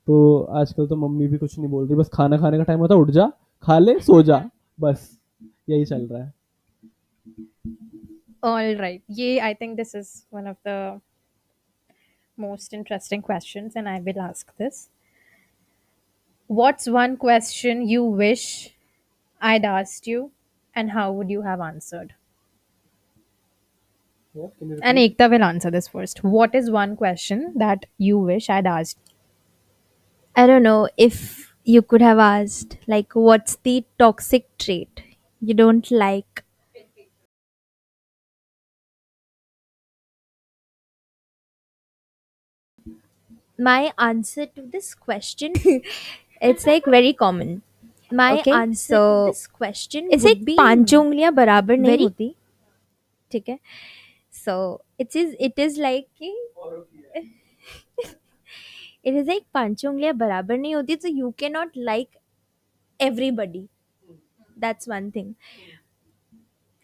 तो 0.08 0.42
आजकल 0.42 0.88
तो 0.88 0.96
मम्मी 0.96 1.28
भी 1.28 1.38
कुछ 1.38 1.60
नहीं 1.60 1.70
बोल 1.70 1.86
रही, 1.86 1.96
बस 1.96 2.10
खाना 2.14 2.38
खाने 2.38 2.58
का 2.58 2.64
टाइम 2.64 2.80
होता 2.80 2.96
उठ 2.96 3.10
जा, 3.10 3.32
खा 3.64 3.80
ले, 3.80 4.00
सो 4.00 4.24
जा, 4.24 4.50
बस, 4.80 5.20
यही 5.70 5.86
चल 5.86 6.02
रहा 6.02 6.24
है। 6.24 6.34
All 8.42 8.76
right. 8.76 9.02
Yeah, 9.08 9.46
I 9.46 9.54
think 9.54 9.78
this 9.78 9.94
is 9.96 10.26
one 10.30 10.48
of 10.48 10.58
the 10.64 11.02
most 12.38 12.74
interesting 12.74 13.22
questions, 13.22 13.76
and 13.76 13.90
I 13.90 14.00
will 14.00 14.20
ask 14.22 14.56
this. 14.56 14.90
What's 16.48 16.88
one 16.90 17.16
question 17.16 17.88
you 17.88 18.04
wish 18.04 18.76
I'd 19.42 19.66
asked 19.66 20.08
you, 20.08 20.32
and 20.76 20.92
how 20.92 21.12
would 21.14 21.30
you 21.30 21.44
have 21.44 21.62
answered? 21.62 22.16
And 24.82 24.98
Ekta 24.98 25.30
will 25.30 25.44
answer 25.44 25.70
this 25.70 25.88
first. 25.90 26.24
What 26.24 26.56
is 26.56 26.72
one 26.72 26.96
question 26.96 27.54
that 27.58 27.86
you 27.98 28.18
wish 28.18 28.50
I'd 28.50 28.66
asked? 28.66 28.98
I 30.36 30.48
don't 30.48 30.64
know 30.64 30.88
if 30.98 31.54
you 31.64 31.82
could 31.82 32.02
have 32.02 32.20
asked, 32.20 32.78
like, 32.88 33.14
what's 33.14 33.58
the 33.58 33.84
toxic 34.00 34.58
trait 34.58 35.02
you 35.42 35.54
don't 35.54 35.90
like? 35.92 36.44
My 43.59 43.93
answer 43.99 44.47
to 44.47 44.63
this 44.63 44.95
question, 44.95 45.53
it's 46.41 46.67
like 46.67 46.85
very 46.85 47.13
common. 47.13 47.63
My 48.11 48.45
Okay, 48.45 48.53
answer 48.53 48.97
so 48.97 49.03
to 49.09 49.15
this 49.25 49.47
question 49.47 50.11
it's 50.11 50.25
would 50.25 50.45
like 50.45 50.45
be 50.45 50.59
पांच 50.61 50.95
उंगलियां 50.95 51.35
बराबर 51.35 51.77
नहीं 51.77 51.97
very- 51.97 52.01
होती 52.01 52.35
ठीक 53.33 53.49
है 53.49 53.59
so 54.45 54.55
it 55.05 55.17
is 55.23 55.35
it 55.49 55.59
is 55.65 55.79
like 55.87 56.09
कि 56.23 56.33
it 59.05 59.15
is 59.15 59.27
like 59.27 59.45
पांच 59.55 59.85
उंगलियां 59.87 60.17
बराबर 60.19 60.59
नहीं 60.59 60.75
होती 60.75 60.97
so 61.05 61.13
you 61.21 61.33
cannot 61.43 61.77
like 61.91 62.21
everybody 63.11 63.69
that's 64.67 64.89
one 64.97 65.11
thing 65.19 65.35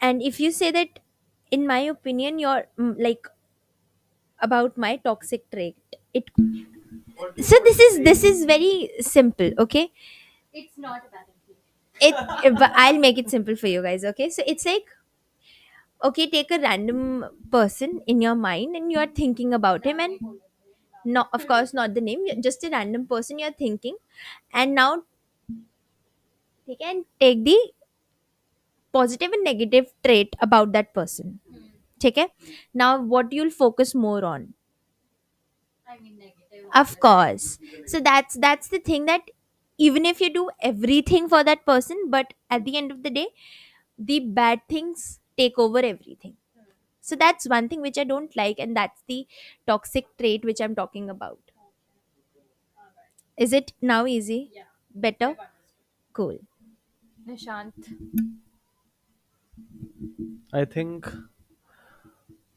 and 0.01 0.23
if 0.23 0.41
you 0.41 0.51
say 0.51 0.71
that 0.71 1.01
in 1.51 1.67
my 1.67 1.81
opinion 1.81 2.39
you're 2.39 2.67
mm, 2.79 2.95
like 2.99 3.27
about 4.41 4.77
my 4.85 4.97
toxic 4.97 5.49
trait 5.51 5.77
it 6.14 6.30
so 7.50 7.56
this 7.64 7.80
is 7.80 8.00
this 8.04 8.24
is 8.24 8.46
very 8.46 8.90
simple 9.02 9.52
okay? 9.60 9.92
It's 10.54 10.78
not 10.78 11.02
about 11.10 11.28
it 12.02 12.56
but 12.60 12.72
i'll 12.76 13.00
make 13.00 13.18
it 13.18 13.30
simple 13.30 13.56
for 13.56 13.68
you 13.68 13.82
guys 13.82 14.04
okay? 14.06 14.30
So 14.30 14.44
it's 14.48 14.66
like 14.66 14.86
okay 16.08 16.26
take 16.34 16.52
a 16.52 16.60
random 16.64 17.00
person 17.52 18.02
in 18.08 18.22
your 18.22 18.36
mind 18.36 18.76
and 18.76 18.92
you 18.92 19.00
are 19.04 19.12
thinking 19.22 19.54
about 19.54 19.86
him 19.86 20.00
and 20.00 20.20
no 21.06 21.26
of 21.34 21.48
course 21.48 21.74
not 21.74 21.94
the 21.96 22.02
name 22.10 22.26
just 22.50 22.64
a 22.66 22.70
random 22.70 23.06
person 23.08 23.40
you're 23.40 23.52
thinking. 23.66 23.98
And 24.54 24.76
now 24.76 25.04
you 26.66 26.76
can 26.80 27.06
take 27.20 27.44
the 27.46 27.58
positive 28.92 29.32
and 29.34 29.44
negative 29.44 29.88
trait 30.06 30.36
about 30.40 30.72
that 30.72 30.94
person 30.94 31.40
okay? 32.06 32.28
Now 32.74 33.02
what 33.02 33.32
you'll 33.34 33.50
focus 33.52 33.96
more 33.96 34.24
on 34.26 34.54
of 36.74 37.00
course. 37.00 37.60
So 37.86 38.00
that's 38.00 38.36
that's 38.36 38.68
the 38.68 38.80
thing 38.80 39.06
that 39.06 39.22
even 39.78 40.06
if 40.06 40.22
you 40.22 40.32
do 40.34 40.50
everything 40.62 41.28
for 41.30 41.44
that 41.44 41.66
person 41.66 41.98
but 42.10 42.34
at 42.50 42.64
the 42.66 42.78
end 42.78 42.92
of 42.92 43.02
the 43.04 43.10
day 43.10 43.28
the 43.98 44.20
bad 44.20 44.62
things 44.70 45.20
take 45.38 45.58
over 45.58 45.80
everything. 45.80 46.36
So 47.02 47.16
that's 47.16 47.48
one 47.50 47.70
thing 47.70 47.82
which 47.82 47.98
i 47.98 48.04
don't 48.06 48.36
like 48.36 48.60
and 48.60 48.76
that's 48.78 49.04
the 49.08 49.28
toxic 49.68 50.06
trait 50.18 50.46
which 50.46 50.62
i'm 50.62 50.76
talking 50.76 51.10
about. 51.10 51.40
Is 53.38 53.54
it 53.54 53.74
now 53.80 54.08
easy? 54.08 54.52
Better? 54.96 55.38
Cool. 56.14 56.40
Nishant. 57.28 57.74
I 60.54 60.64
think. 60.66 61.12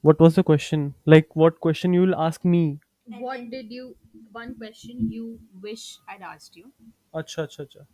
What 0.01 0.19
was 0.21 0.37
the 0.37 0.43
question? 0.43 0.95
Like, 1.05 1.37
what 1.37 1.61
question 1.61 1.93
you 1.93 2.01
will 2.03 2.15
ask 2.17 2.45
me? 2.45 2.81
What 3.20 3.50
did 3.52 3.72
you, 3.72 3.96
one 4.32 4.56
question 4.56 5.10
you 5.12 5.40
wish 5.62 5.98
I'd 6.10 6.22
asked 6.22 6.56
you, 6.56 6.72
Acha, 7.14 7.46
acha, 7.48 7.66
acha. 7.66 7.86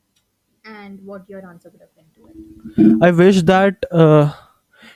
and 0.66 1.00
what 1.06 1.30
your 1.30 1.46
answer 1.50 1.70
would 1.70 1.82
have 1.82 1.96
been 1.96 2.06
to 2.16 2.28
it? 2.28 3.04
I 3.04 3.12
wish 3.12 3.42
that 3.44 3.86
uh, 3.92 4.32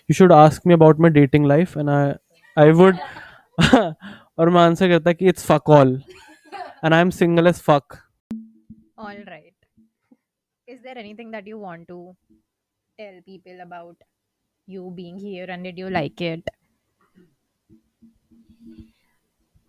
you 0.07 0.13
should 0.13 0.31
ask 0.31 0.65
me 0.65 0.73
about 0.73 0.99
my 0.99 1.09
dating 1.09 1.43
life, 1.45 1.75
and 1.75 1.89
I, 1.89 2.17
I 2.55 2.71
would, 2.71 2.99
और 3.61 4.49
मैं 4.49 4.61
answer 4.61 4.89
करता 4.89 5.13
कि 5.13 5.27
it's 5.33 5.45
fuck 5.45 5.69
all, 5.69 5.97
and 6.83 6.95
I'm 6.95 7.11
single 7.11 7.47
as 7.47 7.59
fuck. 7.61 7.97
All 8.97 9.23
right. 9.27 9.53
Is 10.67 10.81
there 10.83 10.97
anything 10.97 11.31
that 11.31 11.47
you 11.47 11.57
want 11.57 11.87
to 11.87 12.15
tell 12.99 13.19
people 13.25 13.59
about 13.61 13.95
you 14.67 14.91
being 14.95 15.17
here 15.17 15.45
and 15.49 15.63
did 15.63 15.77
you 15.77 15.89
like 15.89 16.21
it? 16.21 16.47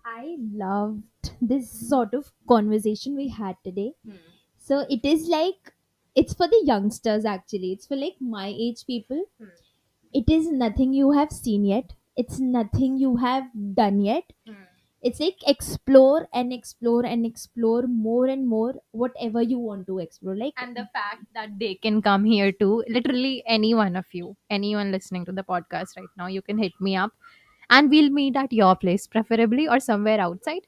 I 0.10 0.38
loved 0.39 1.32
this 1.41 1.70
sort 1.70 2.14
of 2.14 2.32
conversation 2.47 3.16
we 3.16 3.28
had 3.30 3.58
today. 3.64 3.93
So 4.58 4.80
it 4.89 5.05
is 5.05 5.28
like 5.28 5.74
it's 6.16 6.34
for 6.34 6.47
the 6.47 6.64
youngsters 6.66 7.26
actually. 7.26 7.74
It's 7.74 7.86
for 7.88 7.95
like 7.95 8.16
my 8.20 8.47
age 8.47 8.86
people. 8.88 9.26
Hmm. 9.39 9.49
It 10.14 10.30
is 10.30 10.51
nothing 10.51 10.93
you 10.93 11.12
have 11.12 11.32
seen 11.32 11.66
yet. 11.66 11.93
It's 12.16 12.39
nothing 12.39 12.97
you 12.97 13.18
have 13.18 13.49
done 13.76 14.01
yet. 14.01 14.34
It's 15.01 15.20
like 15.20 15.38
explore 15.47 16.28
and 16.34 16.51
explore 16.51 17.05
and 17.05 17.26
explore 17.26 17.84
more 17.88 18.26
and 18.28 18.47
more 18.47 18.76
whatever 18.91 19.41
you 19.41 19.60
want 19.60 19.88
to 19.88 19.99
explore. 19.99 20.36
Like 20.36 20.55
And 20.58 20.76
the 20.76 20.88
fact 20.91 21.26
that 21.34 21.60
they 21.60 21.76
can 21.76 22.01
come 22.01 22.26
here 22.26 22.51
too, 22.51 22.84
literally 22.89 23.43
any 23.45 23.74
one 23.74 23.95
of 23.95 24.05
you, 24.14 24.36
anyone 24.49 24.91
listening 24.91 25.26
to 25.26 25.32
the 25.32 25.43
podcast 25.43 25.95
right 25.97 26.10
now, 26.18 26.28
you 26.28 26.41
can 26.41 26.58
hit 26.58 26.74
me 26.82 26.95
up 26.95 27.12
and 27.70 27.89
we'll 27.89 28.09
meet 28.09 28.36
at 28.36 28.51
your 28.53 28.76
place, 28.76 29.07
preferably 29.07 29.68
or 29.68 29.80
somewhere 29.91 30.20
outside. 30.30 30.68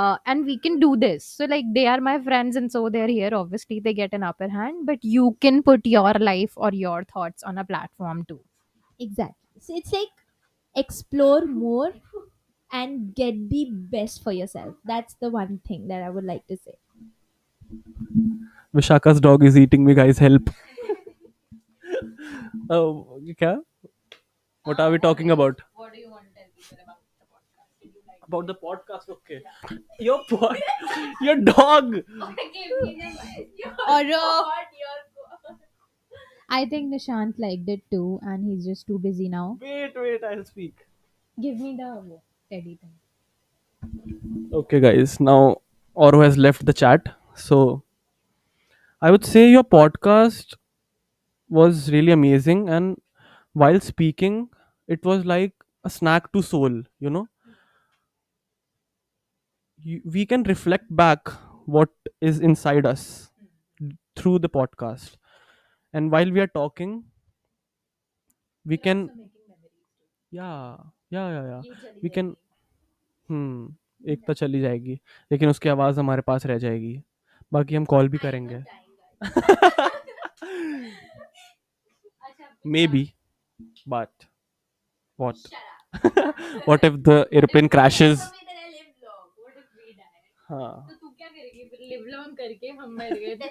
uh, 0.00 0.16
and 0.32 0.46
we 0.50 0.54
can 0.64 0.74
do 0.82 0.88
this 1.02 1.24
so 1.38 1.46
like 1.52 1.68
they 1.76 1.82
are 1.92 2.00
my 2.06 2.14
friends 2.26 2.58
and 2.60 2.72
so 2.74 2.80
they're 2.96 3.10
here 3.12 3.30
obviously 3.38 3.76
they 3.86 3.92
get 4.00 4.16
an 4.18 4.24
upper 4.30 4.48
hand 4.56 4.80
but 4.90 5.06
you 5.14 5.24
can 5.46 5.62
put 5.68 5.86
your 5.94 6.12
life 6.28 6.54
or 6.66 6.70
your 6.80 6.98
thoughts 7.12 7.46
on 7.52 7.58
a 7.62 7.64
platform 7.72 8.24
too 8.32 8.40
Exactly. 9.06 9.60
So 9.60 9.74
it's 9.76 9.92
like 9.92 10.08
explore 10.76 11.46
more 11.46 11.92
and 12.72 13.14
get 13.14 13.48
the 13.50 13.68
best 13.72 14.22
for 14.22 14.32
yourself. 14.32 14.76
That's 14.84 15.14
the 15.14 15.30
one 15.30 15.60
thing 15.66 15.88
that 15.88 16.02
I 16.02 16.10
would 16.10 16.24
like 16.24 16.46
to 16.48 16.56
say. 16.56 16.76
Vishakha's 18.74 19.20
dog 19.20 19.44
is 19.44 19.56
eating 19.58 19.84
me, 19.84 19.94
guys. 19.94 20.18
Help. 20.18 20.50
Oh, 22.70 23.20
kya? 23.38 23.62
What 24.62 24.78
are 24.78 24.92
we 24.92 25.00
talking 25.00 25.32
about? 25.32 25.62
What 25.72 25.94
do 25.94 25.98
you 25.98 26.10
want 26.10 26.26
to 26.28 26.34
tell 26.34 26.48
people 26.54 26.76
about 26.84 27.00
the 27.18 27.24
podcast? 27.24 27.80
Did 27.80 27.94
you 27.94 28.02
like 28.06 28.17
About 28.28 28.46
the 28.46 28.54
podcast, 28.54 29.08
okay. 29.08 29.40
Your 29.98 30.22
pod, 30.28 30.58
your 31.22 31.36
dog. 31.36 31.96
I 36.50 36.66
think 36.66 36.92
Nishant 36.92 37.34
liked 37.38 37.68
it 37.68 37.82
too, 37.90 38.18
and 38.22 38.44
he's 38.44 38.64
just 38.66 38.86
too 38.86 38.98
busy 38.98 39.28
now. 39.28 39.58
Wait, 39.60 39.92
wait, 39.96 40.22
I'll 40.24 40.44
speak. 40.44 40.74
Give 41.40 41.58
me 41.58 41.76
the 41.76 42.20
teddy 42.50 42.78
thing. 42.80 44.48
Okay, 44.52 44.80
guys. 44.80 45.20
Now 45.20 45.62
Oro 45.94 46.20
has 46.22 46.36
left 46.36 46.64
the 46.66 46.72
chat, 46.72 47.08
so 47.34 47.82
I 49.00 49.10
would 49.10 49.24
say 49.24 49.50
your 49.50 49.64
podcast 49.64 50.54
was 51.48 51.90
really 51.90 52.12
amazing, 52.12 52.68
and 52.68 53.00
while 53.52 53.80
speaking, 53.80 54.48
it 54.86 55.04
was 55.04 55.24
like 55.24 55.52
a 55.84 55.90
snack 55.90 56.32
to 56.32 56.42
soul. 56.42 56.82
You 57.00 57.10
know, 57.10 57.28
you, 59.79 60.01
we 60.05 60.25
can 60.25 60.43
reflect 60.43 60.85
back 60.95 61.29
what 61.65 61.89
is 62.21 62.39
inside 62.39 62.85
us 62.85 63.31
through 64.15 64.39
the 64.39 64.49
podcast, 64.49 65.17
and 65.93 66.11
while 66.11 66.31
we 66.31 66.39
are 66.39 66.47
talking, 66.47 67.05
we 68.65 68.77
can 68.77 69.09
yeah 70.31 70.77
yeah 71.09 71.27
yeah 71.35 71.45
yeah 71.53 71.63
we 72.01 72.09
can 72.09 72.35
हम्म 73.29 74.11
एक 74.11 74.23
तो 74.27 74.33
चली 74.33 74.61
जाएगी 74.61 74.99
लेकिन 75.31 75.49
उसकी 75.49 75.69
आवाज़ 75.69 75.99
हमारे 75.99 76.21
पास 76.27 76.45
रह 76.45 76.57
जाएगी 76.59 76.95
बाकी 77.53 77.75
हम 77.75 77.85
कॉल 77.93 78.09
भी 78.09 78.17
करेंगे 78.17 78.63
may 82.73 82.85
be 82.93 83.03
but 83.89 84.25
what 85.19 85.37
what 86.65 86.83
if 86.83 86.95
the 87.03 87.17
airplane 87.31 87.69
crashes 87.69 88.21
हाँ 90.49 90.97
तू 91.01 91.09
क्या 91.09 91.27
करेगी 91.27 91.63
फिर 91.69 91.79
लिव 91.89 92.05
लॉन्ग 92.15 92.37
करके 92.37 92.69
हम 92.81 92.95
मर 92.99 93.13
गए 93.19 93.37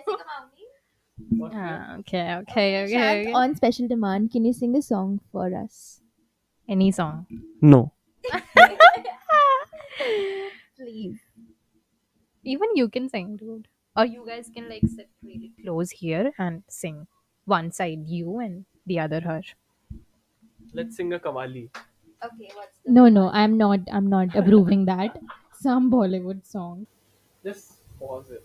Ah, 1.55 1.97
okay 1.99 2.21
okay 2.37 2.63
okay, 2.83 2.93
Shant, 2.93 3.19
okay. 3.27 3.33
on 3.41 3.55
special 3.57 3.87
demand, 3.91 4.31
can 4.33 4.47
you 4.49 4.53
sing 4.59 4.73
a 4.79 4.81
song 4.87 5.11
for 5.31 5.45
us? 5.59 5.77
any 6.75 6.87
song 6.97 7.27
no 7.73 7.79
Please. 10.77 11.21
even 12.55 12.75
you 12.75 12.89
can 12.89 13.09
sing 13.09 13.37
dude 13.37 13.69
or 13.97 14.05
you 14.07 14.25
guys 14.27 14.51
can 14.55 14.69
like 14.69 14.87
sit 14.95 15.09
really 15.23 15.53
close 15.63 15.91
here 16.03 16.33
and 16.39 16.63
sing 16.69 17.07
one 17.45 17.71
side 17.71 18.09
you 18.17 18.39
and 18.41 18.65
the 18.87 18.99
other 19.07 19.21
her 19.21 19.41
let's 20.81 20.97
sing 21.03 21.13
a 21.13 21.21
kawali 21.29 21.65
Okay, 22.25 22.51
what's 22.57 22.79
No, 22.97 23.09
no, 23.15 23.23
I'm 23.39 23.55
not. 23.61 23.81
I'm 23.93 24.09
not 24.11 24.35
approving 24.41 24.85
that. 24.89 25.17
Some 25.61 25.91
Bollywood 25.91 26.45
song. 26.55 26.87
just 27.45 27.73
pause 28.01 28.31
it 28.31 28.43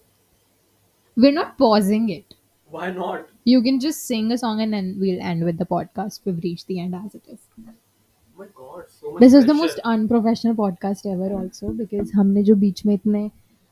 We're 1.16 1.32
not 1.38 1.58
pausing 1.58 2.10
it. 2.16 2.34
why 2.76 2.88
not 2.92 3.30
You 3.52 3.62
can 3.66 3.80
just 3.84 4.06
sing 4.12 4.32
a 4.36 4.38
song 4.44 4.62
and 4.64 4.74
then 4.78 4.88
we'll 5.02 5.22
end 5.32 5.44
with 5.50 5.58
the 5.60 5.66
podcast. 5.74 6.20
We've 6.26 6.42
reached 6.46 6.68
the 6.72 6.80
end 6.86 6.96
as 7.00 7.16
it 7.20 7.24
is. 7.36 7.40
oh 7.68 8.40
my 8.40 8.48
god 8.62 8.90
so 8.96 9.12
much 9.14 9.22
This 9.26 9.34
is 9.40 9.46
the 9.46 9.54
pressure. 9.54 9.62
most 9.64 9.80
unprofessional 9.94 10.56
podcast 10.62 11.06
ever, 11.14 11.30
also 11.40 11.70
because 11.82 12.12
हमने 12.22 12.44
जो 12.50 12.56
बीच 12.66 12.86
में 12.86 12.94
इतने 12.96 13.24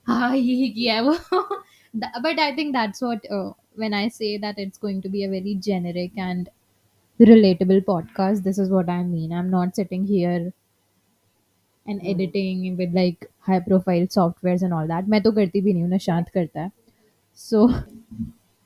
हाँ 0.07 0.35
ये 0.35 0.55
ही 0.61 0.69
किया 0.79 0.93
है 0.95 1.01
वो 1.09 1.15
but 2.27 2.39
I 2.45 2.51
think 2.59 2.73
that's 2.77 3.01
what 3.07 3.27
uh, 3.39 3.51
when 3.83 3.93
I 4.03 4.07
say 4.19 4.31
that 4.45 4.57
it's 4.65 4.77
going 4.87 5.01
to 5.07 5.09
be 5.17 5.23
a 5.25 5.29
very 5.35 5.55
generic 5.69 6.11
and 6.29 6.49
relatable 7.19 7.83
podcast. 7.91 8.43
This 8.43 8.57
is 8.65 8.69
what 8.69 8.89
I 8.89 9.03
mean. 9.03 9.31
I'm 9.41 9.49
not 9.49 9.75
sitting 9.75 10.05
here 10.05 10.51
and 11.87 12.01
editing 12.05 12.77
with 12.77 12.93
like 12.93 13.29
high 13.39 13.59
profile 13.59 14.07
softwares 14.07 14.61
and 14.63 14.73
all 14.73 14.87
that. 14.87 15.07
मैं 15.09 15.21
तो 15.23 15.31
करती 15.31 15.61
भी 15.61 15.73
नहीं 15.73 15.83
हूँ 15.83 15.89
निशांत 15.91 16.29
करता 16.33 16.61
है. 16.61 16.71
So 17.35 17.67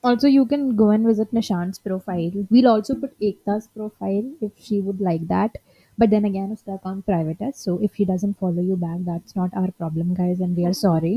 also 0.03 0.27
you 0.27 0.45
can 0.45 0.75
go 0.75 0.89
and 0.91 1.05
visit 1.05 1.33
Nishant's 1.33 1.79
profile. 1.79 2.31
We'll 2.49 2.67
also 2.67 2.95
put 2.95 3.19
Ekta's 3.19 3.67
profile 3.67 4.23
if 4.41 4.51
she 4.57 4.79
would 4.81 5.01
like 5.01 5.27
that. 5.27 5.57
But 5.97 6.11
then 6.11 6.25
again, 6.25 6.51
उसका 6.53 6.75
account 6.75 7.05
private 7.05 7.41
है. 7.41 7.51
So 7.61 7.77
if 7.87 7.95
he 7.95 8.05
doesn't 8.05 8.37
follow 8.39 8.61
you 8.61 8.77
back, 8.83 8.99
that's 9.09 9.35
not 9.35 9.57
our 9.61 9.71
problem, 9.71 10.13
guys, 10.19 10.39
and 10.39 10.55
we 10.55 10.65
are 10.65 10.73
sorry. 10.73 11.15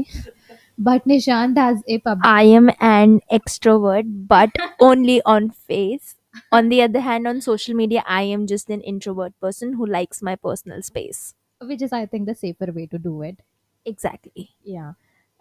but 0.79 1.07
Nishant 1.07 1.57
has 1.57 1.83
a 1.87 1.99
public. 1.99 2.27
I 2.27 2.43
am 2.45 2.71
an 2.81 3.21
extrovert, 3.31 4.11
but 4.33 4.51
only 4.81 5.23
on 5.25 5.51
face. 5.51 6.17
On 6.51 6.69
the 6.69 6.83
other 6.83 7.01
hand, 7.01 7.29
on 7.29 7.41
social 7.41 7.75
media, 7.75 8.03
I 8.07 8.23
am 8.23 8.47
just 8.47 8.71
an 8.71 8.81
introvert 8.81 9.39
person 9.41 9.75
who 9.75 9.87
likes 9.87 10.23
my 10.23 10.35
personal 10.35 10.83
space. 10.83 11.35
which 11.61 11.83
is 11.83 11.93
I 11.93 12.07
think 12.07 12.27
the 12.27 12.35
safer 12.35 12.71
way 12.73 12.87
to 12.87 12.99
do 12.99 13.23
it. 13.23 13.39
Exactly. 13.85 14.51
Yeah. 14.63 14.93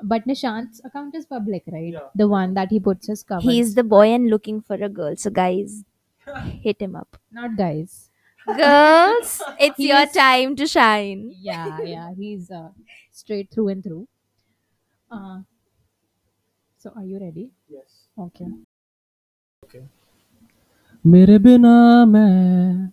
But 0.04 0.26
Nishant's 0.26 0.82
account 0.84 1.16
is 1.16 1.26
public, 1.26 1.64
right? 1.72 1.94
Yeah. 1.94 2.08
The 2.16 2.28
one 2.28 2.54
that 2.56 2.72
he 2.72 2.80
puts 2.80 3.08
his 3.08 3.24
covers. 3.24 3.44
He's 3.44 3.76
the 3.76 3.84
boy 3.84 4.08
and 4.14 4.30
looking 4.30 4.62
for 4.62 4.76
a 4.76 4.90
girl. 4.90 5.16
So, 5.16 5.30
guys, 5.30 5.84
hit 6.64 6.82
him 6.82 6.96
up. 6.96 7.18
not 7.32 7.56
guys. 7.58 8.10
Girls, 8.48 9.42
it's 9.60 9.78
your 9.78 9.98
He's- 10.00 10.14
time 10.14 10.56
to 10.56 10.66
shine. 10.66 11.20
Yeah, 11.40 11.80
yeah. 11.82 12.14
He's 12.18 12.50
uh, 12.50 12.70
straight 13.12 13.52
through 13.52 13.68
and 13.74 13.84
through. 13.84 14.08
Uh, 15.12 15.42
so 16.78 16.92
are 16.96 17.04
you 17.04 17.20
ready? 17.20 17.52
yes 17.70 18.08
Okay. 18.18 18.48
मेरे 21.06 21.38
बिना 21.46 21.74
मैं 22.06 22.92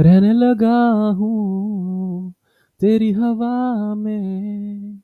रहने 0.00 0.32
लगा 0.32 1.10
हूँ, 1.10 2.34
तेरी 2.80 3.12
हवा 3.12 3.94
में 3.94 5.00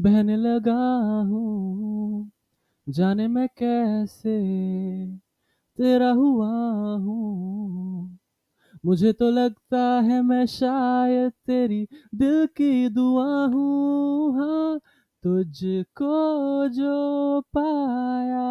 बहने 0.00 0.36
लगा 0.36 0.96
हूँ। 1.22 2.30
जाने 2.88 3.28
मैं 3.28 3.48
कैसे 3.48 4.36
तेरा 5.78 6.10
हुआ 6.10 6.50
हूँ? 6.96 8.18
मुझे 8.86 9.12
तो 9.12 9.30
लगता 9.30 10.00
है 10.00 10.22
मैं 10.22 10.46
शायद 10.46 11.32
तेरी 11.46 11.88
दिल 12.14 12.46
की 12.46 12.88
दुआ 12.88 13.46
हूँ। 13.46 14.38
हाँ 14.38 14.80
तुझको 15.22 16.68
जो 16.68 17.40
पाया 17.40 18.46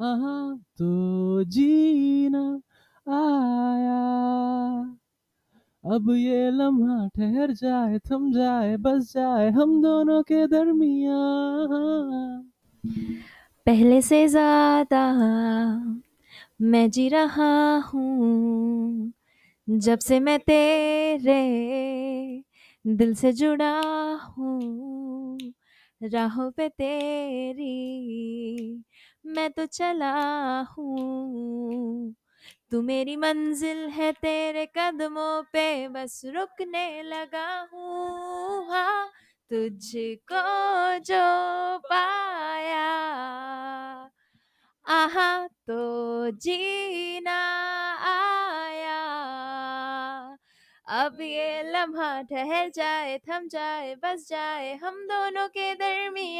आहा 0.00 0.54
तो 0.56 1.44
जीना 1.44 2.60
आया। 3.06 3.98
अब 5.84 6.10
ये 6.10 6.50
लम्हा 6.50 7.06
ठहर 7.08 7.52
जाए, 7.52 7.98
थम 7.98 8.30
जाए, 8.32 8.76
बस 8.76 9.12
जाए, 9.12 9.50
हम 9.50 9.80
दोनों 9.82 10.22
के 10.22 10.46
दरमियान। 10.46 11.70
पहले 13.66 14.00
से 14.02 14.26
ज़्यादा 14.28 15.04
मैं 16.62 16.90
जी 16.90 17.08
रहा 17.08 17.76
हूँ, 17.88 19.12
जब 19.68 19.98
से 19.98 20.20
मैं 20.20 20.38
तेरे 20.40 21.40
दिल 22.84 23.14
से 23.14 23.32
जुड़ा 23.32 23.72
हूँ, 24.28 25.38
राहों 26.00 26.50
पे 26.50 26.68
तेरी 26.68 27.74
मैं 29.26 29.50
तो 29.50 29.66
चला 29.66 30.12
हूँ। 30.70 32.14
तू 32.72 32.80
मेरी 32.82 33.14
मंजिल 33.16 33.78
है 33.90 34.10
तेरे 34.22 34.64
कदमों 34.76 35.42
पे 35.52 35.66
बस 35.94 36.20
रुकने 36.34 37.02
लगा 37.02 37.48
हूँ 37.72 38.66
हाँ 38.68 39.10
तुझको 39.50 40.42
जो 41.04 41.22
पाया 41.88 42.84
आहा 44.86 45.30
तो 45.66 46.30
जीना 46.44 47.40
आया 48.12 49.00
अब 50.86 51.20
ये 51.20 51.62
लम्हा 51.72 52.10
ठहर 52.30 52.70
जाए 52.76 53.18
थम 53.28 53.48
जाए 53.48 53.94
बस 54.04 54.26
जाए 54.28 54.74
हम 54.84 55.04
दोनों 55.10 55.48
के 55.48 55.74
दरमियान 55.74 56.38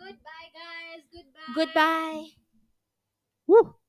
Goodbye, 0.00 0.50
guys. 0.54 1.02
Goodbye. 1.12 1.54
Goodbye 1.74 2.39
Woo. 3.50 3.79